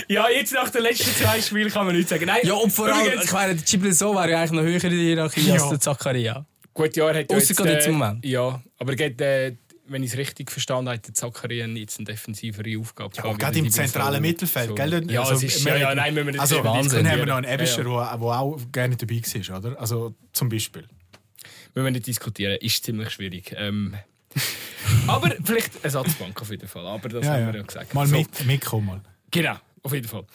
[0.08, 2.26] Ja, jetzt nach den letzten zwei Spielen kann man nichts sagen.
[2.26, 4.62] Nein, ja, und vor allem, übrigens- ich meine, der Gibril So wäre ja eigentlich noch
[4.64, 5.70] höher in der Hierarchie als Ja.
[5.70, 6.46] der Zakaria.
[6.74, 8.26] Gut, ja, er hat ja jetzt, im Moment.
[8.26, 9.56] Ja, aber er geht, äh,
[9.88, 13.16] wenn ich es richtig verstanden habe, hat der Zakaria jetzt eine defensivere Aufgabe.
[13.16, 14.22] Ja, gehabt, gerade der im zentralen.
[14.22, 14.76] Mittelfeld, So.
[14.76, 15.12] gell?
[15.12, 17.20] Ja, Also, es ist, wir- ja, ja, nein, müssen wir nicht Also, darüber dann haben
[17.20, 19.80] wir noch einen Ebischer, Ja, der auch gerne dabei war, oder?
[19.80, 20.88] Also, zum Beispiel.
[21.76, 23.54] Müssen wir nicht diskutieren, ist ziemlich schwierig.
[23.58, 23.96] Ähm,
[25.08, 26.86] aber vielleicht Ersatzbank auf jeden Fall.
[26.88, 27.94] Aber das Ja, haben wir ja gesagt.
[27.94, 28.18] Mal So.
[28.18, 28.86] mit, mitkommen.
[28.88, 29.02] Mal.
[29.32, 30.26] Genau, auf jeden Fall.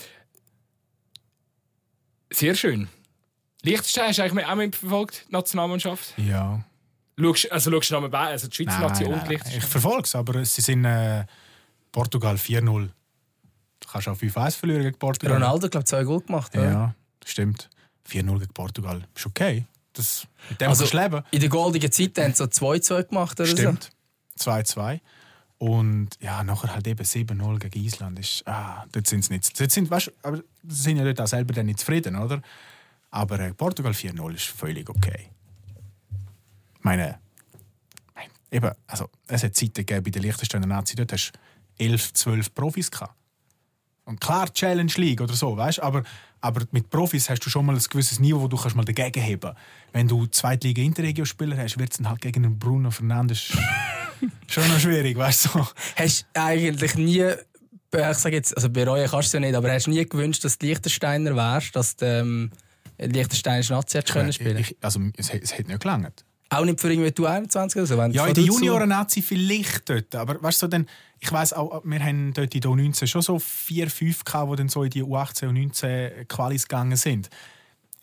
[2.33, 2.89] Sehr schön.
[3.63, 6.15] Liechtenstein hast du eigentlich auch mitverfolgt, die Nationalmannschaft?
[6.19, 6.65] Ja.
[7.19, 9.25] Schaust, also schaust du noch mal also die Schweizer Nein, Nation nein, und nein.
[9.25, 9.71] Ich Liechtenstein?
[9.71, 11.25] verfolge es, aber sie sind äh,
[11.93, 12.89] Portugal 4-0.
[13.81, 15.35] Du kannst auch 5-1 verlieren gegen Portugal.
[15.35, 16.55] Ronaldo, glaube ich, zwei Goal gemacht.
[16.57, 16.65] oder?
[16.71, 16.95] Ja,
[17.25, 17.69] stimmt.
[18.11, 19.03] 4-0 gegen Portugal.
[19.15, 19.67] Ist okay.
[19.93, 21.23] Das, mit dem Also, kannst du leben.
[21.31, 23.91] in der goldenen Zeit haben sie so 2-2 gemacht oder Stimmt.
[24.39, 25.01] 2-2.
[25.59, 28.19] Und ja, nachher halt eben 7-0 gegen Island.
[28.19, 29.61] Ist, ah, dort sind sie nicht.
[29.61, 32.43] Dort sind, weißt, aber sind ja dort auch selber dann nicht zufrieden, oder?
[33.13, 35.29] Aber äh, Portugal 4-0 ist völlig okay.
[36.79, 37.21] Ich meine,
[38.15, 42.13] mein, eben, also, es hat Zeiten gegeben bei der Liechtensteiner Nazi, dort hast du 11,
[42.13, 43.15] 12 Profis gehabt.
[44.05, 46.03] Und klar, Challenge League oder so, weißt aber,
[46.41, 49.23] aber mit Profis hast du schon mal ein gewisses Niveau, wo du kannst mal dagegen
[49.23, 49.53] heben
[49.93, 53.57] Wenn du Zweitliga Interregio-Spieler hast, wird es dann halt gegen einen Bruno Fernandes
[54.49, 55.67] schon noch schwierig, weißt du?
[55.97, 57.25] Hast du eigentlich nie,
[57.95, 60.59] ich sage jetzt, also bereuen kannst du ja nicht, aber hast du nie gewünscht, dass
[60.59, 62.51] du Liechtensteiner wärst, dass du ähm,
[62.99, 66.25] Liechtensteinische Nazi hättest können spielen Ich, also, es, es hätte nicht gelangt.
[66.51, 67.97] Auch nicht für irgendwie du 21 oder so?
[67.97, 70.15] wenn Ja, in der dazu- Junioren-Nazi vielleicht dort.
[70.15, 70.87] Aber weißt du, dann,
[71.19, 74.57] ich weiss auch, wir haben dort in der U19 schon so vier, fünf gehabt, die
[74.57, 77.31] dann so in die U18 und 19 Qualis gegangen sind.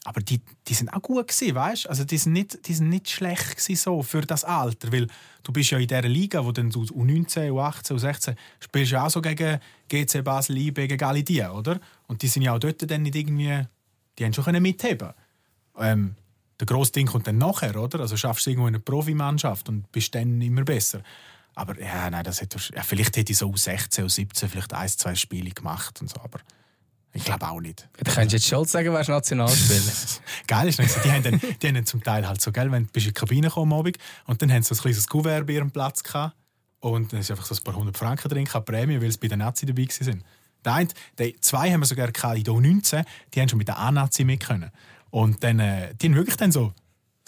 [0.09, 1.87] Aber die, die sind auch gut gewesen, weißt?
[1.87, 5.05] Also die sind nicht, die sind nicht schlecht so für das Alter, weil
[5.43, 9.11] du bist ja in dieser Liga, wo dann du U19, U18, U16 spielst ja auch
[9.11, 11.79] so gegen GC Basel, IB, gegen alle oder?
[12.07, 13.67] Und die sind ja auch dort dann nicht irgendwie,
[14.17, 15.13] die haben schon mitheben.
[15.77, 16.15] Ähm,
[16.59, 17.99] der grosse Ding kommt dann nachher, oder?
[17.99, 21.03] Also schaffst du irgendwo in einer Profimannschaft und bist dann immer besser.
[21.53, 25.13] Aber ja, nein, das hätte, ja, vielleicht hätte ich so U16, U17 vielleicht ein, zwei
[25.13, 26.39] Spiele gemacht und so, aber
[27.11, 27.87] Ich glaube auch nicht.
[27.97, 29.81] Du könntest jetzt Scholz sagen, wärst Nationalspieler.
[30.47, 32.83] Geil ist nicht, die haben, dann, die haben dann zum Teil halt so, gell, wenn
[32.83, 35.47] du in die Kabine gekommen am Abend und dann haben sie so ein kleines Kuvert
[35.47, 36.35] bei ihrem Platz gehabt
[36.79, 39.27] und dann ist einfach so ein paar hundert Franken drin, keine Prämie, weil sie bei
[39.27, 40.23] den Nazi dabei waren.
[40.63, 43.67] Der eine, die zwei haben wir sogar gehabt, in der U19, die haben schon mit
[43.67, 44.69] der A-Nazi mit können.
[45.09, 46.73] Und dann, äh, die haben wirklich dann so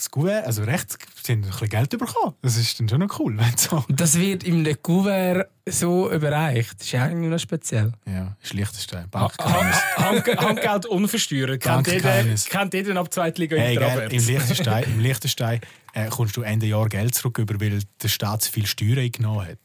[0.02, 2.34] das Kuvert, also rechts, sie haben ein bisschen Geld bekommen.
[2.42, 3.38] Das ist dann schon noch cool.
[3.38, 3.86] Wenn so.
[3.88, 6.74] Das wird einem Kuvert so überreicht.
[6.80, 7.92] Das ist ja eigentlich noch speziell.
[8.08, 9.08] Ja, ist Liechtenstein.
[9.12, 9.76] Bankgeheimnis.
[9.76, 11.62] ha- Hand- Handgeld unversteuert.
[11.62, 15.62] Kennt jeder, kennt jeder ab Zweitliga Hey, gell, Im Liechtenstein, im Liechtenstein
[15.94, 19.46] äh, kommst du Ende Jahr Geld zurück, über, weil der Staat zu viel Steuern eingenommen
[19.48, 19.60] hat.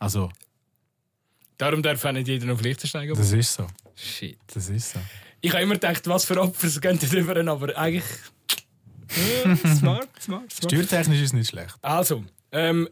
[0.00, 0.30] Also,
[1.58, 3.16] Darum darf auch nicht jeder auf Liechtenstein gehen.
[3.16, 3.66] das ist so.
[3.94, 4.36] Shit.
[4.52, 4.98] Das ist so.
[5.40, 8.04] Ich habe immer gedacht, was für Opfer es gehen drüber, aber eigentlich.
[9.44, 10.52] Ja, smart, smart, smart.
[10.52, 11.74] Steuertechnisch ist es nicht schlecht.
[11.82, 12.88] Also, ähm,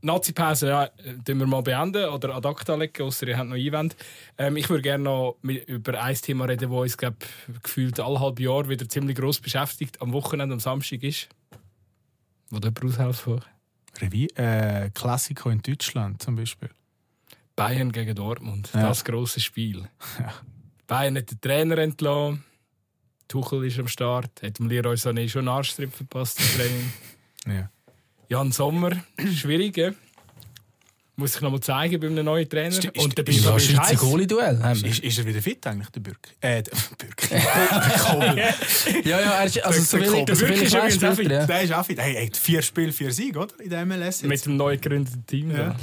[0.00, 0.90] Nazi-Pause ja, äh,
[1.26, 3.96] wir mal beenden oder ad acta legen, außer ihr habt noch Einwände.
[4.38, 7.14] Ähm, ich würde gerne noch über ein Thema reden, das uns glaub,
[7.62, 11.28] gefühlt alle halbe Jahr wieder ziemlich gross beschäftigt, am Wochenende, am Samstag ist.
[12.50, 13.40] Wo jemand aushelfen
[14.00, 16.70] Revi äh, Klassiko in Deutschland zum Beispiel.
[17.56, 18.88] Bayern gegen Dortmund, Ja.
[18.88, 19.88] das grosse Spiel.
[20.86, 22.44] Bayern hat den Trainer entlassen,
[23.28, 26.92] Tuchel ist am Start, hat dem Leroy Sané schon einen Arschtritt verpasst im Training.
[27.46, 27.70] Ja.
[28.28, 28.90] Jan Sommer,
[29.34, 29.90] schwierig, ja?
[31.16, 32.68] Muss ich noch mal zeigen bei einem neuen Trainer.
[32.68, 33.98] Ist- ist- Und der Ja, ist heiß.
[33.98, 34.60] Goalie-Duell.
[34.84, 36.18] Ist, ist er wieder fit eigentlich, der Bürg?
[36.40, 36.72] Äh, der
[37.98, 38.36] Kobel.
[39.04, 40.34] Ja, ja, er ist, also so Der will ich, Kobel.
[40.36, 41.46] so will Der weiß, ist übrigens er, ja.
[41.46, 41.98] Der ist auch fit.
[41.98, 43.58] Hey, er hat vier Spiele, vier Siege, oder?
[43.60, 44.20] In der MLS.
[44.20, 44.24] jetzt.
[44.24, 45.50] Mit dem neu gegründeten Team.
[45.50, 45.56] Ja.
[45.58, 45.76] Ja.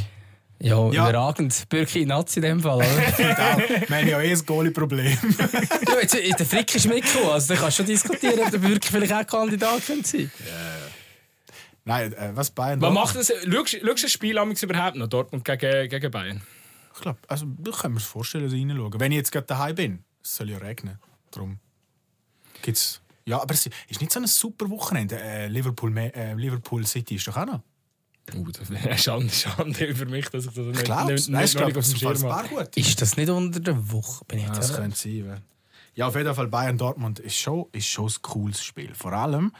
[0.59, 1.09] Ja, Ja.
[1.09, 1.67] überragend.
[1.69, 2.85] Bürki Nazi in dem Fall, oder?
[3.17, 5.17] Wir haben ja eh ein Goalie-Problem.
[5.87, 8.87] ja, jetzt, der Frick ist mitgekommen, also da kannst du schon diskutieren, ob der Bürki
[8.89, 10.31] vielleicht auch Kandidat könnte sein
[11.83, 13.27] Nein, äh, was Bayern Was macht das?
[13.27, 15.07] Schaust du das Spiel amigs überhaupt noch?
[15.07, 16.41] Dortmund gegen, gegen Bayern?
[16.95, 18.99] Ich glaube, also, ich kann mir das vorstellen, dass ich reinschauen.
[18.99, 20.97] Wenn ich jetzt gerade daheim bin, es soll ja regnen.
[21.29, 21.59] Darum
[22.63, 23.01] gibt's.
[23.25, 25.19] Ja, aber es ist nicht so ein super Wochenende.
[25.19, 27.61] Äh, Liverpool, äh, Liverpool City ist doch auch noch.
[28.33, 31.61] Uh, das wäre eine Schande, Schande über mich, dass ich das nicht, nicht, nicht, nicht
[31.63, 32.69] auf dem ist Schirm habe.
[32.75, 34.25] Ist das nicht unter der Woche?
[34.25, 35.25] Bin ich Ja, das könnte sein.
[35.25, 35.37] Ja.
[35.93, 38.95] ja, auf jeden Fall Bayern Dortmund ist schon, ist schon ein cooles Spiel.
[38.95, 39.51] Vor allem,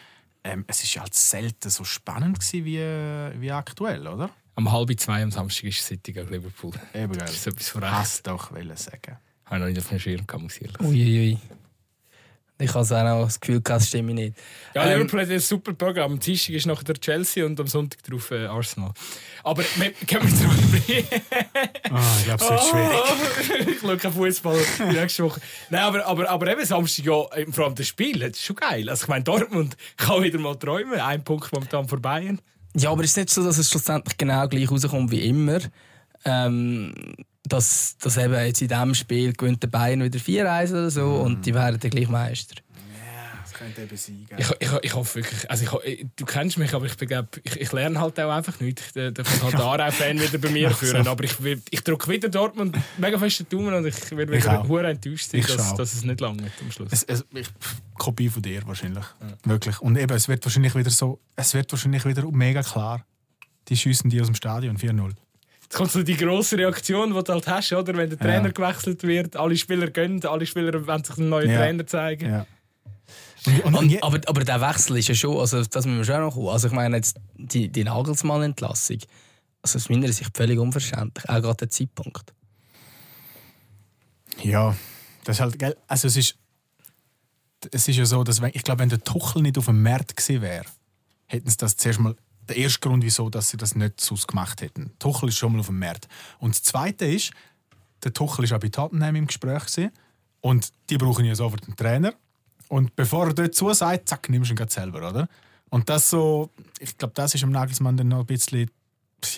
[0.43, 4.31] ähm, es ist ja halt selten so spannend gewesen wie, wie aktuell, oder?
[4.55, 6.71] Am halb zwei am Samstag ist City gegen Liverpool.
[6.93, 7.27] Eben geil.
[7.27, 7.75] Das ist etwas.
[7.75, 9.17] Hast doch wollen sagen.
[9.45, 10.89] Habe ich noch nicht auf dem Schirm gehabt, muss ich ehrlich sagen.
[10.89, 11.39] Uiuiui.
[12.57, 14.37] Ich habe also auch noch das Gefühl, gehabt, das stimme nicht.
[14.73, 16.13] Ja, Ähm, Liverpool hat ein super Programm.
[16.13, 18.93] Am Dienstag ist nachher der Chelsea und am Sonntag drauf äh, Arsenal.
[19.43, 21.21] Aber wir können wir zurück.
[21.91, 23.67] Ah, ich glaube, es wird schwierig.
[23.75, 24.57] ich schaue keinen Fußball
[24.93, 25.41] nächste Woche.
[25.69, 28.89] Nein, aber, aber, aber eben Samstag, ja, vor allem das Spiel, das ist schon geil.
[28.89, 30.99] Also ich meine, Dortmund kann wieder mal träumen.
[30.99, 32.39] Ein Punkt momentan vor Bayern.
[32.73, 35.59] Ja, aber es ist nicht so, dass es schlussendlich genau gleich rauskommt wie immer.
[36.23, 36.93] Ähm,
[37.47, 41.45] dass, dass eben jetzt in diesem Spiel gewinnt der Bayern wieder 4-1 oder so und
[41.45, 42.55] die werden dann gleich Meister.
[43.43, 44.25] Das könnte eben sein.
[44.27, 44.37] gell?
[44.39, 47.55] Ich, ich, ich hoffe wirklich, also ich, du kennst mich, aber ich, bin, glaub, ich,
[47.61, 48.81] ich lerne halt auch einfach nicht.
[48.81, 51.07] Ich äh, darf halt den Aarau-Fan wieder bei mir führen.
[51.07, 54.59] Aber ich, will- ich drücke wieder Dortmund mega fest den Daumen und ich werde wieder
[54.59, 54.67] auch.
[54.67, 55.77] hure enttäuscht sein, dass, auch.
[55.77, 56.89] dass es nicht lange am Schluss.
[56.91, 57.47] Es, es, ich,
[57.97, 59.05] Kopie von dir wahrscheinlich.
[59.45, 59.79] Wirklich.
[59.79, 63.05] Und eben, es wird wahrscheinlich wieder so, es wird wahrscheinlich wieder mega klar.
[63.69, 65.11] Die schießen die aus dem Stadion 4-0.
[65.65, 67.95] Jetzt kommt so die grosse Reaktion, die du halt hast, oder?
[67.97, 68.23] wenn der Ja.
[68.25, 71.57] Trainer gewechselt wird, alle Spieler gehen, alle Spieler wollen sich einen neuen Ja.
[71.59, 72.29] Trainer zeigen.
[72.29, 72.45] Ja.
[73.63, 76.33] Und, und, aber, aber der Wechsel ist ja schon, also das müssen wir schon noch
[76.33, 76.49] kommen.
[76.49, 78.97] Also ich meine jetzt die, die Nagelsmann-Entlassung,
[79.61, 82.33] also aus meiner Sicht völlig unverständlich, auch gerade der Zeitpunkt.
[84.43, 84.75] ja,
[85.23, 86.35] das ist halt, gell, also es ist,
[87.71, 90.15] es ist ja so, dass wenn, ich glaube, wenn der Tuchel nicht auf dem Markt
[90.15, 90.65] gewesen wäre,
[91.27, 92.15] hätten sie das zuerst mal
[92.49, 94.91] der erste Grund, wieso dass sie das nicht so gemacht hätten.
[94.99, 96.07] Tuchel ist schon mal auf dem Markt.
[96.39, 97.31] Und das Zweite ist,
[98.03, 99.91] der Tuchel ist auch bei Tottenham im Gespräch gewesen,
[100.41, 102.13] und die brauchen ja sofort einen Trainer.
[102.67, 105.27] Und bevor er dort zusagt, zack, nimmst du ihn selber, oder?
[105.69, 108.69] Und das so, ich glaube, das ist am Nagelsmann dann noch ein bisschen,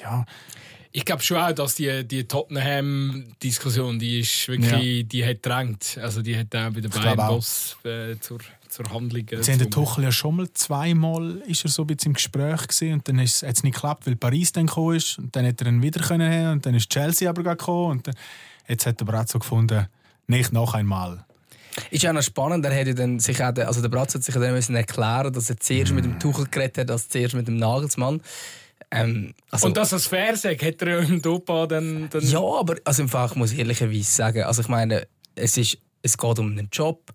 [0.02, 0.26] ja,
[0.92, 5.98] Ich glaube schon auch, dass die, die Tottenham-Diskussion, die ist wirklich, die hat drängt.
[6.02, 7.16] Also die hat auch bei der glaube auch.
[7.16, 8.40] Bayern-Boss äh, zur,
[8.70, 9.72] zur Handlung äh, Sie haben den.
[9.72, 13.20] Tuchel ja schon mal zweimal ist er so ein bisschen im Gespräch gewesen, und dann
[13.20, 16.02] hat es nicht geklappt, weil Paris dann gekommen ist und dann hätte er ihn wieder
[16.02, 18.16] können haben und dann ist Chelsea aber gekommen und dann,
[18.68, 19.88] jetzt hat er Brazzo so gefunden,
[20.28, 21.26] nicht noch einmal.
[21.92, 24.52] Ist auch noch spannend, er hätte dann sich auch, also der Bratz hat sich dann
[24.52, 28.22] müssen erklären, dass er zuerst mit dem Tuchel geredet hat, als zuerst mit dem Nagelsmann.
[28.90, 32.10] Ähm, also, Und dass er es fair sagt, hat er ja im Dopa dann...
[32.10, 35.78] dann ja, aber also im Fall, ich muss ehrlicherweise sagen, also ich meine, es, ist,
[36.02, 37.14] es geht um einen Job.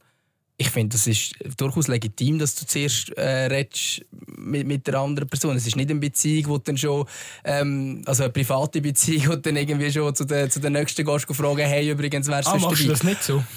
[0.59, 4.03] Ich finde, das ist durchaus legitim, dass du zuerst äh, redest
[4.36, 5.57] mit, mit der anderen Person.
[5.57, 7.05] Es ist nicht eine Beziehung, wo dann schon,
[7.42, 11.28] ähm, also eine private Beziehung, wo dann irgendwie schon zu der, zu der nächsten gehst
[11.28, 12.92] und fragen, hey, übrigens, wärst Ah, du machst du dabei?
[12.92, 13.42] das nicht so?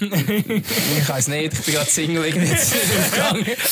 [0.98, 2.46] Ich weiß nicht, ich bin gerade Single irgendwie.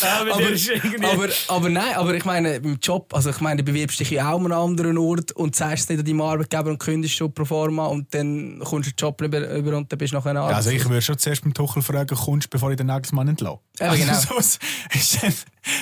[0.04, 3.72] Ah, ist irgendwie- aber, aber nein, aber ich meine, im Job, also ich meine, du
[3.72, 6.78] bewirbst dich ja auch an einem anderen Ort und es nicht an deinem Arbeitgeber und
[6.78, 10.12] kündigst schon pro forma und dann kommst du den Job über, über und dann bist
[10.12, 12.76] du nachher Ja, also ich würde schon zuerst beim Tuchel fragen, kommst du, bevor ich
[12.76, 13.60] den Nagelsmann entlasse?
[13.80, 14.12] Ja, genau.
[14.14, 14.60] Also, sonst
[14.94, 15.34] ist dann-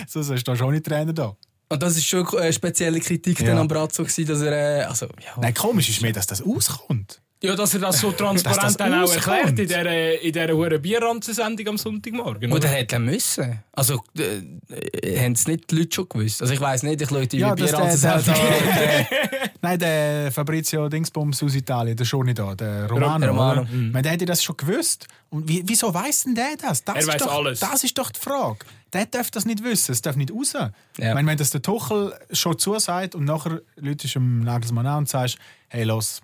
[0.06, 1.36] sonst ist da schon nicht Trainer da.
[1.68, 3.46] Und das ist schon eine spezielle Kritik Ja.
[3.46, 5.40] dann am Brazzo gewesen, dass er, äh, also, ja.
[5.40, 7.21] Nein, komisch ist mir, dass das auskommt.
[7.42, 10.80] Ja, dass er das so transparent das dann auch erklärt in dieser, in dieser hohen
[10.80, 12.50] Bierranzensendung am Sonntagmorgen.
[12.52, 12.68] Oder oder?
[12.68, 13.58] hätte er müssen.
[13.72, 16.40] Also, äh, haben es nicht die Leute schon gewusst?
[16.40, 18.24] Also, ich weiss nicht, ich schaue die Ja, wie das Bier der, an der, zusammen.
[18.24, 23.26] der, der, Nein, der Fabrizio Dingsbums aus Italien, der schon nicht da, der Romano.
[23.26, 23.66] Romano.
[23.72, 25.06] Meine, der hätte das schon gewusst.
[25.30, 26.84] Und wie, wieso weiß denn der das?
[26.84, 27.60] das Er ist weiss doch, alles.
[27.60, 28.58] Das ist doch die Frage.
[28.92, 30.52] Der darf das nicht wissen, es darf nicht raus.
[30.52, 30.70] Ja.
[30.96, 34.98] Ich meine, wenn das der Tuchel schon zusagt und nachher läutest du dem Nagelsmann an
[34.98, 35.38] und sagst,
[35.68, 36.20] hey, los,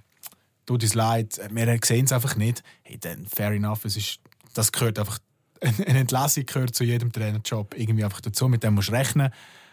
[0.68, 4.20] tut uns leid, wir sehen es einfach nicht, hey, dann fair enough, es ist,
[4.52, 5.18] das gehört einfach,
[5.60, 9.30] eine Entlassung gehört zu jedem Trainerjob irgendwie einfach dazu, mit dem musst du rechnen.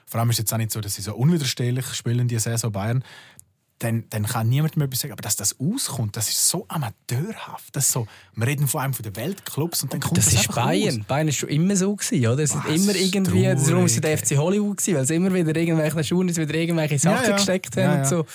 [0.07, 2.71] Vor allem ist es jetzt auch nicht so, dass sie so unwiderstehlich spielen, die Saison
[2.71, 3.03] Bayern.
[3.79, 5.11] Dann, dann kann niemand mehr etwas sagen.
[5.11, 7.75] Aber dass das auskommt, das ist so amateurhaft.
[7.75, 10.55] Das so, wir reden vor allem von den Weltclubs und dann kommt das, Das ist
[10.55, 10.95] Bayern.
[10.95, 11.05] Raus.
[11.07, 12.43] Bayern ist schon immer so gewesen, oder?
[12.43, 14.17] Es sind immer irgendwie, darum ist es der.
[14.17, 17.35] FC Hollywood gewesen, weil sie immer wieder irgendwelche Schuhe, wieder irgendwelche Sachen ja.
[17.35, 18.01] gesteckt haben Ja, ja.
[18.01, 18.25] und so.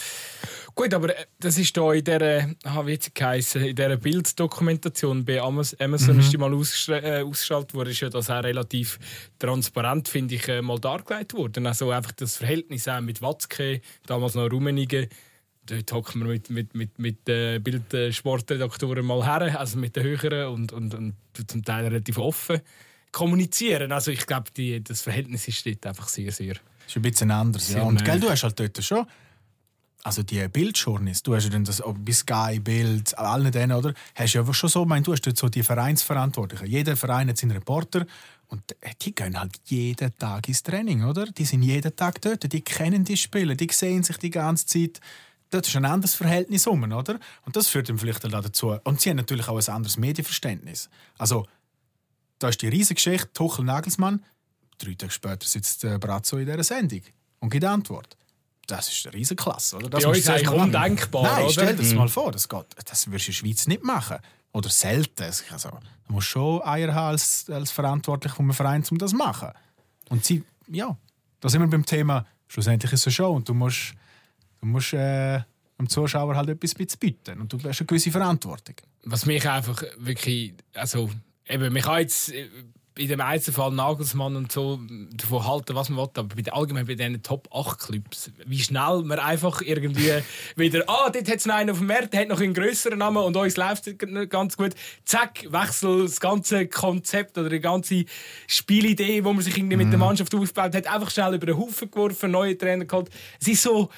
[0.74, 5.40] Gut, aber äh, das ist da in dieser, ah, wie geheissen, in dieser Bilddokumentation bei
[5.40, 6.20] Amaz- Amazon Mhm.
[6.20, 8.98] ist die mal äh, ausgeschaltet worden, ist ja das auch relativ
[9.38, 11.66] transparent, finde ich, äh, mal dargelegt worden.
[11.66, 15.08] Also einfach das Verhältnis auch mit Watzke, damals noch Rummenigge.
[15.66, 20.48] Dort hocken wir mit, mit, mit, mit äh, Bildsportredaktoren mal her, also mit den höheren
[20.48, 21.14] und, und, und
[21.46, 22.60] zum Teil relativ offen
[23.12, 23.92] kommunizieren.
[23.92, 24.50] Also ich glaube,
[24.82, 26.54] das Verhältnis ist dort einfach sehr, sehr...
[26.54, 27.72] Das ist ein bisschen anders.
[27.72, 27.82] Ja.
[27.82, 29.06] Und gell, du hast halt dort schon.
[30.02, 33.92] Also die Bildjournalisten, du hast ja dann das bei Sky, Bild, allen denen, oder?
[34.14, 36.66] Hast ja einfach schon so, ich meine, du hast dort so die Vereinsverantwortlichen.
[36.66, 38.06] Jeder Verein hat seinen Reporter
[38.48, 38.62] und
[39.02, 41.26] die gehen halt jeden Tag ins Training, oder?
[41.26, 45.00] Die sind jeden Tag dort, die kennen die Spieler, die sehen sich die ganze Zeit.
[45.50, 47.18] Dort ist ein anderes Verhältnis um, oder?
[47.44, 48.78] Und das führt dann vielleicht auch dazu.
[48.84, 50.88] Und sie haben natürlich auch ein anderes Medienverständnis.
[51.18, 51.46] Also,
[52.38, 54.24] da ist die riesige Geschichte, Tuchel Nagelsmann.
[54.78, 57.02] Drei Tage später sitzt äh, Brazzo in dieser Sendung
[57.40, 58.16] und gibt Antwort.
[58.70, 59.88] Das ist eine riesige Klasse, oder?
[59.90, 61.52] Das zuerst eigentlich undenkbar, Nein, oder?
[61.52, 61.98] stell dir das Mhm.
[61.98, 64.18] mal vor, das, geht, das wirst du in der Schweiz nicht machen.
[64.52, 65.24] Oder selten.
[65.50, 65.70] Also,
[66.06, 69.50] du musst schon Eier haben als, als Verantwortlich vom Verein, um das zu machen.
[70.08, 70.96] Und sie, ja,
[71.40, 73.94] da sind wir beim Thema, schlussendlich ist es eine Show und du musst,
[74.60, 75.40] du musst äh,
[75.78, 78.74] dem Zuschauer halt etwas bieten und du hast eine gewisse Verantwortung.
[79.04, 81.10] was mich einfach wirklich, also
[81.48, 82.48] eben, man kann jetzt äh,
[83.00, 84.78] in dem Einzelfall Nagelsmann und so
[85.12, 88.58] davon halten, was man will, aber bei den, allgemein bei diesen Top 8 Clubs, wie
[88.58, 90.12] schnell man einfach irgendwie
[90.56, 92.98] wieder, ah, dort hat es noch einen auf dem Markt, der hat noch einen grösseren
[92.98, 94.74] Namen und uns läuft es ganz gut.
[95.06, 98.04] Zack, wechsel das ganze Konzept oder die ganze
[98.46, 101.90] Spielidee, die man sich irgendwie mit der Mannschaft aufgebaut hat, einfach schnell über den Haufen
[101.90, 103.08] geworfen, neue Trainer geholt.
[103.40, 103.88] Es ist so,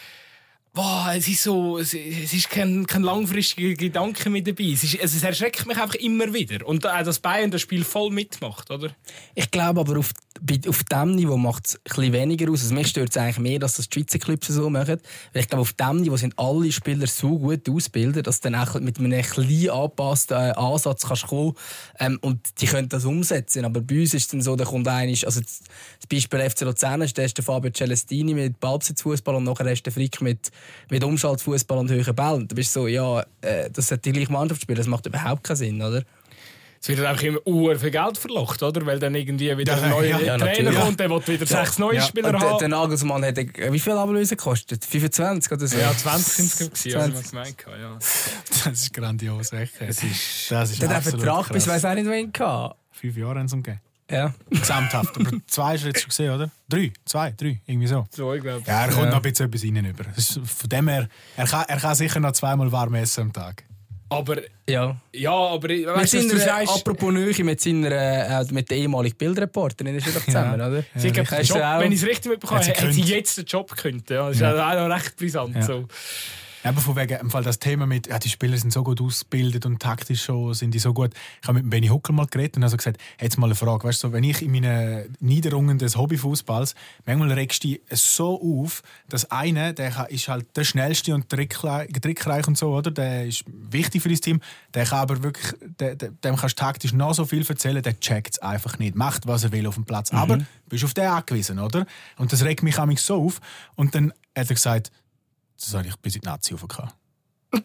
[0.75, 4.71] Boah, es ist so, es, ist kein, kein langfristiger Gedanke mit dabei.
[4.73, 6.67] Es, ist, also es erschreckt mich einfach immer wieder.
[6.67, 8.89] Und auch, dass Bayern das Spiel voll mitmacht, oder?
[9.35, 10.13] Ich glaube aber, auf,
[10.67, 12.63] auf diesem Niveau macht es ein bisschen weniger aus.
[12.63, 14.99] Also mich stört es eigentlich mehr, dass das die Schweizer Clubs so machen.
[15.35, 18.67] Weil ich glaube, auf diesem Niveau sind alle Spieler so gut ausgebildet, dass du dann
[18.67, 21.53] auch mit einem klein angepassten äh, Ansatz kannst kommen
[21.99, 23.67] ähm, und die können das umsetzen.
[23.67, 25.61] Aber bei uns ist es dann so, da kommt einer, also das
[26.09, 30.23] Beispiel FC Luzern ist, ist der Fabio Celestini mit Ballbesitzfußball und nachher du den Frick
[30.23, 30.51] mit,
[30.91, 32.49] mit Umschaltfußball und höheren Bällen.
[32.49, 35.45] Da bist du so, ja, äh, das sollte die gleiche Mannschaft spielen, das macht überhaupt
[35.45, 36.03] keinen Sinn, oder?
[36.81, 38.85] Es wird einfach immer uhr viel Geld verlocht, oder?
[38.85, 40.79] Weil dann irgendwie wieder Ja, ein neuer ja, ja, Trainer natürlich.
[40.81, 42.03] kommt, der will wieder sechs neue Ja.
[42.03, 42.59] Spieler haben.
[42.59, 44.85] der Nagelsmann hat, äh, wie viel Ablöse gekostet?
[44.85, 45.79] 25 oder so?
[45.79, 47.15] ja, 20 sind es, glaube ich, oder 20.
[47.25, 47.99] was gemeint habe, ja.
[48.65, 49.75] Das ist grandios, echt.
[49.81, 52.77] Das ist, das ist Der hat Vertrag bis weiß auch nicht wohin gehabt.
[52.91, 53.81] Fünf Jahre haben sie ihm gegeben.
[54.13, 54.35] Ja.
[54.51, 55.17] Gesamthaft.
[55.19, 56.51] Aber zwei hast du jetzt schon gesehen, oder?
[56.69, 58.07] Drei, zwei, drei, irgendwie so.
[58.11, 58.63] So, ich glaube.
[58.67, 59.11] Ja, er kommt Ja.
[59.11, 60.05] noch ein bisschen etwas rein über.
[60.05, 63.33] Das ist- Von dem her, er kann, er kann sicher noch zweimal warm essen am
[63.33, 63.65] Tag.
[64.11, 64.37] Aber,
[64.69, 64.95] ja.
[65.15, 66.69] ja, aber, Mit weißt du seiner, sagst?
[66.77, 70.69] apropos Nähe, mit, seiner, äh, mit der ehemaligen Bildreporterin ist er doch zusammen, Ja.
[70.69, 70.85] oder?
[70.97, 73.09] Sie, du Job, auch- wenn ich es richtig mitbekomme, Hat sie hat, sie gekündigt.
[73.09, 74.11] jetzt den Job gekündigt.
[74.11, 74.27] Ja.
[74.27, 74.53] Das ist Ja.
[74.83, 75.57] auch noch recht brisant.
[75.57, 75.63] Ja.
[75.63, 75.89] So.
[76.65, 79.67] Aber von wegen, im Fall das Thema mit, ja, die Spieler sind so gut ausgebildet
[79.67, 81.11] und taktisch schon, sind die so gut.
[81.41, 83.85] Ich habe mit Benny Huckel mal geredet und habe so gesagt, jetzt mal eine Frage,
[83.85, 86.75] weißt du, wenn ich in meinen Niederungen des Hobbyfußballs,
[87.05, 91.89] manchmal regst du dich so auf, dass einer, der ist halt der schnellste und trickreich
[92.01, 92.91] trickreich und so, oder?
[92.91, 94.41] Der ist wichtig für dein Team,
[94.75, 98.35] der kann aber wirklich, der, dem kannst du taktisch noch so viel erzählen, der checkt
[98.35, 101.59] es einfach nicht, macht was er will auf dem Platz, aber bist auf den angewiesen,
[101.59, 101.87] oder?
[102.17, 103.41] Und das regt mich manchmal so auf
[103.75, 104.91] und dann hat er gesagt,
[105.65, 106.91] das habe ich bis in die Nazi aufgehauen.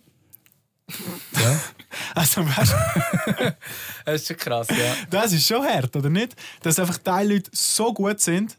[1.33, 1.59] Ja.
[2.15, 3.55] Also, weißt du,
[4.05, 4.95] Das ist schon krass, ja.
[5.09, 6.35] das ist schon hart, oder nicht?
[6.61, 8.57] Dass einfach die Leute so gut sind,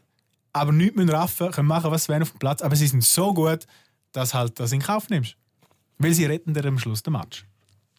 [0.53, 3.03] aber nichts müssen raffen, können machen, was sie wollen auf dem Platz, aber sie sind
[3.03, 3.65] so gut,
[4.11, 5.35] dass halt das in Kauf nimmst.
[5.97, 7.45] Weil sie retten dir am Schluss den Match.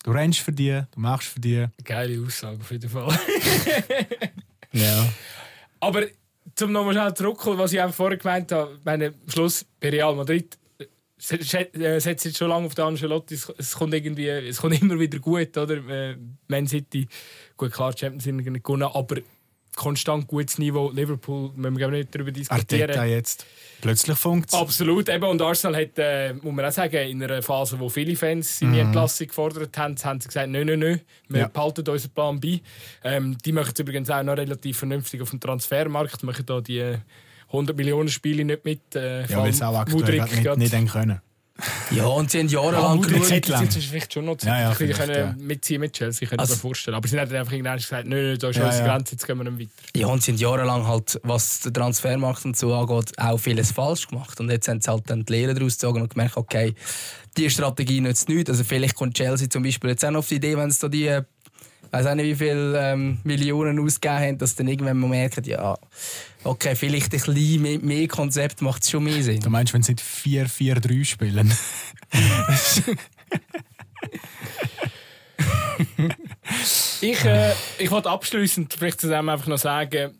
[0.02, 1.66] Du rennst für die, du machst für die.
[1.84, 3.18] Geile Aussage auf jeden Fall.
[4.72, 5.08] ja.
[5.80, 6.06] Aber
[6.54, 10.58] zum nochmal schnell zurückkommen, was ich vorher gemeint habe, meine, am Schluss bei Real Madrid
[11.20, 15.18] setzt jetzt schon lange auf der Ancelotti, es, es kommt irgendwie, es kommt immer wieder
[15.18, 15.76] gut, oder?
[15.88, 16.16] Äh,
[16.48, 17.06] Man City,
[17.56, 19.16] gut klar, die Champions League nicht gewonnen, aber
[19.76, 20.90] konstant gutes Niveau.
[20.90, 22.82] Liverpool, müssen wir nicht darüber diskutieren.
[22.90, 23.46] Arteta jetzt.
[23.80, 25.24] Plötzlich funkt Absolut, eben.
[25.24, 28.80] Und Arsenal hat, äh, muss man auch sagen, in einer Phase, wo viele Fans seine
[28.80, 31.48] Entlassung gefordert haben, haben sie gesagt, nein, nein, nein, wir Ja.
[31.48, 32.60] behalten unseren Plan bei.
[33.04, 36.96] Ähm, die machen es übrigens auch noch relativ vernünftig auf dem Transfermarkt, machen da die
[37.52, 38.94] 100 Millionen Spiele nicht mit.
[38.94, 41.20] Äh, Ja, weil auch aktuell grad nicht, nicht können.
[41.90, 43.64] ja, und sie haben Ja, jahrelang hätte lang.
[43.64, 45.34] jetzt vielleicht schon noch Ja, ja, ja, können ja.
[45.38, 46.94] mitziehen mit Chelsea, können Also- also, mir vorstellen.
[46.96, 48.96] Aber sie haben einfach irgendwann gesagt, nein, da ist Ja, unsere ja.
[48.96, 49.98] Grenze, jetzt gehen wir nicht weiter.
[49.98, 54.08] Ja, und sie haben jahrelang halt, was den Transfermarkt und so angeht, auch vieles falsch
[54.08, 54.40] gemacht.
[54.40, 56.74] Und jetzt haben sie halt dann die Lehre daraus gezogen und gemerkt, okay,
[57.36, 58.48] die Strategie nützt nichts.
[58.50, 60.88] Also vielleicht kommt Chelsea zum Beispiel jetzt auch noch auf die Idee, wenn sie da
[60.88, 61.22] die, äh,
[61.90, 65.76] weiß auch nicht wie viele ähm, Millionen ausgegeben haben, dass dann irgendwann mal merken, ja,
[66.44, 69.40] okay, vielleicht ein bisschen mehr, mehr Konzept macht schon mehr Sinn.
[69.40, 71.52] Du meinst, wenn sie 4-4-3 spielen?
[77.00, 80.18] Ich, äh, ich wollte abschließend vielleicht zusammen einfach noch sagen,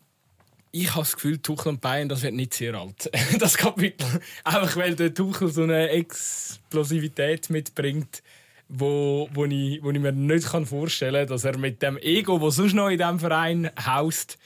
[0.73, 3.11] ich habe das Gefühl, Tuchel und Bayern, das wird nicht sehr alt.
[3.39, 4.07] Das Kapitel.
[4.45, 8.23] Einfach weil der Tuchel so eine Explosivität mitbringt,
[8.71, 12.55] wo, wo, ich, wo ich mir nicht vorstellen kann, dass er mit dem Ego, das
[12.55, 14.39] sonst noch in diesem Verein haust,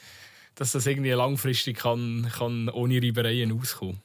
[0.55, 4.01] dass das irgendwie langfristig kann, kann ohne Reibereien auskommen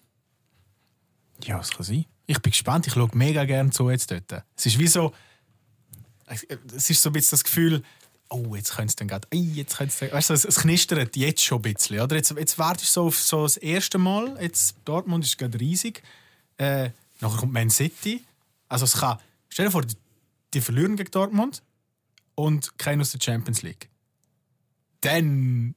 [1.45, 2.05] Ja, das kann sein.
[2.27, 2.87] Ich bin gespannt.
[2.87, 4.45] Ich schaue mega gerne zu jetzt dort.
[4.57, 5.13] Es ist wie so.
[6.27, 7.83] Es ist so ein bisschen das Gefühl,
[8.29, 9.27] oh, jetzt könnte es dann gerade.
[9.33, 11.99] Jetzt könnte es dann, weißt du, es, es knistert jetzt schon ein bisschen.
[11.99, 12.17] Oder?
[12.17, 14.37] Jetzt, jetzt wartest du so auf so das erste Mal.
[14.41, 16.03] Jetzt, Dortmund ist gerade riesig.
[16.59, 16.91] Äh,
[17.21, 18.23] nachher kommt Man City.
[18.69, 19.19] Also es kann.
[19.49, 19.97] Stell dir vor, die,
[20.55, 21.63] die verlieren gegen Dortmund
[22.35, 23.89] und keiner aus der Champions League.
[25.01, 25.75] Dann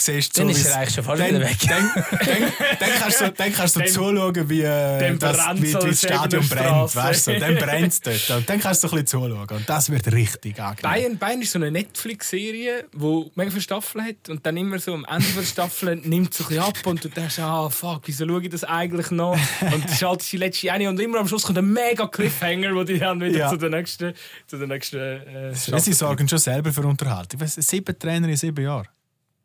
[0.00, 1.56] siehst du Dann so, ist wie's- er eigentlich schon fast dann, wieder weg.
[1.68, 5.72] Dann, dann, dann kannst du, dann kannst du Dann- zuschauen, wie, äh, dann das, wie,
[5.72, 6.96] das Stadion brennt.
[6.96, 7.38] Weißt du?
[7.38, 8.30] Dann brennt es dort.
[8.38, 9.48] Und dann kannst du ein bisschen zuschauen.
[9.48, 10.82] Und das wird richtig angenehm.
[10.82, 14.94] Bayern, Bayern ist so eine Netflix-Serie, die mega viele Staffeln hat und dann immer so
[14.94, 18.02] am Ende der Staffel nimmt es so ein bisschen ab und du denkst, ah fuck,
[18.06, 19.38] wieso schaue ich das eigentlich noch?
[19.60, 22.84] Und du schaltest die letzte eine und immer am Schluss kommt ein mega Cliffhanger, wo
[22.84, 23.48] die dann wieder Ja.
[23.50, 24.12] zu der nächsten,
[24.46, 27.40] zu der nächsten äh, Sie sorgen schon selber für Unterhaltung.
[27.46, 28.88] Sieben Trainer in sieben Jahren.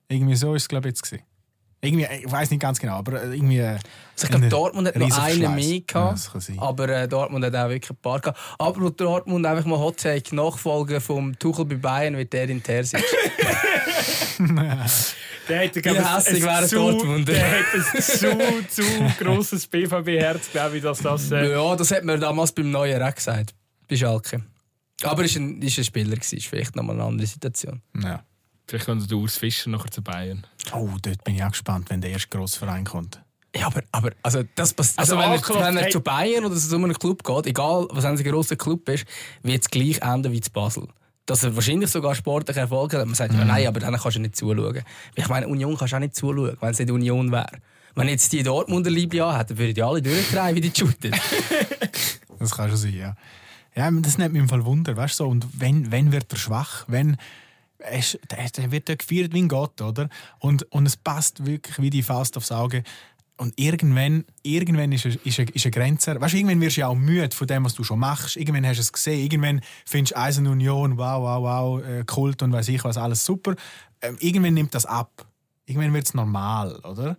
[0.10, 1.04] Irgendwie so ist es, glaube ich, jetzt.
[1.04, 1.24] Gewesen.
[1.82, 3.62] Irgendwie, ich weiß nicht ganz genau, aber äh, irgendwie.
[3.62, 3.80] Also
[4.24, 6.60] ich glaube, Dortmund hat noch einen mehr Ja, gehabt, sein.
[6.60, 8.38] aber äh, Dortmund hat auch wirklich ein paar gehabt.
[8.58, 12.62] Aber wo Dortmund einfach mal Hot Take Nachfolger vom Tuchel bei Bayern wird der in
[12.62, 13.02] Terzic.
[15.50, 17.28] Der hätte, glaub, Wie ein- ein zu- Dortmund.
[17.28, 18.84] Der hat ein zu, zu
[19.24, 21.32] grosses BVB-Herz, glaube ich, dass das...
[21.32, 23.56] Äh, ja, das hat man damals beim Neuen auch gesagt.
[23.90, 24.44] Bei Schalke.
[25.04, 27.82] Aber ist ein, ist ein Spieler gewesen, ist vielleicht nochmal eine andere Situation.
[28.02, 28.24] Ja.
[28.70, 30.46] Vielleicht kommt der Urs Fischer nachher zu Bayern.
[30.74, 33.20] Oh, dort bin ich auch gespannt, wenn der erste grosse Verein kommt.
[33.56, 35.00] Ja, aber, aber also das passiert.
[35.00, 37.88] Also Also, wenn, er, wenn er zu Bayern oder zu so einem Club geht, egal
[37.90, 39.08] was ein grosser Club ist,
[39.42, 40.88] wird es gleich enden wie zu Basel.
[41.26, 43.08] Dass er wahrscheinlich sogar sportlich Erfolg hat.
[43.08, 44.84] Man sagt, ja, nein, aber dann kannst du nicht zuschauen.
[45.16, 47.50] Ich meine, Union kannst du auch nicht zuschauen, wenn es nicht Union wäre.
[47.96, 51.16] Wenn jetzt die Dortmunder Liebe hat, dann würden die alle durchdrehen, wie die shooten.
[52.38, 53.16] Das kann schon sein, ja.
[53.76, 55.26] Ja, das nimmt mich im Fall Wunder, weißt du?
[55.26, 55.30] So.
[55.30, 56.86] Und wenn, wenn wird er schwach?
[56.88, 57.18] Wenn,
[57.80, 60.10] der, wird ja gefeiert wie ein Gott, oder?
[60.40, 62.84] Und, und es passt wirklich wie die Faust aufs Auge.
[63.38, 66.20] Und irgendwann, irgendwann ist, ist, ist eine Grenze.
[66.20, 68.36] Weißt du, irgendwann wirst du ja auch müde von dem, was du schon machst.
[68.36, 69.22] Irgendwann hast du es gesehen.
[69.22, 73.56] Irgendwann findest du Eisenunion, wow, wow, wow, äh, Kult und weiß ich was, alles super.
[74.02, 75.26] Ähm, irgendwann nimmt das ab.
[75.66, 77.16] Irgendwann wird es normal, oder?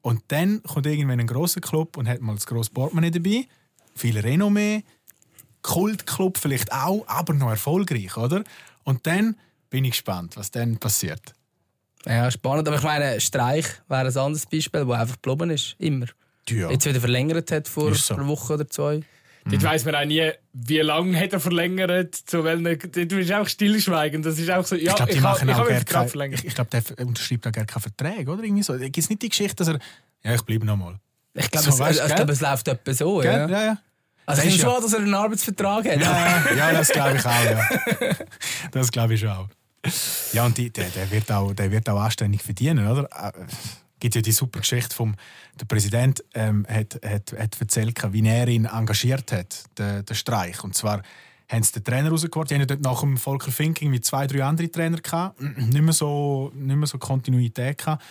[0.00, 3.48] Und dann kommt irgendwann ein grosser Club und hat mal das grosse Portemonnaie dabei,
[3.96, 4.84] viel Renommee,
[5.62, 8.44] Kultclub vielleicht auch, aber noch erfolgreich, oder?
[8.84, 9.36] Und dann
[9.74, 11.32] bin ich gespannt, was dann passiert.
[12.06, 12.68] ja, spannend.
[12.68, 15.74] Aber ich meine, Streich wäre ein anderes Beispiel, wo einfach geblieben ist.
[15.78, 16.06] Immer.
[16.48, 16.70] Ja.
[16.70, 18.14] Jetzt wieder verlängert hat vor so.
[18.14, 19.00] einer Woche oder zwei.
[19.46, 23.48] Dort weiss man auch nie, wie lange hat er verlängert, zu welchen, dort ist auch
[23.48, 24.22] stillschweigen.
[24.22, 26.38] Das ist auch so, ja, ich glaube, die ich machen ich auch kann gar verlängern.
[26.38, 28.44] ich, ich glaube, der unterschreibt auch gar keinen Vertrag, oder?
[28.44, 28.78] Irgendwie so.
[28.78, 29.80] Gibt es nicht die Geschichte, dass er.
[30.22, 31.00] Ja, ich bleibe noch mal.
[31.34, 33.18] Ich glaube, So, es, weißt du, ich glaube, es läuft etwa so.
[33.18, 33.32] Gell?
[33.32, 33.48] Ja.
[33.48, 33.78] Ja, ja.
[34.26, 36.00] Also Das ich ist nehme ja- schon, dass er einen Arbeitsvertrag hat.
[36.00, 37.44] Ja, ja, das glaube ich auch.
[37.44, 37.68] Ja.
[38.70, 39.48] Das glaube ich schon auch.
[40.32, 43.04] Ja, und die, der, der, wird auch, der wird auch anständig verdienen, oder?
[43.04, 43.32] Äh,
[44.00, 45.14] gibt ja die super Geschichte vom
[45.58, 50.62] der Präsident ähm, hat, hat, hat erzählt, wie er ihn engagiert hat, den, den Streich.
[50.62, 51.02] Und zwar
[51.48, 52.50] haben sie den Trainer rausgeholt.
[52.50, 54.98] Die haben dort nach dem Volker Finking mit zwei, drei anderen Trainer.
[55.56, 58.02] Nicht mehr so, nicht mehr so Kontinuität gehabt.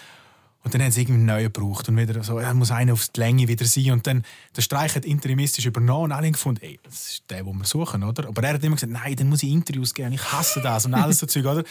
[0.63, 1.89] Und dann haben sie irgendwie einen neuen gebraucht.
[1.89, 3.91] Und wieder so, er muss einer auf die Länge wieder sein.
[3.91, 4.23] Und dann,
[4.55, 7.65] der Streich hat interimistisch übernommen und alle haben gefunden, ey, das ist der, den wir
[7.65, 8.27] suchen, oder?
[8.27, 10.93] Aber er hat immer gesagt, nein, dann muss ich Interviews geben, ich hasse das und
[10.93, 11.63] alles so Zeug, oder?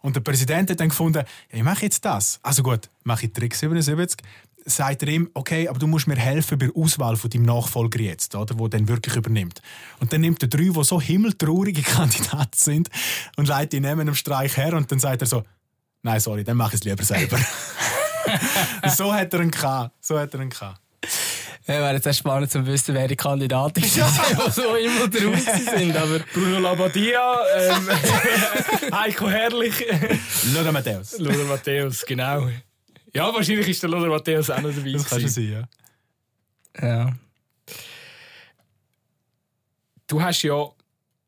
[0.00, 2.40] Und der Präsident hat dann gefunden, ja, ich mache jetzt das.
[2.42, 4.18] Also gut, mache ich Trick 77.
[4.64, 8.00] Sagt er ihm, okay, aber du musst mir helfen bei der Auswahl von deinem Nachfolger
[8.00, 8.54] jetzt, oder?
[8.54, 9.60] Der dann wirklich übernimmt.
[10.00, 12.88] Und dann nimmt er drei, die so himmeltraurige Kandidaten sind
[13.36, 15.42] und leitet die neben dem Streich her und dann sagt er so,
[16.02, 17.38] nein, sorry, dann mache ich es lieber selber.
[18.96, 19.92] so hat er ihn gehabt.
[20.00, 20.80] So hat er ihn gehabt.
[21.68, 25.44] Ja, wäre jetzt echt spannend zu wissen, wer die Kandidaten sind, die so immer draus
[25.76, 25.94] sind.
[25.94, 27.88] Aber Bruno Labbadia, ähm,
[28.94, 29.84] Heiko Herrlich,
[30.54, 31.18] Lothar Matthäus.
[31.18, 32.48] Lothar Matthäus, genau.
[33.12, 34.92] Ja, wahrscheinlich ist der Lothar Matthäus auch noch dabei.
[34.92, 35.68] Das kann schon sein,
[36.80, 36.88] ja.
[36.88, 37.12] ja.
[40.06, 40.70] Du hast ja,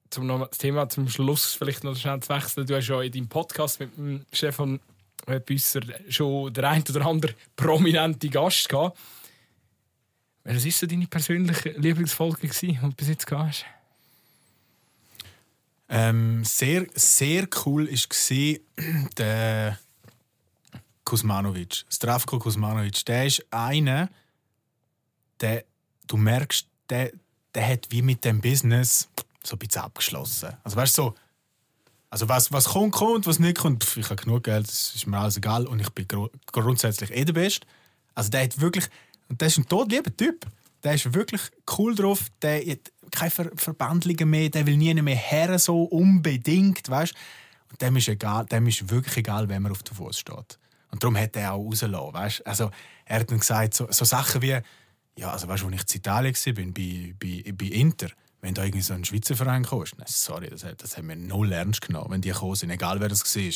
[0.08, 3.28] zum das Thema zum Schluss vielleicht noch schnell zu wechseln, du hast ja in deinem
[3.28, 4.80] Podcast mit dem Stefan
[5.38, 8.98] Büsser schon der ein oder andere prominente Gast gehabt.
[10.44, 13.64] Was war so deine persönliche Lieblingsfolge, die du bis jetzt hast?
[15.88, 18.60] Ähm, sehr, sehr cool war
[19.18, 19.78] der
[21.04, 21.84] Kuzmanovic.
[21.90, 23.04] Zdravko Kuzmanovic.
[23.04, 24.08] Der ist einer,
[25.40, 25.64] der,
[26.06, 27.12] du merkst, der,
[27.54, 29.08] der hat wie mit dem Business
[29.42, 30.56] so ein bisschen abgeschlossen.
[30.62, 31.14] Also weißt so,
[32.10, 35.06] also was, was kommt, kommt, was nicht kommt, pff, ich habe genug Geld, das ist
[35.06, 37.66] mir alles egal und ich bin gru- grundsätzlich eh der Beste.
[38.14, 38.86] Also der hat wirklich,
[39.28, 40.46] und der ist ein todlieber Typ.
[40.82, 41.42] Der ist wirklich
[41.78, 46.88] cool drauf, der hat keine Ver Verbandlungen mehr, der will nie mehr her, so unbedingt,
[46.88, 47.14] weißt
[47.70, 50.58] Und dem ist, egal, dem ist wirklich egal, wenn man auf dem Fuß steht.
[50.90, 52.70] Und darum hat er auch rausgelassen, weißt Also
[53.04, 54.58] er hat dann gesagt, so, so Sachen wie,
[55.16, 58.08] ja, also weißt du, als ich in Italien war, bin, bei, bei, bei Inter,
[58.40, 61.52] wenn da irgendwie so ein Schweizer Verein kommst, nein, sorry, das, das haben wir null
[61.52, 63.52] ernst genommen, wenn die gekommen sind, egal wer das war.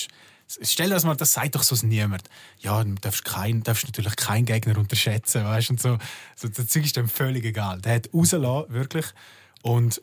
[0.46, 2.28] Stell dir das mal, das sagt doch so niemand.
[2.58, 5.98] Ja, du darfst, kein, darfst natürlich keinen Gegner unterschätzen, weißt und so.
[6.36, 7.80] so das Zeug ist dem völlig egal.
[7.80, 9.06] Der hat rausgelassen, wirklich.
[9.62, 10.02] Und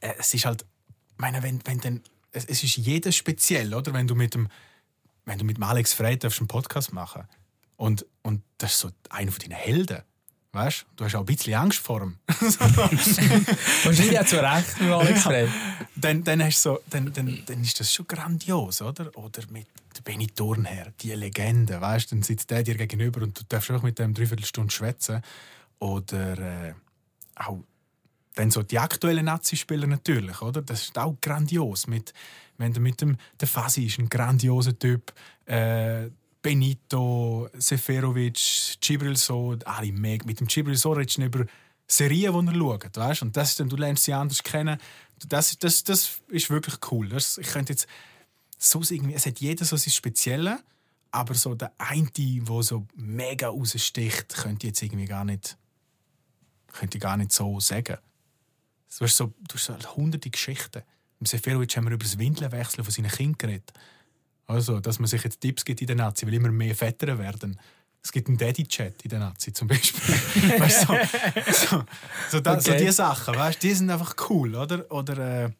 [0.00, 2.02] äh, es ist halt, ich meine, wenn, wenn dann,
[2.32, 3.92] es, es ist jeder speziell, oder?
[3.92, 4.48] Wenn du mit dem,
[5.24, 7.22] wenn du mit dem Alex Frey einen Podcast machen
[7.76, 10.02] und, und das ist so einer von deinen Helden.
[10.54, 10.86] Weißt du?
[10.96, 12.16] Du hast auch ein bisschen Angst vor ihm.
[12.28, 15.48] Wahrscheinlich auch zu Recht mit Alex Frey.
[15.96, 19.10] dann, dann, hast du so, dann, dann, dann ist das schon grandios, oder?
[19.18, 19.66] Oder mit
[20.04, 22.14] Benny Thurnherr, die Legende, weißt du?
[22.14, 25.22] Dann sitzt der dir gegenüber und du darfst einfach mit dem dreiviertel Stunde schwätzen.
[25.80, 26.74] Oder äh,
[27.34, 27.58] auch
[28.36, 30.62] dann so die aktuellen Nazi-Spieler natürlich, oder?
[30.62, 31.88] Das ist auch grandios.
[31.88, 32.14] Mit,
[32.58, 35.12] wenn du mit dem der Fasi ist ein grandioser Typ.
[35.46, 36.10] Äh,
[36.44, 40.26] Benito, Seferovic, Gibril so, alle mega.
[40.26, 41.46] Mit dem Gibril so redest du über
[41.88, 43.22] Serien, die er schaut, weißt?
[43.22, 44.78] Und das, ist dann, du lernst sie anders kennen.
[45.26, 47.08] Das, das, das ist wirklich cool.
[47.08, 47.86] Das, ich könnte jetzt
[48.58, 50.58] so irgendwie, es hat jeder so sein Spezielles,
[51.12, 55.56] aber so der eine, der so mega raussticht, könnte ich jetzt irgendwie gar nicht,
[56.74, 57.96] könnte gar nicht so sagen.
[58.98, 60.82] Du hast so, du hast so hunderte Geschichten.
[61.20, 63.72] Im Seferovic haben wir über das Windelwechseln von seinen Kindern geredet.
[64.46, 67.58] Also, dass man sich jetzt Tipps gibt in der Nazi, weil immer mehr Väter werden.
[68.02, 70.14] Es gibt einen Daddy-Chat in der Nazi zum Beispiel.
[70.60, 70.96] weißt, so,
[71.52, 71.84] so,
[72.30, 72.80] so, da, so Okay.
[72.80, 74.90] diese Sachen, weißt, die sind einfach cool, oder?
[74.92, 75.50] Oder äh,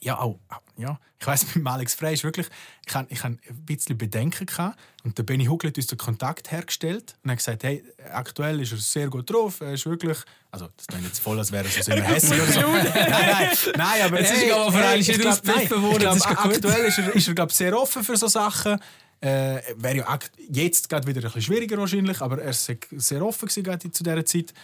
[0.00, 0.98] ja, auch, auch- ja.
[1.18, 2.46] Ich weiß, mit Alex Frey ist wirklich,
[2.86, 5.98] ich habe ich hab ein bisschen Bedenken gehabt und der Benny Hugel hat uns den
[5.98, 10.18] Kontakt hergestellt und hat gesagt, hey, aktuell ist er sehr gut drauf, er ist wirklich,
[10.50, 12.60] also das klingt jetzt voll, als wäre er so immer hässlich oder so.
[12.60, 15.98] nein, nein, nein, aber Jetzt ist er aber einen ich wieder glaub, ausgepfiffen nein, ich
[15.98, 18.80] glaub, ist aktuell ist er, ist er glaub, sehr offen für so Sachen.
[19.22, 23.48] Äh, wäre ja jetzt gerade wieder ein bisschen schwieriger wahrscheinlich, aber er war sehr offen
[23.48, 24.54] gewesen, zu dieser Zeit.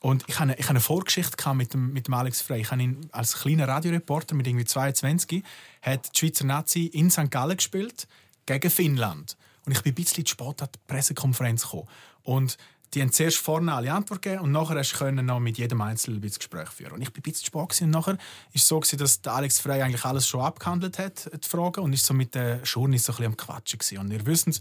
[0.00, 2.60] Und ich hatte, eine Vorgeschichte mit dem, mit dem Alex Frey.
[2.60, 5.42] Ich habe ihn als kleiner Radioreporter mit irgendwie 22
[5.82, 7.30] hat die Schweizer Nazi in St.
[7.30, 8.06] Gallen gespielt
[8.44, 9.36] gegen Finnland.
[9.64, 11.88] Und ich bin ein bisschen zu spät an die Pressekonferenz gekommen.
[12.22, 12.56] Und
[12.94, 16.20] die haben zuerst vorne alle Antwort gegeben und nachher du noch mit jedem Einzelnen ein
[16.20, 16.92] bisschen Gespräch führen.
[16.92, 18.20] Und ich bin ein bisschen zu spät und nachher war
[18.54, 22.06] es so, gewesen, dass Alex Frey eigentlich alles schon abgehandelt hat, die Fragen, und ist
[22.06, 23.98] so mit den Journalisten so am Quatschen gewesen.
[23.98, 24.60] Und ihr wisst,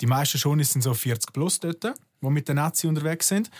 [0.00, 3.50] die meisten Journalisten sind so 40 plus dort, die mit der Nazi unterwegs sind.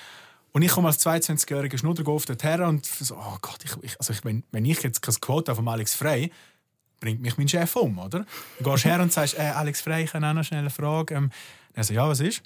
[0.57, 4.25] Und ich komme als 22-jähriger Schnuddergolf dorthin und so, oh Gott, ich, ich, also ich,
[4.25, 6.33] wenn, wenn ich jetzt kein Quote von Alex Frey,
[6.99, 8.25] bringt mich mein Chef um, oder?
[8.59, 11.15] Du gehst her und sagst, äh, Alex Frey, ich habe auch noch schnell eine Frage.
[11.15, 11.31] Ähm,
[11.75, 12.43] er sagt, ja, was ist?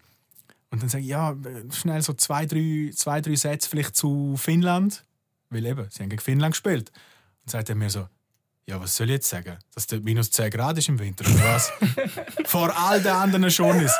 [0.70, 1.36] Und dann sage ich, ja,
[1.72, 5.04] schnell so zwei, drei, zwei, drei Sätze vielleicht zu Finnland.
[5.48, 6.90] Weil eben, sie haben gegen Finnland gespielt.
[6.90, 8.08] Und dann sagt er mir so,
[8.66, 9.56] ja, was soll ich jetzt sagen?
[9.72, 11.72] Dass es minus 10 Grad ist im Winter, oder was?
[12.46, 13.96] Vor all den anderen schon ist.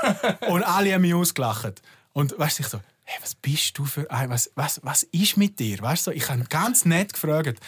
[0.49, 1.81] Und alle haben mich ausgelacht.
[2.13, 2.81] Und weißt du, ich so,
[3.11, 5.81] hey, was bist du für ein, was, was, was ist mit dir?
[5.81, 7.59] Weißt du, ich habe ganz nett gefragt.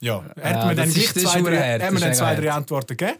[0.00, 2.50] Ja, er hat Ja, mir dann, gleich zwei, drei, hat mir dann zwei, drei.
[2.52, 3.18] Antworten gegeben.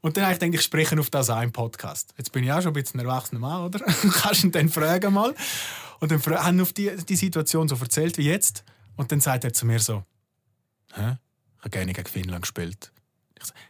[0.00, 2.14] Und dann habe ich gedacht, ich spreche auf das einen Podcast.
[2.16, 3.78] Jetzt bin ich auch schon ein bisschen ein erwachsener Mann, oder?
[4.22, 5.34] Kannst du ihn dann fragen mal.
[6.00, 8.64] Und dann haben auf die, die Situation so erzählt wie jetzt.
[8.96, 10.02] Und dann sagt er zu mir so,
[10.94, 11.16] Hä?
[11.58, 12.92] Ich habe gerne gegen Finnland gespielt.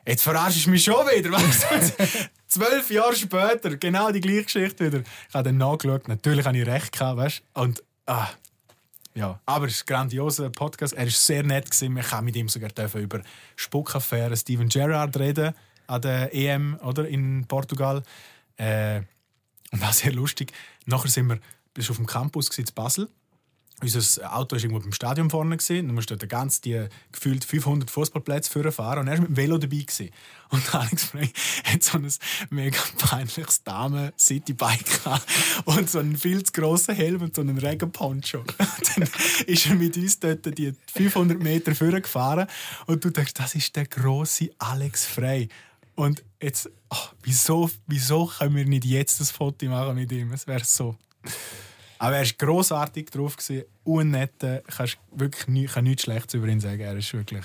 [0.06, 1.32] Jetzt verarschst du mich schon wieder.
[1.32, 1.94] Weißt?
[2.48, 5.04] Zwölf Jahre später, genau die gleiche Geschichte wieder.
[5.28, 6.08] Ich habe dann nachgeschaut.
[6.08, 7.42] Natürlich habe ich recht gehabt, weißt?
[7.54, 8.28] Und, ah,
[9.14, 9.40] ja.
[9.46, 10.92] Aber es ist ein grandioser Podcast.
[10.92, 11.70] Er war sehr nett.
[11.70, 11.96] Gewesen.
[11.96, 13.22] Ich kann mit ihm sogar über
[13.56, 15.54] Spuckaffäre Steven Gerrard reden
[15.86, 18.02] an der EM oder, in Portugal.
[18.56, 19.02] Äh,
[19.72, 20.52] und war sehr lustig.
[20.86, 21.40] Nachher sind wir
[21.74, 23.08] bist auf dem Campus in Basel.
[23.82, 25.56] Unser Auto war irgendwo beim Stadion vorne.
[25.56, 25.88] Gewesen.
[25.88, 29.00] Dann musst du dort ganz die gefühlt 500 Fußballplätze fahren.
[29.00, 29.78] Und er war mit dem Velo dabei.
[29.78, 30.10] Gewesen.
[30.50, 31.30] Und Alex Frey
[31.64, 32.08] hat so ein
[32.50, 35.20] mega peinliches Damen-Citybike.
[35.64, 38.44] Und so einen viel zu grossen Helm und so einen Regenponcho.
[38.58, 39.08] Dann
[39.46, 42.46] ist er mit uns dort die 500 Meter vorne gefahren.
[42.86, 45.48] Und du denkst, das ist der grosse Alex Frey.
[45.96, 50.32] Und jetzt, ach, wieso, wieso können wir nicht jetzt das Foto machen mit ihm?
[50.32, 50.96] Es wäre so.
[52.04, 54.42] Aber er war grossartig drauf, gewesen, unnett.
[54.42, 56.80] äh, Kannst wirklich nie, kann nichts Schlechtes über ihn sagen.
[56.80, 57.44] Er ist wirklich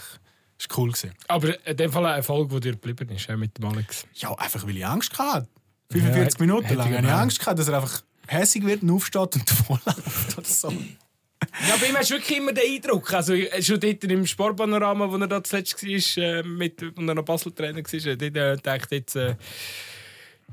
[0.58, 0.92] ist cool.
[0.92, 1.12] Gewesen.
[1.28, 4.06] Aber in dem Fall ein Erfolg, der dir geblieben ist, mit dem Alex.
[4.16, 5.48] Ja, einfach weil ich Angst hatte.
[5.92, 7.18] 45 Ja, Minuten hätte lang ich hatte ich auch.
[7.18, 10.70] Angst, gehabt, dass er einfach hässig wird und aufsteht und davonläuft oder so.
[10.72, 13.14] Ja, bei ihm hast du wirklich immer den Eindruck.
[13.14, 17.24] Also, schon dort im Sportpanorama, wo er da zuletzt war, äh, mit, und er noch
[17.24, 19.36] Basel-Trainer war, dort äh, ich jetzt, äh,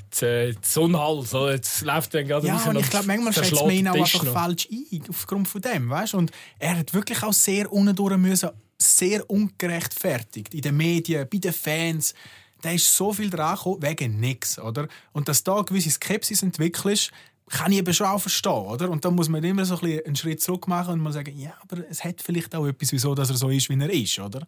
[0.04, 1.54] jetzt, äh, so ein Hals, oder?
[1.54, 4.32] jetzt läuft er gerade Ja, und ich glaube, manchmal schätzt man ihn auch einfach noch.
[4.32, 6.14] falsch ein, aufgrund von dem, weißt?
[6.14, 11.52] Und er hat wirklich auch sehr unten müssen, sehr ungerechtfertigt in den Medien, bei den
[11.52, 12.14] Fans.
[12.62, 14.88] Da ist so viel dran gekommen, wegen nichts, oder?
[15.12, 17.10] Und dass da gewisse Skepsis entwickelt,
[17.48, 18.90] kann ich eben schon auch verstehen, oder?
[18.90, 21.54] Und dann muss man immer so ein einen Schritt zurück machen und mal sagen, ja,
[21.62, 24.46] aber es hat vielleicht auch etwas, wieso dass er so ist, wie er ist, oder?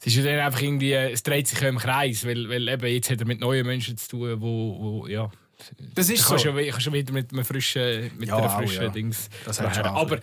[0.00, 2.68] Es ist ja dann einfach irgendwie, äh, es dreht sich ja im Kreis, weil, weil
[2.68, 5.30] eben jetzt hat er mit neuen Menschen zu tun, wo, wo ja...
[5.94, 6.58] Das ist Du kannst so.
[6.58, 8.88] ja, kannst ja wieder mit einem frischen, mit Ja, einer auch, frischen ja.
[8.90, 9.30] Dings.
[9.44, 10.20] Das auch Aber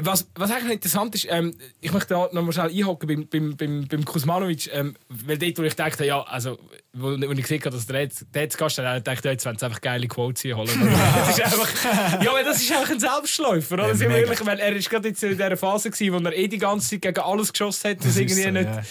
[0.00, 3.56] was, was eigentlich interessant ist, ähm, ich möchte da noch mal schnell einhaken beim, beim,
[3.56, 6.58] beim, beim Kuzmanovic, ähm, weil dort, wo ich dachte, ja, also,
[6.92, 9.30] wo, wo ich gesehen habe, dass der jetzt, der jetzt Gast hat, habe ich ja,
[9.32, 10.68] jetzt wollen sie einfach geile Quotes holen.
[11.26, 13.88] das ist einfach, ja, weil das ist einfach ein Selbstläufer, oder?
[13.88, 16.36] Ja, Sind wir ehrlich, weil er ist gerade jetzt in dieser Phase gewesen, wo er
[16.36, 18.64] eh die ganze Zeit gegen alles geschossen hat, ist irgendwie so, nicht...
[18.64, 18.82] ja.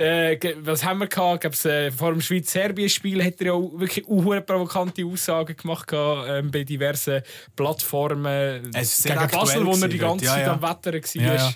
[0.00, 1.42] Äh, was haben wir gehabt?
[1.42, 6.26] Gab's, äh, vor dem Schweiz-Serbien-Spiel hat er ja auch wirklich unhure provokante Aussagen gemacht gehabt,
[6.26, 7.20] ähm, bei diversen
[7.54, 8.70] Plattformen.
[8.74, 10.52] Es Gegen aktuell Basel, wo er die ganze ja, Zeit ja.
[10.54, 11.22] am Wetter war.
[11.22, 11.52] Ja, ja.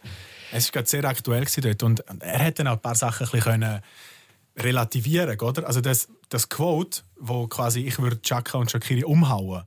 [0.52, 3.80] Es war sehr aktuell dort und er hätte dann auch ein paar Sachen ein bisschen
[4.58, 5.66] relativieren oder?
[5.66, 9.64] Also das, das Quote, wo quasi ich würde Chaka und Shakiri umhauen,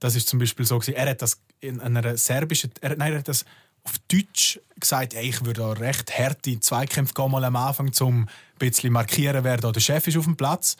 [0.00, 3.20] das ist zum Beispiel so gewesen, er hat das in einer serbischen, er, nein, er
[3.20, 3.44] hat das
[3.86, 8.22] auf Deutsch gesagt, ey, ich würde da recht harte Zweikämpfe gehen, mal am Anfang, um
[8.22, 10.76] ein bisschen markieren, wer da der Chef ist auf dem Platz.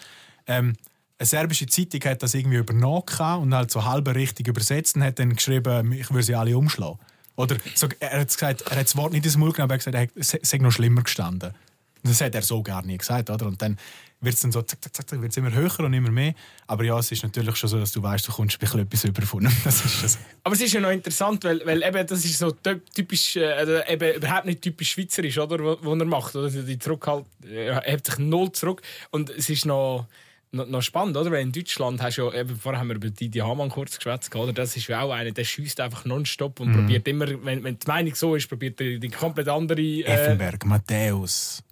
[0.46, 0.74] Ähm,
[1.18, 3.02] eine serbische Zeitung hat das irgendwie übernommen
[3.40, 6.98] und halt so halb richtig übersetzt und hat dann geschrieben, ich würde sie alle umschlagen.
[7.36, 10.00] Oder so, er hat gesagt, er hat das Wort nicht ins Maul genommen, aber er
[10.00, 11.54] hat gesagt, es sei noch schlimmer gestanden.
[12.02, 13.46] Das hat er so gar nie gesagt, oder?
[13.46, 13.78] Und dann
[14.20, 16.34] wird es dann so, zack, zack, zack, zack, wird's immer höher und immer mehr.
[16.66, 19.04] Aber ja, es ist natürlich schon so, dass du weißt, du kommst ein bisschen etwas
[19.04, 19.52] über von ihm.
[19.64, 20.18] Das ist das.
[20.42, 23.52] Aber es ist ja noch interessant, weil, weil eben, das ist so ty- typisch, äh,
[23.52, 26.34] also eben überhaupt nicht typisch schweizerisch, oder, was er macht.
[26.34, 26.48] Oder?
[26.50, 28.80] Die Zurückhalt, er hebt sich null zurück.
[29.10, 30.06] Und es ist noch,
[30.50, 31.30] noch, spannend, oder?
[31.30, 34.34] Weil in Deutschland hast du ja, eben, vorher haben wir über Didi Hamann kurz geschwätzt,
[34.34, 34.54] oder?
[34.54, 37.86] Das ist ja auch einer, der schießt einfach nonstop und probiert immer, wenn, wenn die
[37.86, 39.80] Meinung so ist, probiert er die komplett andere.
[39.80, 41.62] Äh, Effenberg, Matthäus.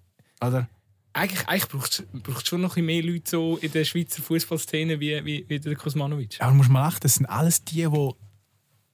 [0.42, 0.68] Oder?
[1.14, 2.04] Eigentlich eigentlich braucht
[2.38, 5.76] es schon noch ein mehr Leute so in der Schweizer Fußballszene wie, wie, wie der
[5.76, 6.36] Kosmanovic.
[6.40, 8.16] Aber du musst mal achten, das sind alles die, wo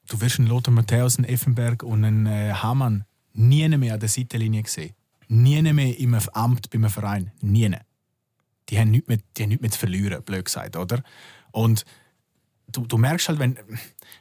[0.07, 4.09] du wirst einen Lothar Matthäus, einen Effenberg und einen äh, Hamann nie mehr an der
[4.09, 4.95] Seitenlinie gesehen.
[5.29, 7.33] Nie mehr im Amt bei einem Verein.
[7.41, 7.75] Nie.
[8.69, 11.03] Die haben nichts mehr, die haben nichts mehr zu verlieren, blöd gesagt, oder?
[11.53, 11.85] Und
[12.71, 13.57] du, du merkst halt, wenn.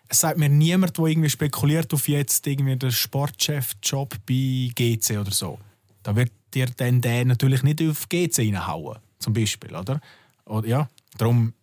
[0.07, 5.31] Es sagt mir niemand, der irgendwie spekuliert auf jetzt irgendwie den Sportchef-Job bei GC oder
[5.31, 5.59] so.
[6.03, 9.99] Da wird dir dann der natürlich nicht auf GC reinhauen, zum Beispiel, oder?
[10.45, 11.53] oder ja, darum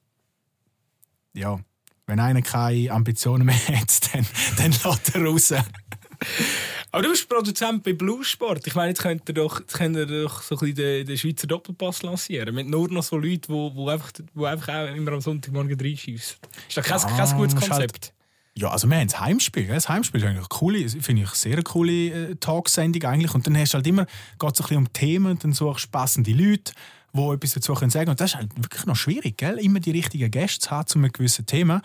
[1.34, 1.58] ja,
[2.06, 4.26] Wenn einer keine Ambitionen mehr hat, dann,
[4.56, 5.52] dann lässt er raus.
[6.92, 8.66] Aber du bist Produzent bei Bluesport.
[8.66, 11.18] Ich meine, jetzt könnt ihr doch, jetzt könnt ihr doch so ein bisschen den, den
[11.18, 12.54] Schweizer Doppelpass lancieren.
[12.54, 15.78] Mit nur noch so Leuten, die wo, wo einfach, wo einfach auch immer am Sonntagmorgen
[15.78, 16.38] reinschießen.
[16.68, 18.12] Ist das kein, Ja, kein gutes halt- Konzept?
[18.59, 19.66] Ja, also wir haben das Heimspiel.
[19.66, 23.35] Das Heimspiel ist eigentlich coole, finde ich, sehr coole äh, Talksendung eigentlich.
[23.35, 25.87] Und dann hast du halt immer, geht es ein bisschen um Themen und dann suchst
[25.87, 26.73] du passende Leute,
[27.12, 29.59] die etwas dazu können sagen Und das ist halt wirklich noch schwierig, gell?
[29.59, 31.83] immer die richtigen Gäste zu haben zu einem gewissen Thema.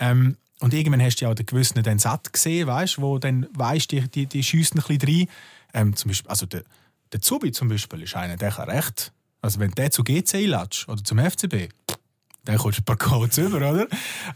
[0.00, 3.46] Ähm, und irgendwann hast du ja auch den gewissen den satt gesehen, weißt, wo dann
[3.52, 5.28] weißt, die, die, die schiessen ein bisschen rein.
[5.72, 6.64] Ähm, zum Beispiel, also der,
[7.12, 9.12] der Zubi zum Beispiel ist einer, der kann recht.
[9.40, 11.68] Also wenn der zu GC einlatscht oder zum FCB,
[12.48, 13.86] dann kommst du ein paar Codes über, oder?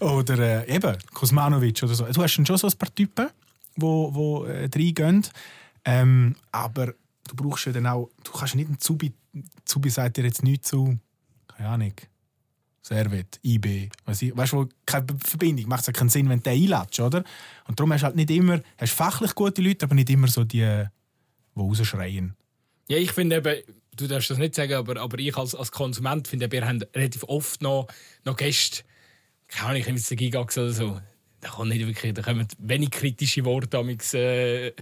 [0.01, 2.05] Oder äh, eben, Kosmanovic oder so.
[2.05, 3.29] Du hast schon so ein paar Typen,
[3.75, 5.27] die wo, wo, äh, reingehen.
[5.87, 6.89] Ähm, aber
[7.27, 9.15] du brauchst ja dann auch, du kannst nicht einen Zubi,
[9.65, 10.99] Zubi sagt dir jetzt nichts zu,
[11.57, 11.95] keine Ahnung,
[12.83, 16.71] Servet, IB, weißt du, wo keine Verbindung, macht es ja keinen Sinn, wenn du den
[16.71, 17.25] einlädst, oder?
[17.67, 20.45] Und darum hast du halt nicht immer, hast fachlich gute Leute, aber nicht immer so
[20.45, 22.37] die, die rausschreien.
[22.89, 23.63] Ja, ich finde eben,
[24.03, 27.25] du darfst das nicht sagen, aber, aber ich als, als Konsument finde, wir haben relativ
[27.25, 27.87] oft noch,
[28.25, 28.83] noch Gäste,
[29.49, 31.01] keine Ahnung, ich den Gigax oder so,
[31.41, 34.73] da kommen nicht wirklich, da kommen wenig kritische Worte amix, äh,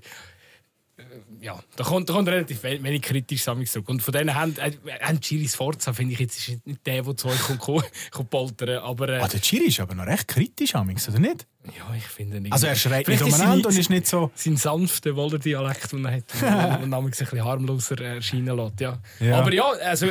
[1.41, 3.89] ja, da kommt, da kommt relativ we- wenig kritisch amix zurück.
[3.89, 7.17] Und von denen haben, äh, haben Giris Forza, finde ich jetzt, ist nicht der, der
[7.17, 10.75] zu euch kommt, kommt, poltern, aber äh, Ah, der Chiri ist aber noch recht kritisch,
[10.75, 11.47] amigs, oder nicht?
[11.77, 12.53] ja, ich finde nicht.
[12.53, 14.31] Also er schreit nicht umeinander und ist nicht so...
[14.35, 18.81] sein sanfter Wolder-Dialekt, den er hat, und manchmal ein bisschen harmloser erscheinen lässt.
[18.81, 18.99] Ja.
[19.21, 19.39] Ja.
[19.41, 20.07] Aber ja, also,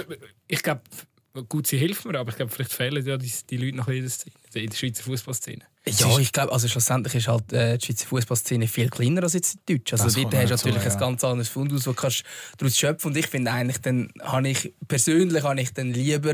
[0.48, 0.82] ich glaube,
[1.48, 4.02] gut, sie hilft mir, aber ich glaube, vielleicht fehlen ja die, die Leute noch in
[4.02, 5.61] der, Szene, in der Schweizer Fußballszene.
[5.98, 9.57] Ja, ich glaube, also schlussendlich ist halt äh, die Schweizer Fußballszene viel kleiner als jetzt
[9.68, 9.95] die deutsche.
[9.95, 10.91] Also Das dort hast du natürlich ja.
[10.91, 12.24] ein ganz anderes Fundus, wo du kannst
[12.57, 13.11] daraus schöpfen.
[13.11, 16.34] Und ich finde eigentlich, dann habe ich persönlich habe ich dann lieber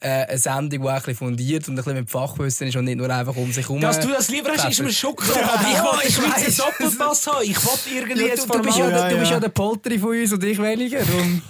[0.00, 2.96] äh, eine Sendung, die ein bisschen fundiert und ein bisschen mit Fachwissen ist und nicht
[2.96, 3.80] nur einfach um sich herum.
[3.80, 5.38] Dass du das lieber hast, ist mir schon klar.
[5.38, 6.42] Ja, Aber ich ja, ich einen weiss.
[6.42, 7.44] Schweizer Doppelpass haben.
[7.44, 10.10] Ich wollte irgendwie Ja, jetzt du, du, bist ja, du bist ja der Polteri von
[10.10, 11.00] uns und ich weniger.
[11.00, 11.42] Und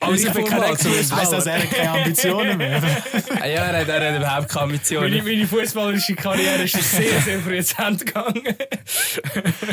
[0.00, 1.30] Aber ich bin kein Heisst Ex-Fußballer.
[1.30, 2.82] das, er hat keine Ambitionen mehr?
[3.40, 5.24] Ah ja, er hat, er hat überhaupt keine Meine, Ambitionen.
[5.24, 8.42] meine fußballerische Karriere ist sehr, sehr früh zu Ende gegangen.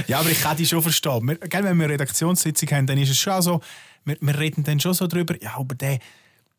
[0.07, 1.27] Ja, aber ich kann dich schon verstehen.
[1.27, 3.61] Wir, gell, wenn wir eine Redaktionssitzung haben, dann ist es schon so,
[4.03, 5.99] wir, wir reden dann schon so drüber, ja, aber der,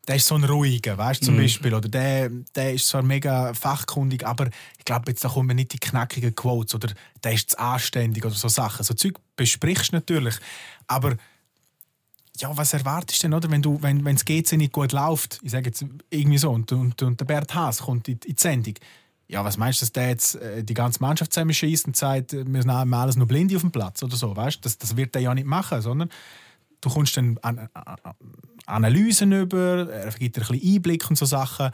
[0.07, 1.73] der ist so ein ruhiger, weißt du, zum Beispiel.
[1.73, 4.47] Oder der, der ist zwar mega fachkundig, aber
[4.77, 6.89] ich glaube, jetzt da kommen nicht die knackigen Quotes oder
[7.23, 8.83] der ist zu anständig oder so Sachen.
[8.85, 10.35] So Zeug besprichst du natürlich.
[10.87, 11.15] Aber
[12.37, 13.49] ja, was erwartest du denn, oder?
[13.49, 16.71] Wenn, du, wenn, wenn das GC nicht gut läuft, ich sage jetzt irgendwie so, und,
[16.71, 18.73] und, und der Bert Haas kommt in, in die Sendung.
[19.29, 22.45] Ja, was meinst du, dass der jetzt äh, die ganze Mannschaft zusammenschießt und sagt, äh,
[22.47, 24.63] wir haben alles nur Blinde auf dem Platz oder so, weißt?
[24.63, 26.09] Das, das wird er ja nicht machen, sondern
[26.81, 28.13] du kommst dann an, an, an
[28.65, 31.71] Analysen über, er gibt dir ein bisschen Einblick und so Sachen.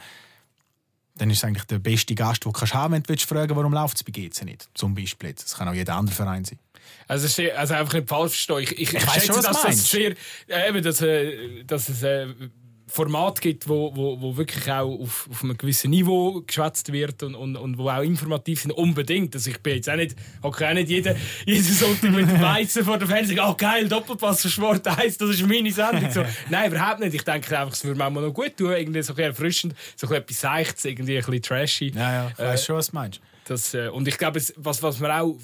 [1.16, 3.72] Dann ist es eigentlich der beste Gast, den du kannst haben, wenn du fragen warum
[3.72, 4.68] läuft es bei GC nicht.
[4.74, 5.30] Zum Beispiel.
[5.30, 5.44] jetzt.
[5.44, 6.58] Das kann auch jeder andere Verein sein.
[7.06, 8.58] Also, also einfach nicht falsch verstehen.
[8.58, 10.14] Ich, ich, Ich schätze, schon, was dass das sehr,
[10.48, 12.50] äh, eben, dass, äh, dass es ein
[12.86, 17.34] Format gibt, wo, wo, wo wirklich auch auf, auf einem gewissen Niveau geschwätzt wird und,
[17.34, 18.72] und, und wo auch informativ sind.
[18.72, 19.34] Unbedingt.
[19.34, 21.16] Also ich bin jetzt auch nicht, hocke auch nicht jeden,
[21.46, 25.30] jeden Sonntag mit dem Weizen vor der Fernseher oh geil, Doppelpass für Sport 1, das
[25.30, 26.10] ist meine Sendung.
[26.10, 27.14] So, nein, überhaupt nicht.
[27.14, 30.06] Ich denke einfach, es würde auch noch gut tun, irgendwie so ein bisschen erfrischend, so
[30.06, 31.92] ein bisschen etwas Seichtes, irgendwie ein bisschen trashy.
[31.94, 33.20] Ja, ja, ich weiss schon, was du meinst.
[33.46, 35.36] Das, äh, und ich glaube, was, was man auch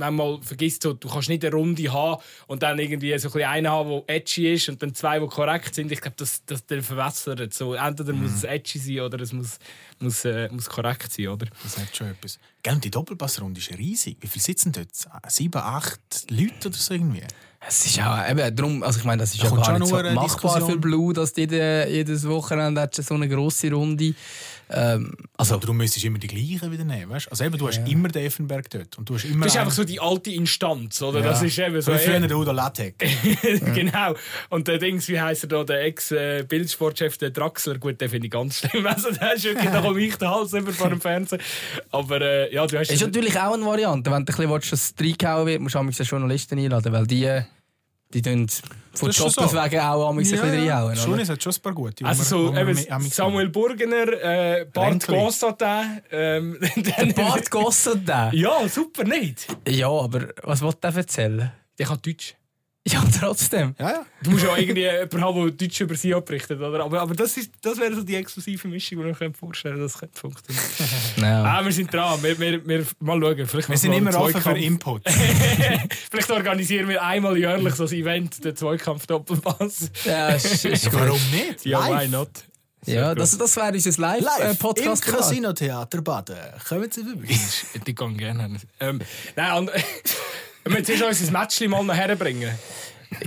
[0.00, 3.68] manchmal vergisst, so, du kannst nicht eine Runde haben und dann irgendwie so ein einen
[3.68, 5.92] haben, der edgy ist und dann zwei, die korrekt sind.
[5.92, 7.54] Ich glaube, das, das das verwässert.
[7.54, 9.58] So, entweder muss es edgy sein oder es muss,
[10.00, 11.28] muss, äh, muss korrekt sein.
[11.28, 11.46] Oder?
[11.62, 12.38] Das hat schon etwas.
[12.62, 14.16] Gell, und die Doppelpassrunde ist riesig.
[14.20, 14.88] Wie viele sitzen dort?
[15.28, 16.00] Sieben, acht
[16.30, 17.22] Leute oder so irgendwie?
[17.66, 19.96] Es ist auch eben darum, also ich meine, das ist ja gar schon nicht so
[19.96, 20.70] machbar Diskussion.
[20.70, 24.14] für Blue, dass die jede, jedes Wochenende hat so eine grosse Runde.
[24.72, 27.10] Ähm, Also, darum müsstest du immer die gleichen wieder nehmen.
[27.10, 27.30] Weißt?
[27.30, 28.98] Also eben, du hast immer den Effenberg dort.
[28.98, 31.20] Und du hast immer Das ist einfach so die alte Instanz, oder?
[31.20, 31.26] Ja.
[31.26, 31.92] Das ist eben so.
[31.92, 32.94] Wie früher der Udo Lattek.
[33.74, 34.14] genau.
[34.48, 38.32] Und der Dings, wie heisst er da, der Ex-Bildsportchef, der Draxler, gut, den finde ich
[38.32, 38.86] ganz schlimm.
[38.90, 41.40] Also, der ist wirklich, da komme ich den Hals über vor dem Fernsehen.
[41.90, 42.90] Aber äh, ja, du hast.
[42.90, 44.10] ist natürlich auch eine Variante.
[44.10, 47.06] Wenn du ein bisschen willst, dass es reingehauen wird, musst du manchmal Journalisten einladen, weil
[47.06, 47.40] die,
[48.12, 48.46] die tun
[48.92, 49.62] von Das ist schon Jobbers so.
[49.64, 50.96] wegen auch ein bisschen reinhauen.
[50.96, 52.04] Schon, es hat schon ein paar gute.
[52.04, 55.06] Also so, wir- wir eben, Samuel Burgener, äh, Bart.
[55.06, 56.58] Constantin, ähm,
[57.16, 58.30] Bart Gossett der.
[58.34, 59.46] Ja, super, nicht?
[59.68, 61.52] Ja, aber was will der erzählen?
[61.78, 62.34] Der kann Deutsch.
[62.88, 63.74] Ja, trotzdem.
[63.78, 64.06] Ja, ja.
[64.22, 66.84] Du musst ja irgendwie jemanden haben, der Deutsch über sie abrichtet, oder?
[66.84, 69.86] Aber, aber das, ist, das wäre so die exklusive Mischung, die ich mir vorstellen könnte,
[69.86, 70.64] das könnte funktionieren.
[71.18, 71.44] Ja.
[71.44, 72.22] ah, wir sind dran.
[72.22, 73.46] Wir, wir, wir, mal schauen.
[73.46, 74.64] Vielleicht Wir sind immer offen für Zweikampf.
[74.64, 75.02] Input.
[76.10, 79.90] Vielleicht organisieren wir einmal jährlich so ein Event, den Zweikampf-Doppelpass.
[80.04, 81.64] Ja, ist, ist Ja, warum nicht?
[81.64, 82.10] Ja, why Live.
[82.10, 82.30] not?
[82.86, 83.20] Ja, gut.
[83.20, 85.06] das, das wäre unser Live Live-Podcast.
[85.06, 86.36] im Casino-Theater Baden.
[86.66, 87.38] Kommen Sie vorbei.
[87.86, 88.56] Die gehen gerne.
[88.80, 89.00] Ähm,
[89.36, 89.70] nein,
[90.64, 92.50] wir müssen zuerst unser Matchli mal noch herbringen.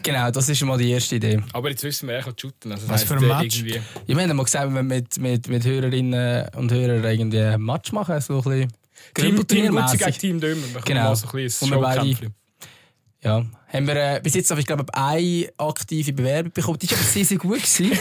[0.01, 1.41] genau, das ist schon mal die erste Idee.
[1.53, 2.72] Aber jetzt wissen wir, er kann shooten.
[2.72, 3.60] Also das Was für ein Match?
[3.60, 3.81] Irgendwie.
[4.07, 7.61] Ja, wir haben mal gesagt, wenn wir mit, mit, mit Hörerinnen und Hörern irgendwie ein
[7.61, 8.73] Match machen, so ein bisschen
[9.14, 10.11] Team, Team Gutzi gegen.
[10.14, 10.61] Team Dömer.
[10.61, 11.03] Wir können Genau.
[11.10, 12.34] mal so ein bisschen Und wir beide- Showkämpfchen.
[13.24, 16.78] Ja, haben wir äh, bis jetzt habe ich glaube eine aktive Bewerbung bekommen.
[16.80, 17.56] Die war aber sehr, sehr gut.
[17.58, 17.91] gewesen.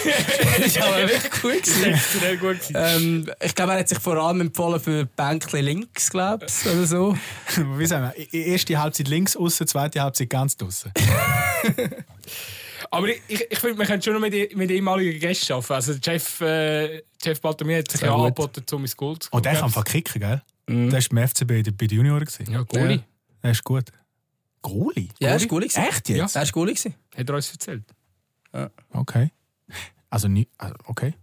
[0.67, 1.63] die war aber wirklich gut.
[1.63, 2.21] Gewesen.
[2.21, 2.75] sehr gut gewesen.
[2.77, 6.87] Ähm, ich glaube, er hat sich vor allem empfohlen für Bänkli links, glaube ich, oder
[6.87, 7.17] so.
[7.79, 8.35] Wie sagen wir?
[8.35, 10.93] Erste Halbzeit links außen, zweite Halbzeit ganz draußen.
[12.91, 15.73] Aber ich, ich, ich finde, wir können schon noch mit, mit ehemaligen Gästen arbeiten.
[15.73, 18.21] Also Jeff, äh, Jeff Baltomir hat sich ja gut.
[18.27, 19.61] angeboten, um ins Gold zu Und der kommen.
[19.73, 20.43] kann einfach kicken, gell?
[20.67, 20.91] Mhm.
[20.91, 21.47] Der ist beim FCB
[21.79, 22.25] bei den Junioren.
[22.25, 22.53] gewesen.
[22.53, 22.97] Ja, Goalie.
[22.97, 23.03] Ja.
[23.45, 23.85] Der ist gut.
[24.63, 25.09] Goalie?
[25.21, 25.63] Ja, er war gut.
[25.63, 25.83] gewesen.
[25.89, 26.37] Echt jetzt?
[26.37, 26.69] Er war gut.
[26.69, 26.95] gewesen.
[27.17, 27.85] Hat er uns erzählt.
[28.93, 29.31] Okay.
[30.11, 31.15] Also, nie, also, okay.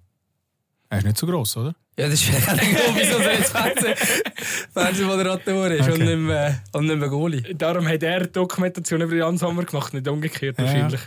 [0.90, 1.76] Er ist nicht so gross, oder?
[1.98, 3.96] Ja, das ist vielleicht auch der Grund, wieso er jetzt Fernseh-
[4.74, 6.06] Fernsehmoderator ist und Okay.
[6.06, 7.54] nicht mehr, und nicht mehr Goalie.
[7.56, 10.64] Darum hat er die Dokumentation über Jan Sommer gemacht, nicht umgekehrt Ja.
[10.66, 11.02] wahrscheinlich.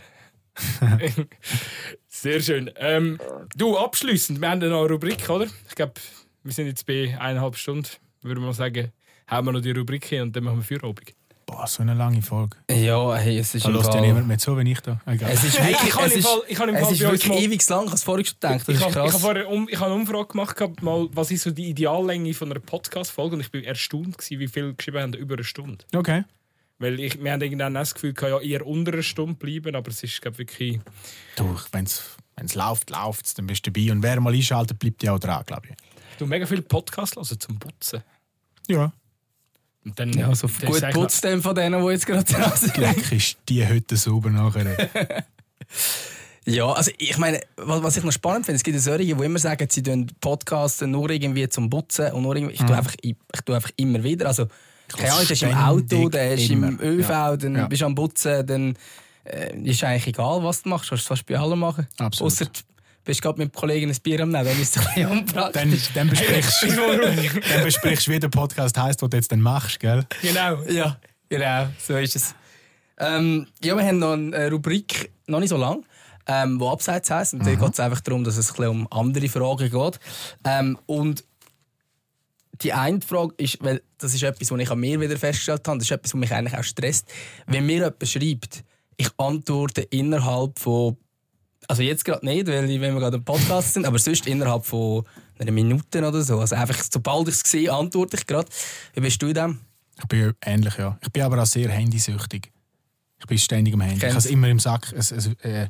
[2.09, 2.71] Sehr schön.
[2.77, 3.19] Ähm,
[3.57, 5.47] du, abschließend, wir haben noch eine Rubrik, oder?
[5.69, 5.95] Ich glaube,
[6.43, 7.89] wir sind jetzt bei eineinhalb Stunden.
[8.21, 8.93] Würde man sagen,
[9.27, 11.15] haben wir noch die Rubrik hin und dann machen wir Feierabend.
[11.53, 12.57] Boah, so eine lange Folge.
[12.71, 15.01] Ja, hey, es ist Da lässt ja niemand mehr zu, wenn ich da.
[15.07, 15.31] Egal.
[15.33, 17.39] Es ist Hey, wirklich, ich habe es im ist, Fall- ich es ist wirklich mal-
[17.39, 17.81] ewig lang.
[17.83, 18.61] Ich habe es vorhin schon gedacht.
[18.61, 21.09] Das Ich ist habe, ich, habe vorher um, ich habe eine Umfrage gemacht, gehabt, mal,
[21.13, 24.75] was ist so die Ideallänge von einer Podcast-Folge und ich bin erstaunt, gewesen, wie viel
[24.75, 25.85] geschrieben haben über eine Stunde.
[25.95, 26.25] Okay.
[26.79, 29.91] Weil ich, wir haben irgendwann das Gefühl, gehabt, ja, eher unter einer Stunde bleiben, aber
[29.91, 30.81] es ist glaub, wirklich...
[31.37, 33.93] Du, wenn es läuft, läuft es, dann bist du dabei.
[33.93, 35.77] Und wer mal einschaltet, bleibt ja auch dran, glaube ich.
[36.19, 38.03] Du mega viele Podcasts hören zum Putzen.
[38.69, 38.93] Ja.
[39.85, 42.77] Und dann, Ja, so dann gut putzt dem von denen, die jetzt gerade dran sind.
[42.77, 44.77] Leck ist die heute sauber nachher.
[46.45, 49.25] Ja, also ich meine, was, was ich noch spannend finde, es gibt ja solche, die
[49.25, 52.95] immer sagen, sie tun Podcasts nur irgendwie zum Putzen und nur irgendwie, ich, tue einfach,
[53.01, 54.47] ich, ich tue einfach immer wieder, also
[54.89, 56.81] keine Ahnung, du bist im Auto, dann bist im.
[56.81, 57.37] ÖV, Ja.
[57.37, 57.67] dann Ja.
[57.69, 58.75] bist du am Putzen, dann
[59.25, 61.87] äh, ist eigentlich egal, was du machst, kannst du fast bei allem machen.
[61.99, 62.33] Absolut.
[62.33, 62.61] Ausser du
[63.05, 65.89] bist gerade mit Kollegen ein Bier am Nehmen, dann ist es ein bisschen unpraktisch.
[65.95, 66.63] Dann, dann, besprichst,
[67.55, 70.07] dann besprichst du, wie der Podcast heisst, den du jetzt dann machst, gell?
[70.21, 70.63] Genau.
[70.65, 70.99] Ja,
[71.29, 72.35] genau, so ist es.
[72.99, 75.85] Ähm, ja, wir haben noch eine Rubrik, noch nicht so lang,
[76.27, 77.35] ähm, die Abseits heisst.
[77.35, 80.01] Und da geht es einfach darum, dass es ein bisschen um andere Fragen geht.
[80.45, 81.25] Ähm, und
[82.61, 85.79] die eine Frage ist, weil das ist etwas, was ich an mir wieder festgestellt habe,
[85.79, 87.09] das ist etwas, was mich eigentlich auch stresst.
[87.47, 88.65] Wenn mir jemand schreibt,
[88.97, 90.97] ich antworte innerhalb von,
[91.69, 94.65] also jetzt gerade nicht, weil ich- wenn wir gerade im Podcast sind, aber sonst innerhalb
[94.67, 95.05] von
[95.39, 96.39] einer Minute oder so.
[96.41, 98.49] Also einfach, sobald ich es sehe, antworte ich gerade.
[98.95, 99.61] Wie bist du in dem?
[99.99, 100.99] Ich bin ähnlich, ja.
[101.03, 102.51] Ich bin aber auch sehr handysüchtig.
[103.21, 103.97] Ich bin ständig am Handy.
[103.97, 104.17] Ich Kennst.
[104.17, 104.93] habe es immer im Sack.
[104.97, 105.69] Es, es, äh,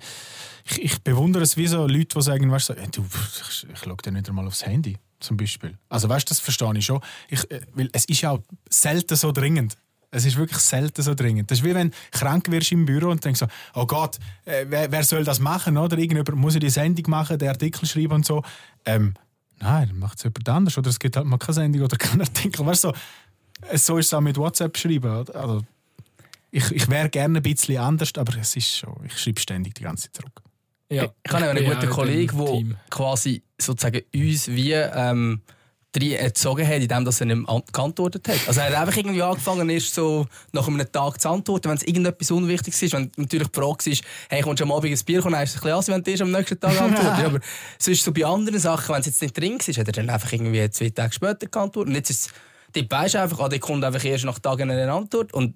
[0.64, 3.04] ich, ich bewundere es wie so Leute, die sagen, weißt du, so, äh, du,
[3.50, 5.76] ich, ich schaue dir nicht einmal aufs Handy, zum Beispiel.
[5.90, 7.00] Also weißt du, das verstehe ich schon.
[7.28, 8.40] Ich, äh, weil es ist ja auch
[8.70, 9.76] selten so dringend.
[10.14, 11.50] Es ist wirklich selten so dringend.
[11.50, 14.66] Das ist wie wenn du krank wirst im Büro und denkst so, oh Gott, äh,
[14.68, 15.78] wer, wer soll das machen?
[15.78, 18.42] Oder irgendjemand muss ja die Sendung machen, den Artikel schreiben und so.
[18.84, 19.14] Ähm,
[19.58, 20.76] nein, dann macht es jemand anders.
[20.76, 22.64] Oder es gibt halt mal keine Sendung oder keinen Artikel.
[22.64, 25.26] Weißt du, so, so ist es auch mit WhatsApp schreiben.
[25.32, 25.62] Also,
[26.50, 29.82] ich, ich wäre gerne ein bisschen anders, aber es ist schon, ich schreibe ständig die
[29.82, 30.42] ganze Zeit zurück.
[30.90, 31.04] Ja.
[31.24, 35.40] Ich habe einen guten Kollegen, der quasi sozusagen uns wie ähm,
[35.92, 38.48] drei erzogen hat, indem dass er nicht mehr geantwortet hat.
[38.48, 41.82] Also er hat einfach irgendwie angefangen, erst so nach einem Tag zu antworten, wenn es
[41.82, 42.94] irgendetwas Unwichtiges ist.
[42.94, 45.44] Wenn natürlich die Frage ist, hey, kommst du am Abend ein Bier, ist es ein
[45.44, 47.24] bisschen an, wenn du am nächsten Tag antwortest.
[47.24, 47.40] Aber
[47.78, 50.32] sonst so bei anderen Sachen, wenn es jetzt nicht drin ist, hat er dann einfach
[50.32, 51.90] irgendwie zwei Tage später geantwortet.
[51.90, 52.32] Und jetzt ist es,
[52.74, 55.34] die weisst einfach, ah, der kommt einfach erst nach Tagen eine Antwort.
[55.34, 55.54] Und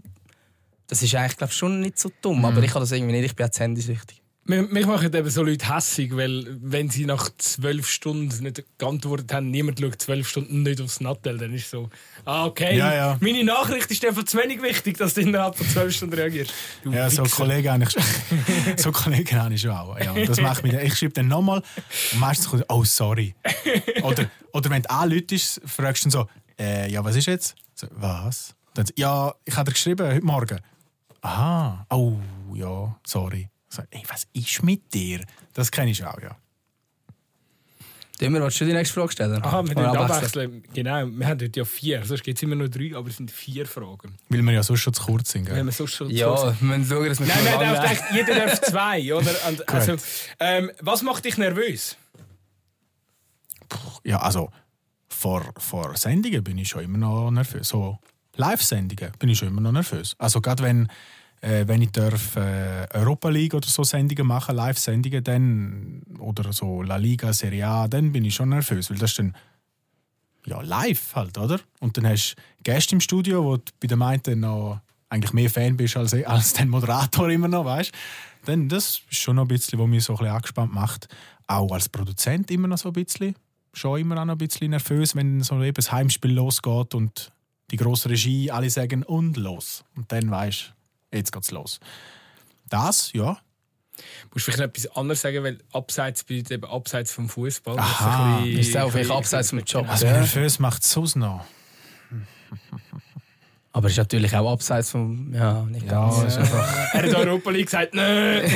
[0.86, 2.44] das ist eigentlich, glaube ich, schon nicht so dumm.
[2.44, 4.22] Aber ich habe das irgendwie nicht, ich bin jetzt handysüchtig.
[4.48, 9.50] Mich machen eben so Leute hässig, weil wenn sie nach zwölf Stunden nicht geantwortet haben,
[9.50, 11.90] niemand schaut zwölf Stunden nicht aufs Nattel, dann ist so,
[12.24, 13.16] ah okay, Ja, ja.
[13.20, 16.52] meine Nachricht ist einfach zu wenig wichtig, dass du innerhalb von zwölf Stunden reagierst.
[16.84, 17.24] Du Ja, so.
[17.24, 17.96] Kollegen habe ich
[18.82, 19.98] so Kollegen habe ich schon auch.
[19.98, 21.62] Ja, das macht mich, ich schreibe dann nochmal
[22.12, 23.34] und meistens kommt, oh sorry.
[24.02, 26.28] Oder, oder wenn du anläutest, fragst du dann so,
[26.62, 27.56] äh, ja, was ist jetzt?
[27.74, 28.54] So, was?
[28.74, 30.60] Dann, ja, ich habe dir geschrieben, heute Morgen.
[31.22, 32.12] Aha, oh,
[32.54, 33.48] ja, sorry.
[33.76, 35.20] So, ey, was ist mit dir?
[35.52, 36.36] Das kenne ich auch, ja.
[38.18, 39.42] Dümmer, willst du die nächste Frage stellen?
[39.42, 40.62] Aha, wir Oder müssen abwechseln?
[40.72, 43.30] Genau, wir haben heute ja vier, sonst gibt es immer nur drei, aber es sind
[43.30, 44.16] vier Fragen.
[44.30, 45.44] Weil wir ja sonst schon zu kurz sind.
[45.44, 45.56] Gell?
[45.56, 47.76] Wenn wir sonst schon Ja, wir müssen schauen, dass wir Nein, nein, werden.
[47.82, 49.30] vielleicht, jeder darf zwei, oder?
[49.48, 49.96] Und, also,
[50.40, 51.98] ähm, was macht dich nervös?
[54.02, 54.50] Ja, also
[55.08, 57.68] vor, vor Sendungen bin ich schon immer noch nervös.
[57.68, 57.98] So
[58.36, 60.14] Live-Sendungen bin ich schon immer noch nervös.
[60.18, 60.88] Also gerade wenn,
[61.40, 66.82] Äh, wenn ich darf, äh, Europa League oder so Sendungen machen, Live-Sendungen, dann oder so
[66.82, 69.34] La Liga, Serie A, dann bin ich schon nervös, weil das ist dann
[70.46, 71.60] ja, live halt, oder?
[71.80, 75.50] Und dann hast du Gäste im Studio, wo du bei dem einen noch eigentlich mehr
[75.50, 77.92] Fan bist als, als den Moderator immer noch, weißt
[78.46, 81.08] Dann das ist schon noch ein bisschen, was mich so ein bisschen angespannt macht.
[81.46, 83.34] Auch als Produzent immer noch so ein bisschen.
[83.72, 87.30] Schon immer noch ein bisschen nervös, wenn so eben das Heimspiel losgeht und
[87.70, 89.84] die grosse Regie alle sagen und los.
[89.96, 90.72] Und dann weißt
[91.12, 91.80] jetzt geht's los.
[92.68, 93.38] Das, ja,
[94.32, 98.44] Musst du vielleicht noch etwas anderes sagen, weil abseits, eben abseits vom Fußball Aha.
[98.44, 99.88] Ist es auch vielleicht abseits vom Job.
[99.88, 100.12] also ja.
[100.12, 101.44] nervös macht es sonst noch.
[103.72, 105.34] Aber ist natürlich auch abseits vom.
[105.34, 106.22] Ja, nicht Ja, ganz.
[106.32, 108.42] ist einfach, Er hat Europa League gesagt, nein.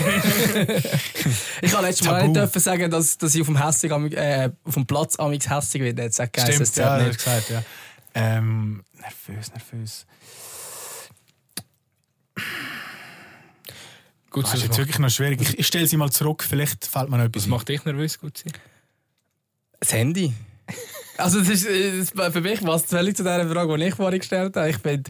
[1.63, 4.75] Ich kann letztes Mal nicht dürfen sagen, dass, dass ich auf dem, hässig, äh, auf
[4.75, 6.05] dem Platz amix hässig werde.
[6.05, 7.19] Jetzt sagt stimmt, es ja, nicht.
[7.19, 7.63] gesagt, ja.
[8.15, 10.07] Ähm, nervös, nervös.
[14.31, 15.41] Gut, Das ist jetzt wirklich noch schwierig.
[15.43, 18.19] Ich, ich stelle sie mal zurück, vielleicht fällt mir noch etwas was macht dich nervös,
[18.19, 18.45] gut
[19.81, 20.33] Das Handy.
[21.17, 24.57] Also das ist, das für mich passt völlig zu der Frage, die ich vorhin gestellt
[24.57, 24.71] habe.
[24.71, 25.03] Ich bin,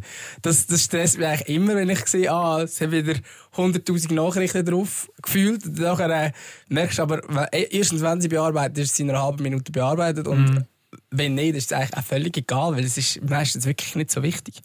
[0.43, 3.15] das, das stresst mich eigentlich immer, wenn ich sehe, ah, es haben wieder
[3.55, 5.67] 100'000 Nachrichten drauf gefühlt.
[5.79, 6.33] Nachher äh,
[6.69, 9.71] merkst du aber, wenn, äh, erstens, wenn sie bearbeitet, ist sie in einer halben Minute
[9.71, 10.67] bearbeitet und
[11.11, 14.23] wenn nicht, ist es eigentlich auch völlig egal, weil es ist meistens wirklich nicht so
[14.23, 14.63] wichtig.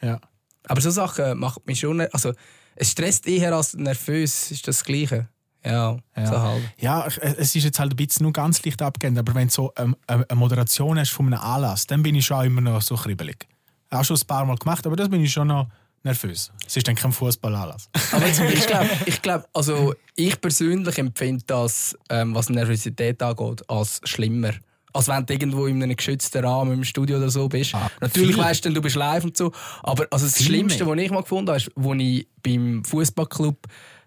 [0.00, 0.20] Ja.
[0.64, 2.32] Aber so Sachen macht mich schon, also
[2.78, 5.28] es stresst eher als nervös, ist das Gleiche.
[5.64, 6.26] Ja, Ja.
[6.26, 6.62] so halt.
[6.78, 9.72] ja, es ist jetzt halt ein bisschen nur ganz leicht abgehend, aber wenn du so
[9.76, 13.46] ähm, eine Moderation hast von einem Anlass, dann bin ich schon immer noch so kribbelig.
[13.90, 15.68] Auch schon ein paar Mal gemacht, aber das bin ich schon noch
[16.04, 16.52] nervös.
[16.66, 17.90] Es ist dann kein Fußballanlass.
[18.12, 23.68] Aber jetzt, ich glaube, ich glaub, also ich persönlich empfinde das, ähm, was Nervosität angeht,
[23.68, 24.52] als schlimmer.
[24.98, 27.72] Als wenn du irgendwo in einem geschützten Rahmen im Studio oder so bist.
[28.00, 28.44] Natürlich viel.
[28.44, 29.52] weißt du, du bist live und so.
[29.84, 30.96] Aber also das Viel Schlimmste, mehr.
[30.96, 33.56] was ich mal gefunden habe, ist, wo ich beim Fußballclub.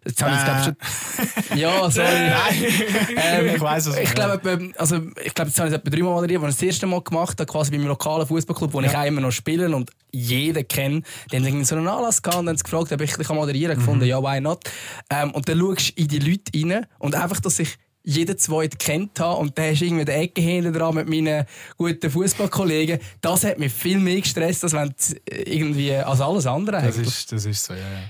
[0.03, 1.57] Jetzt habe ich glaub ich, schon.
[1.59, 2.07] Ja, sorry.
[3.15, 5.89] Ähm, ich weiß es ich glaube, etwa- also, ich glaube, jetzt habe ich es etwa
[5.91, 8.97] dreimal moderiert, als ich das erste Mal gemacht habe, quasi beim lokalen Fußballclub, wo ich
[8.97, 11.03] auch immer noch spiele und jeden kenne.
[11.31, 13.81] Die haben irgendwie so einen Anlass gehabt und haben gefragt, ob ich bisschen moderieren kann.
[13.83, 13.85] Mhm.
[13.85, 14.63] gefunden, ja, why not?
[15.09, 18.77] Ähm, und dann schaust du in die Leute rein und einfach, dass ich jeden zweiten
[18.77, 21.45] kennt habe und dann hast du irgendwie die Ecke hinten dran mit meinen
[21.77, 22.99] guten Fußballkollegen.
[23.21, 24.93] Das hat mich viel mehr gestresst, als wenn
[25.27, 27.07] irgendwie als alles andere Das eigentlich.
[27.07, 27.79] ist, das ist so, ja.
[27.79, 28.03] ja.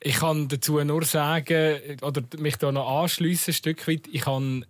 [0.00, 4.02] Ich kann dazu nur sagen, oder mich da noch anschliessen, ein Stück weit.
[4.12, 4.62] Ich habe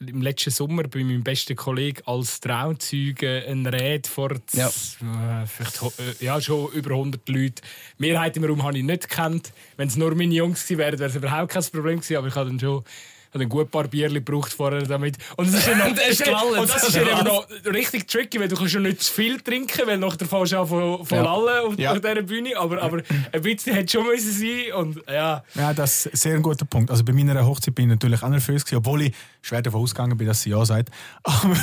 [0.00, 4.68] im letzten Sommer bei meinem besten Kollegen als Trauzeuge eine Rede vor Ja.
[4.68, 7.62] äh, vielleicht, äh, ja, schon über 100 Leuten.
[7.98, 9.52] Mehrheit im Raum habe ich nicht gekannt.
[9.76, 12.16] Wenn es nur meine Jungs gewesen wären, wäre es überhaupt kein Problem gewesen.
[12.16, 12.84] Aber ich habe dann schon
[13.38, 15.16] habe ein gut paar Bierchen gebraucht vorher damit.
[15.36, 16.58] Und, es ist dann noch, Und er ist gelallt.
[16.58, 19.86] und das ist eben noch richtig tricky, weil du kannst schon nicht zu viel trinken,
[19.86, 21.32] weil nachher fällst du an von, von Ja.
[21.32, 21.92] allen auf, Ja.
[21.92, 22.56] auf dieser Bühne.
[22.56, 23.02] Aber, aber
[23.32, 25.42] ein bisschen hätte schon müssen sein und ja.
[25.54, 26.90] Ja, das ist sehr ein guter Punkt.
[26.90, 30.16] Also bei meiner Hochzeit bin ich natürlich auch nervös, gewesen, obwohl ich schwer davon ausgegangen
[30.16, 30.90] bin, dass sie ja sagt.
[31.24, 31.56] Aber,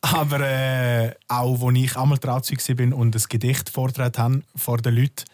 [0.00, 4.94] aber äh, auch, als ich einmal Trauzeug bin und ein Gedicht vorgetragen habe vor den
[4.94, 5.24] Leuten,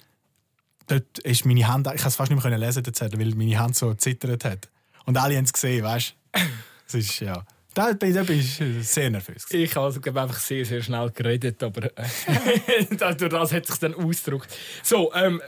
[0.86, 3.76] dort ist meine Hand, ich konnte es fast nicht mehr lesen, dort, weil meine Hand
[3.76, 4.68] so zittert hat.
[5.06, 6.40] Und alle haben es gesehen, weißt du?
[6.86, 7.44] Das ist, ja...
[7.74, 9.46] Da bin ich sehr nervös.
[9.46, 9.64] gewesen.
[9.64, 12.84] Ich habe also, glaube einfach sehr, sehr schnell geredet, aber äh,
[13.16, 14.54] durch das hat sich dann ausgedrückt.
[14.82, 15.40] So, ähm,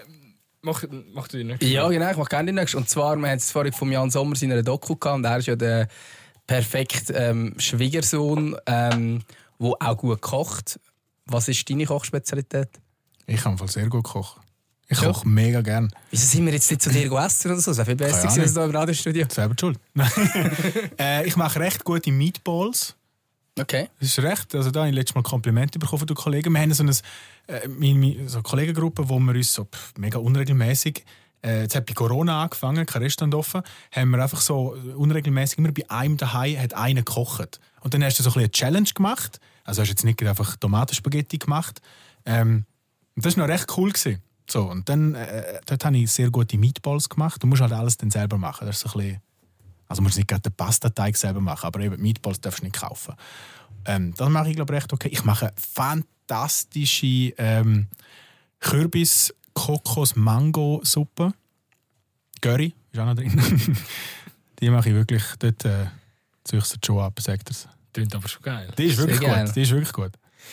[0.63, 1.67] mach, mach du die nächste.
[1.67, 2.79] Ja, genau, ich mache gerne die nächste.
[2.79, 5.37] Und zwar, wir haben es vorhin von Jan Sommer in einer Doku gehabt und er
[5.37, 5.89] ist ja der
[6.47, 9.23] perfekte ähm, Schwiegersohn, ähm,
[9.61, 10.81] der auch gut kocht.
[11.27, 12.69] Was ist deine Kochspezialität?
[13.27, 14.44] Ich kann voll sehr gut kochen.
[14.89, 15.09] Ich Ja.
[15.09, 15.91] koche mega gern.
[16.11, 17.71] Wieso sind wir jetzt nicht zu dir essen oder so?
[17.71, 19.27] Das wäre viel besser gewesen als hier im Radiostudio.
[19.31, 19.79] Selber schuld.
[20.99, 22.95] äh, ich mache recht gute Meatballs.
[23.59, 23.89] Okay.
[24.01, 24.55] Das ist recht.
[24.55, 26.53] Also da habe ich letztes Mal Komplimente bekommen von den Kollegen.
[26.53, 26.93] Wir haben so eine
[27.47, 31.05] äh, meine, so eine Kollegengruppe, wo wir uns so mega unregelmäßig
[31.45, 33.63] äh, jetzt hat bei Corona angefangen, kein Restaurant offen,
[33.93, 37.61] haben wir einfach so unregelmäßig immer bei einem daheim hat einer gekocht.
[37.81, 39.41] Und dann hast du so ein eine Challenge gemacht.
[39.65, 41.81] Also hast du jetzt nicht einfach Tomatenspaghetti gemacht.
[42.25, 42.65] Ähm,
[43.15, 43.93] und das war noch recht cool.
[43.93, 44.23] Gewesen.
[44.49, 47.43] So, und dann äh, dort habe ich sehr gute Meatballs gemacht.
[47.43, 48.67] Du musst halt alles dann selber machen.
[48.67, 49.23] Das ist so ein bisschen,
[49.89, 52.77] also du musst nicht gerade den Pastateig selber machen, aber eben Meatballs darfst du nicht
[52.77, 53.15] kaufen.
[53.87, 55.09] Ähm, das mache ich glaube recht okay.
[55.09, 57.89] Ich mache fantastische ähm,
[58.61, 61.33] Kürbis Kokos Mango Suppe.
[62.41, 63.33] Curry ist auch noch drin.
[64.61, 65.87] die mache ich wirklich dort äh,
[66.45, 67.69] züchtet schon ab, sagt er's.
[67.93, 68.71] Klingt aber schon geil.
[68.77, 69.47] Die ist wirklich Sehr geil.
[69.47, 69.57] gut.
[69.57, 70.13] Die ist wirklich gut.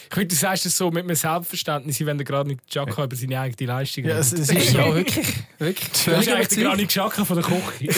[0.09, 3.15] Ich finde, du sagst es so mit einem Selbstverständnis, wenn der gerade nicht Jacka über
[3.15, 4.77] seine eigene Leistung Ja, es, es ist so.
[4.77, 5.27] Ja, wirklich.
[5.57, 5.89] wirklich.
[6.05, 7.85] Das ist eigentlich der Granit Xhaka von der Koche.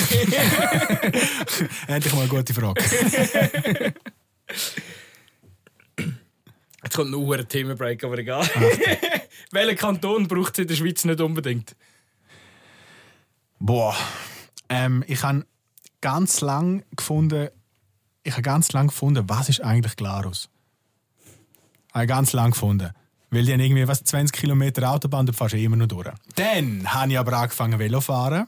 [1.88, 2.82] Endlich mal eine gute Frage.
[6.84, 8.44] Jetzt kommt noch ein Themenbreak, aber egal.
[9.52, 11.76] Welcher Kanton braucht es in der Schweiz nicht unbedingt?
[13.60, 13.96] Boah.
[14.68, 15.46] Ähm, ich habe
[16.02, 17.48] ganz lang gefunden,
[18.24, 20.50] ich habe ganz lang gefunden, was ist eigentlich Glarus?
[21.94, 22.92] Habe ich ganz lang gefunden.
[23.30, 26.10] Weil die haben irgendwie was, 20 Kilometer Autobahn, da fährst du immer noch durch.
[26.36, 28.48] Dann habe ich aber angefangen Velo fahren.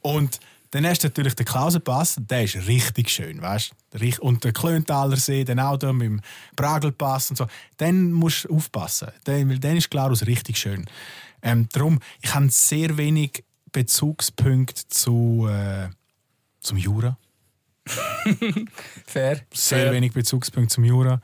[0.00, 0.38] Und
[0.72, 3.72] dann hast du natürlich den Klausenpass, der ist richtig schön, weißt?
[4.20, 6.20] Und der Klöntaler See, auch da mit dem
[6.56, 7.46] Bragelpass und so.
[7.76, 10.86] Dann musst du aufpassen, dann, weil dann ist Glarus richtig schön.
[11.42, 15.88] Ähm, darum, ich habe sehr wenig Bezugspunkte zu, äh,
[16.60, 17.18] zum Jura.
[19.06, 19.40] Fair.
[19.52, 19.92] Sehr Fair.
[19.92, 21.20] wenig Bezugspunkte zum Jura.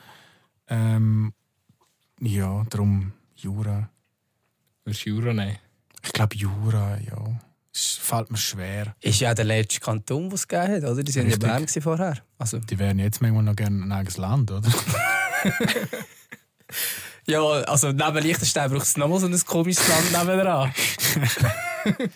[0.69, 1.33] Ähm,
[2.21, 3.89] ja, darum Jura.
[4.85, 5.59] Würdest du Jura nehmen?
[6.03, 7.41] Ich glaube Jura, ja.
[7.75, 8.97] Es fällt mir schwer.
[9.01, 11.03] Ist ja der letzte Kanton, den es gegeben hat, oder?
[11.03, 11.49] Die waren ja Richtig.
[11.49, 12.17] Bern gewesen vorher.
[12.39, 14.69] Also, Die wären jetzt manchmal noch gerne ein eigenes Land, oder?
[17.27, 20.73] ja, also neben Liechtenstein braucht es nochmal so ein komisches Land nebenan.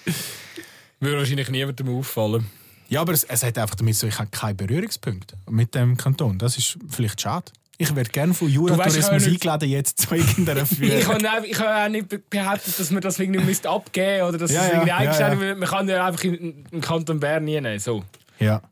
[1.01, 2.47] Würde wahrscheinlich niemandem auffallen.
[2.89, 6.39] Ja, aber es, es hat einfach damit so, ich habe keine Berührungspunkte mit dem Kanton.
[6.39, 7.53] Das ist vielleicht schade.
[7.79, 11.01] Ich werde gerne von Juratourismus ich habe eingeladen, jetzt zu irgendeiner Ich Führung.
[11.03, 14.39] kann, auch, ich kann auch nicht be- behaupten, dass man das irgendwie müsste abgeben oder
[14.39, 15.41] dass Ja, es ja, irgendwie ja, eingestellt ja.
[15.41, 15.59] wird.
[15.59, 17.79] Man kann ja einfach in, in Kanton Bern nie nehmen.
[17.79, 18.05] So.
[18.39, 18.63] Ja.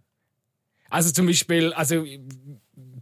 [0.90, 2.04] Also zum Beispiel, also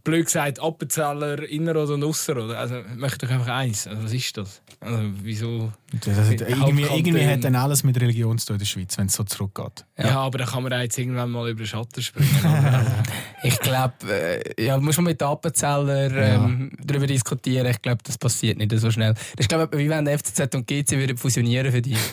[0.03, 2.37] blöd gesagt, Appenzeller, Inner oder Ausser.
[2.37, 2.57] Oder?
[2.57, 3.87] Also ich möchte doch einfach eins.
[3.87, 4.61] Also, was ist das?
[4.79, 5.71] Also wieso?
[6.05, 9.07] Das hat, irgendwie, irgendwie hat dann alles mit Religion zu tun in der Schweiz, wenn
[9.07, 9.85] es so zurückgeht.
[9.97, 10.19] Ja.
[10.19, 12.39] aber da kann man auch jetzt irgendwann mal über den Schatten springen.
[12.39, 13.03] oder?
[13.43, 17.67] Ich glaube, äh, ja, muss man mit den Appenzeller ähm, darüber diskutieren.
[17.67, 19.13] Ich glaube, das passiert nicht so schnell.
[19.13, 21.97] Das ist, glaube ich, wie wenn FCZ und GC würden fusionieren für dich.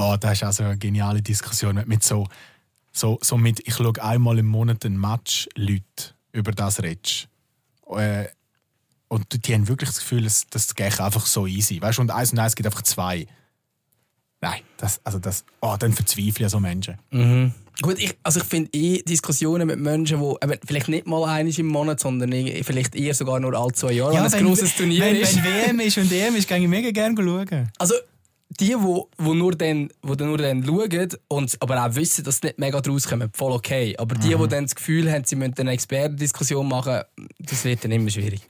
[0.00, 2.28] Oh, das ist also eine geniale Diskussion mit so,
[2.98, 7.28] so, so mit, ich schaue einmal im Monat ein Match Leute über das redest.
[7.90, 8.26] Äh,
[9.08, 11.80] und die haben wirklich das Gefühl, dass das geht einfach so easy.
[11.80, 13.26] Weißt du, und eins und eins gibt einfach zwei.
[14.40, 16.98] Nein, das, also das, oh, dann verzweifle ich so Menschen.
[17.80, 21.58] Gut, ich, also ich finde eh Diskussionen mit Menschen, die eben vielleicht nicht mal einmal
[21.58, 22.30] im Monat, sondern
[22.62, 25.36] vielleicht eher sogar nur alle zwei Jahre, wenn ein grosses Turnier wenn, ist.
[25.36, 27.70] Wenn WM ist und EM ist, gehe ich mega gerne schauen.
[27.78, 27.94] Also
[28.60, 32.38] die, wo, wo nur dann, wo dann nur dann schauen und aber auch wissen, dass
[32.38, 33.94] sie nicht mega draus kommen, voll okay.
[33.98, 37.02] Aber die, die dann das Gefühl haben, sie müssen eine Expertendiskussion machen,
[37.38, 38.40] das wird dann immer schwierig.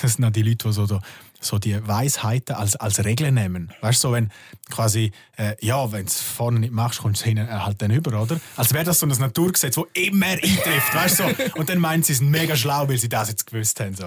[0.00, 1.00] Das sind dann die Leute, die so, so,
[1.40, 3.72] so die Weisheiten als, als Regel nehmen.
[3.80, 4.30] Weißt du, so, wenn
[4.70, 7.90] quasi, äh, ja, wenn du es vorne nicht machst, kommst du hinten äh, halt dann
[7.90, 8.40] über, oder?
[8.56, 11.24] Als wäre das so ein Naturgesetz, das immer eintrifft, weißt du?
[11.24, 11.60] So.
[11.60, 13.94] Und dann meinen sie, sie sind mega schlau, weil sie das jetzt gewusst haben.
[13.94, 14.06] So.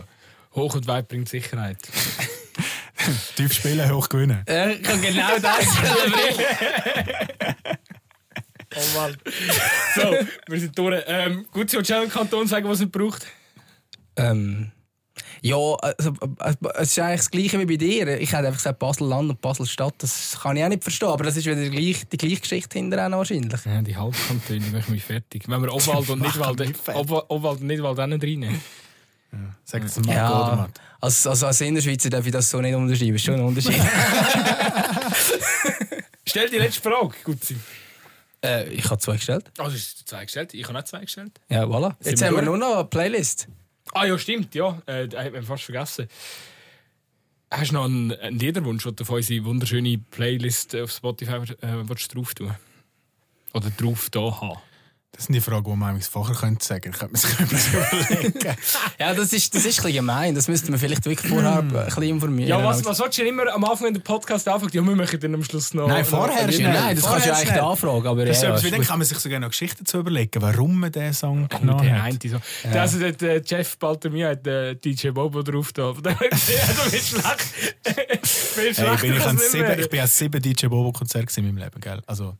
[0.56, 1.78] Hoch und weit bringt Sicherheit.
[3.36, 4.44] Tief spielen, hoch gewinnen.
[4.48, 5.66] Äh, ich kann genau das.
[8.76, 9.18] Oh Mann.
[9.96, 10.16] So,
[10.48, 11.02] wir sind durch.
[11.08, 13.26] Ähm, gut, so schnell im Kanton sagen, was er braucht.
[14.18, 14.72] ähm,
[15.42, 18.20] ja, also, äh, es ist eigentlich das Gleiche wie bei dir.
[18.20, 19.94] Ich hätte einfach gesagt Basel-Land und Basel-Stadt.
[20.00, 21.10] Das kann ich auch nicht verstehen.
[21.10, 23.66] Aber das ist wieder die gleiche, die gleiche Geschichte hinterher wahrscheinlich.
[23.66, 25.44] Ja, die Halbkantone, die machen mich fertig.
[25.48, 27.10] Wenn wir Obwald und Nidwald, mich fertig.
[27.10, 28.62] Ob, Obwald und Nidwald auch nicht reinnehmen.
[29.64, 30.82] Sag das mal, Ja, Godermatt.
[31.00, 33.16] Als, also als Innerschweizer darf ich das so nicht unterschreiben.
[33.16, 33.76] Ist schon ein Unterschied.
[36.28, 37.56] Stell die letzte Frage, Gutzi.
[38.44, 39.50] äh, ich habe zwei gestellt.
[39.58, 40.54] Also, ist zwei gestellt.
[40.54, 41.40] Ich habe auch zwei gestellt.
[41.50, 41.96] Ja, voilà.
[42.04, 43.48] Jetzt wir haben wir nur noch eine Playlist.
[43.94, 44.82] Ah ja, stimmt, ja.
[44.86, 46.08] Äh, hat man fast vergessen.
[47.50, 51.84] Hast du noch einen, einen Liederwunsch, den du auf unsere wunderschöne Playlist auf Spotify äh,
[51.86, 52.56] drauf tun?
[53.54, 54.60] Oder drauf da haben?
[55.18, 57.16] Das sind die Fragen, die man eigentlich vorher könnte sagen könnte.
[57.18, 58.56] Ich könnte mir das überlegen.
[59.00, 60.36] Ja, das ist, das ist ein bisschen gemein.
[60.36, 62.48] Das müsste man vielleicht wirklich vorher ein bisschen informieren.
[62.50, 64.72] Ja, was, was willst du immer am Anfang in der Podcast anfangen?
[64.74, 65.88] Ja, wir machen dann am Schluss noch.
[65.88, 66.82] Nein, noch- vorher ist Ja, schnell.
[66.82, 68.08] nein, das kannst du ja eigentlich anfragen.
[68.08, 70.40] Aber Das ist ja, ist wie dann kann man sich sogar noch Geschichten zu überlegen,
[70.40, 72.04] warum man diesen Song Der genommen hat.
[72.06, 72.38] eine so.
[72.72, 75.94] Der, also der, der Jeff Baltermir hat äh, DJ Bobo drauf da.
[75.94, 76.38] Der der wird
[77.04, 77.26] schlecht.
[77.86, 81.82] Hey, ich, bin ich, an sieben, ich bin an sieben DJ Bobo-Konzerten in meinem Leben,
[81.82, 82.02] gell?
[82.06, 82.36] Also,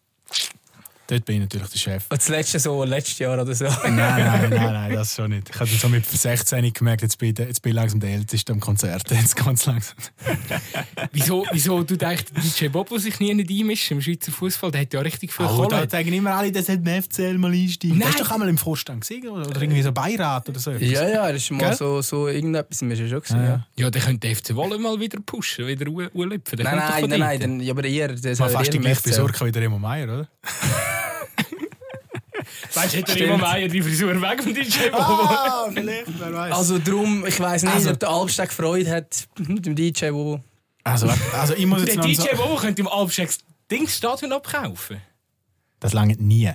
[1.08, 2.04] dort bin ich natürlich der Chef.
[2.10, 3.66] Und das letzte so, letztes Jahr oder so.
[3.66, 5.50] Nein, nein, nein, nein, das schon nicht.
[5.50, 8.54] Ich habe so mit 16 gemerkt, jetzt bin, ich, jetzt bin ich langsam der Älteste
[8.54, 9.10] am Konzert.
[9.12, 9.96] Jetzt ganz langsam.
[11.12, 14.72] Wieso, wieso du denkst, DJ Bobo sich nie nicht einmischt im Schweizer Fußball?
[14.72, 15.90] Der hat ja richtig viel Oh, da Kohle.
[15.90, 17.98] sagen immer alle, das hat ein FCL mal einsteigen.
[17.98, 18.08] Nein.
[18.08, 19.48] Das ist doch einmal im Vorstand gewesen, oder?
[19.48, 20.72] oder irgendwie so Beirat oder so.
[20.72, 21.76] Ja, ja, das ist mal Gell?
[21.76, 22.82] so, so irgendetwas.
[22.82, 23.44] Wir schon gesehen.
[23.44, 23.68] Ja.
[23.76, 25.86] Ja, der könnte der FC Wolle mal wieder pushen, wieder.
[25.86, 26.02] Der
[26.64, 29.24] Nein, nein, nein, nein, dann, ja, aber ihr, das Mal hat fast die gleiche Messer.
[29.26, 30.28] Frisur wie der Remo Meier, oder?
[32.78, 33.30] Weißt du, hätte Stimmt.
[33.30, 34.98] immer Meier die Frisur weg vom DJ Bobo.
[35.04, 36.54] Ah, vielleicht, wer weiß.
[36.56, 40.40] Also drum, ich weiss nicht, Also- ob der Albsteg Freude hat mit dem DJ, wo...
[40.84, 43.40] Also, also ich muss jetzt Der noch DJ so, Bobo könnte im Albstecks
[43.70, 45.02] Dingsstadion abkaufen.
[45.80, 46.50] Das lange nie.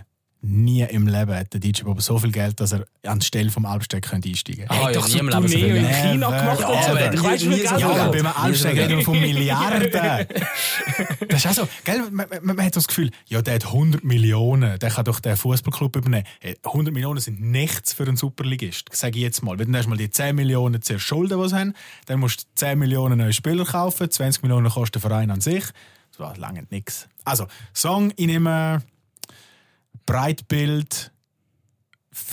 [0.45, 3.51] Nie im Leben hat der DJ Bobo so viel Geld, dass er an die Stelle
[3.51, 4.75] vom Albsteg könnte einsteigen könnte.
[4.83, 5.87] Ah, Hey, ja, doch nie so im Leben so in.
[5.87, 7.25] China gemacht und so.
[7.25, 9.21] Weißt du, wie Nie- nie Ja, er aber beim Albsteg Nie so reden wir von
[9.21, 9.91] Milliarden.
[11.29, 12.03] Das ist auch so, gell?
[12.11, 15.37] Man, man, man hat das Gefühl, ja, der hat 100 Millionen, der kann doch den
[15.37, 16.25] Fußballclub übernehmen.
[16.41, 19.59] Hey, 100 Millionen sind nichts für einen Superligist, sage ich jetzt mal.
[19.59, 21.75] Wenn du erstmal die 10 Millionen zuerst Schulden, die haben,
[22.07, 25.65] dann musst du 10 Millionen neue Spieler kaufen, 20 Millionen kostet der Verein an sich.
[26.11, 27.09] Das war lange nichts.
[27.25, 28.83] Also, Song, ich nehme
[30.07, 31.13] Breitbild.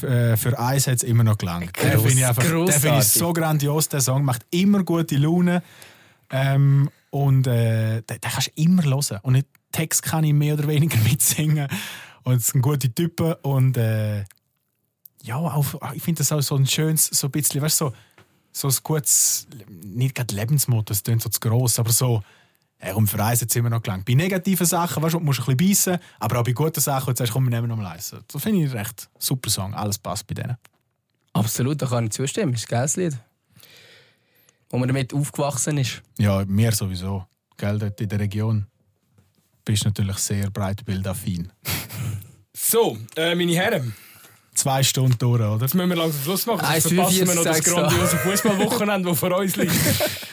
[0.01, 1.75] Äh, Für eins hat es immer noch gelangt.
[1.81, 3.07] Den Gross- finde ich, einfach- den finde ich grossartig.
[3.11, 3.89] so grandios.
[3.89, 5.63] Der Song macht immer gute Laune.
[6.31, 9.19] Ähm, und äh, den, den kannst du immer hören.
[9.23, 11.67] Und den Text kann ich mehr oder weniger mitsingen.
[12.23, 13.33] Und es sind gute Typen.
[13.41, 14.25] Und äh,
[15.23, 17.91] ja, auch, ich finde das auch so ein schönes, so ein bisschen, weißt du,
[18.51, 19.47] so, so ein gutes,
[19.83, 22.21] nicht gerade Lebensmotto, das klingt so zu gross, aber so,
[22.79, 24.05] äh, um für eins hat es immer noch gelangt.
[24.05, 27.07] Bei negativen Sachen, weißt du, musst du ein bisschen beißen, aber auch bei guten Sachen,
[27.07, 28.15] wo du sagst, komm, wir nehmen noch mal eins.
[28.27, 29.73] Das finde ich recht super Song.
[29.73, 30.57] Alles passt bei denen.
[31.33, 32.53] Absolut, da kann ich zustimmen.
[32.53, 33.17] Das ist ein geiles Lied.
[34.69, 36.01] Wo man damit aufgewachsen ist.
[36.17, 37.25] Ja, mir sowieso.
[37.57, 38.65] Gell, dort in der Region
[39.65, 41.51] bist du natürlich sehr breitbildaffin.
[42.53, 43.93] So, äh, meine Herren,
[44.53, 45.57] Zwei Stunden durch, oder?
[45.61, 46.59] jetzt müssen wir langsam Schluss machen.
[46.59, 49.73] Sonst verpassen wir 45 noch das grandiose Fußballwochenende, das vor uns liegt.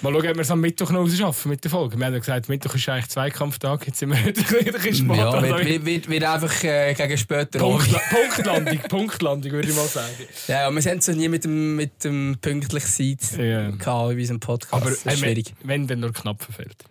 [0.00, 1.98] Mal schauen, ob wir es am Mittwoch noch schaffen mit der Folge.
[1.98, 3.86] Wir haben ja gesagt, Mittwoch ist eigentlich Zweikampftag.
[3.86, 5.16] Jetzt sind wir heute ein bisschen spät.
[5.16, 8.00] Ja, wird, wird, wird, wird einfach äh, gegen später Punktla.
[8.10, 10.12] Punktlandung, Punktlandung, würde ich mal sagen.
[10.48, 13.68] Ja, wir sind so nie mit dem, mit dem pünktlich Sein Ja.
[13.68, 14.72] in unserem Podcast.
[14.74, 15.54] Aber das ist äh, schwierig.
[15.62, 16.84] wenn, wenn nur knapp verfällt.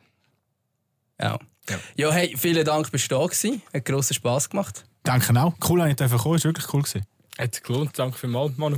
[1.20, 1.40] Ja.
[1.70, 1.78] Ja.
[1.96, 3.62] ja, hey, vielen Dank, bist du da gewesen.
[3.74, 4.84] Hat grossen Spass gemacht.
[5.04, 5.54] Danke auch.
[5.68, 6.82] Cool, dass ich kommen war wirklich cool.
[6.82, 7.06] gewesen.
[7.38, 7.98] Hat gelohnt.
[7.98, 8.78] Danke vielmals, Manu.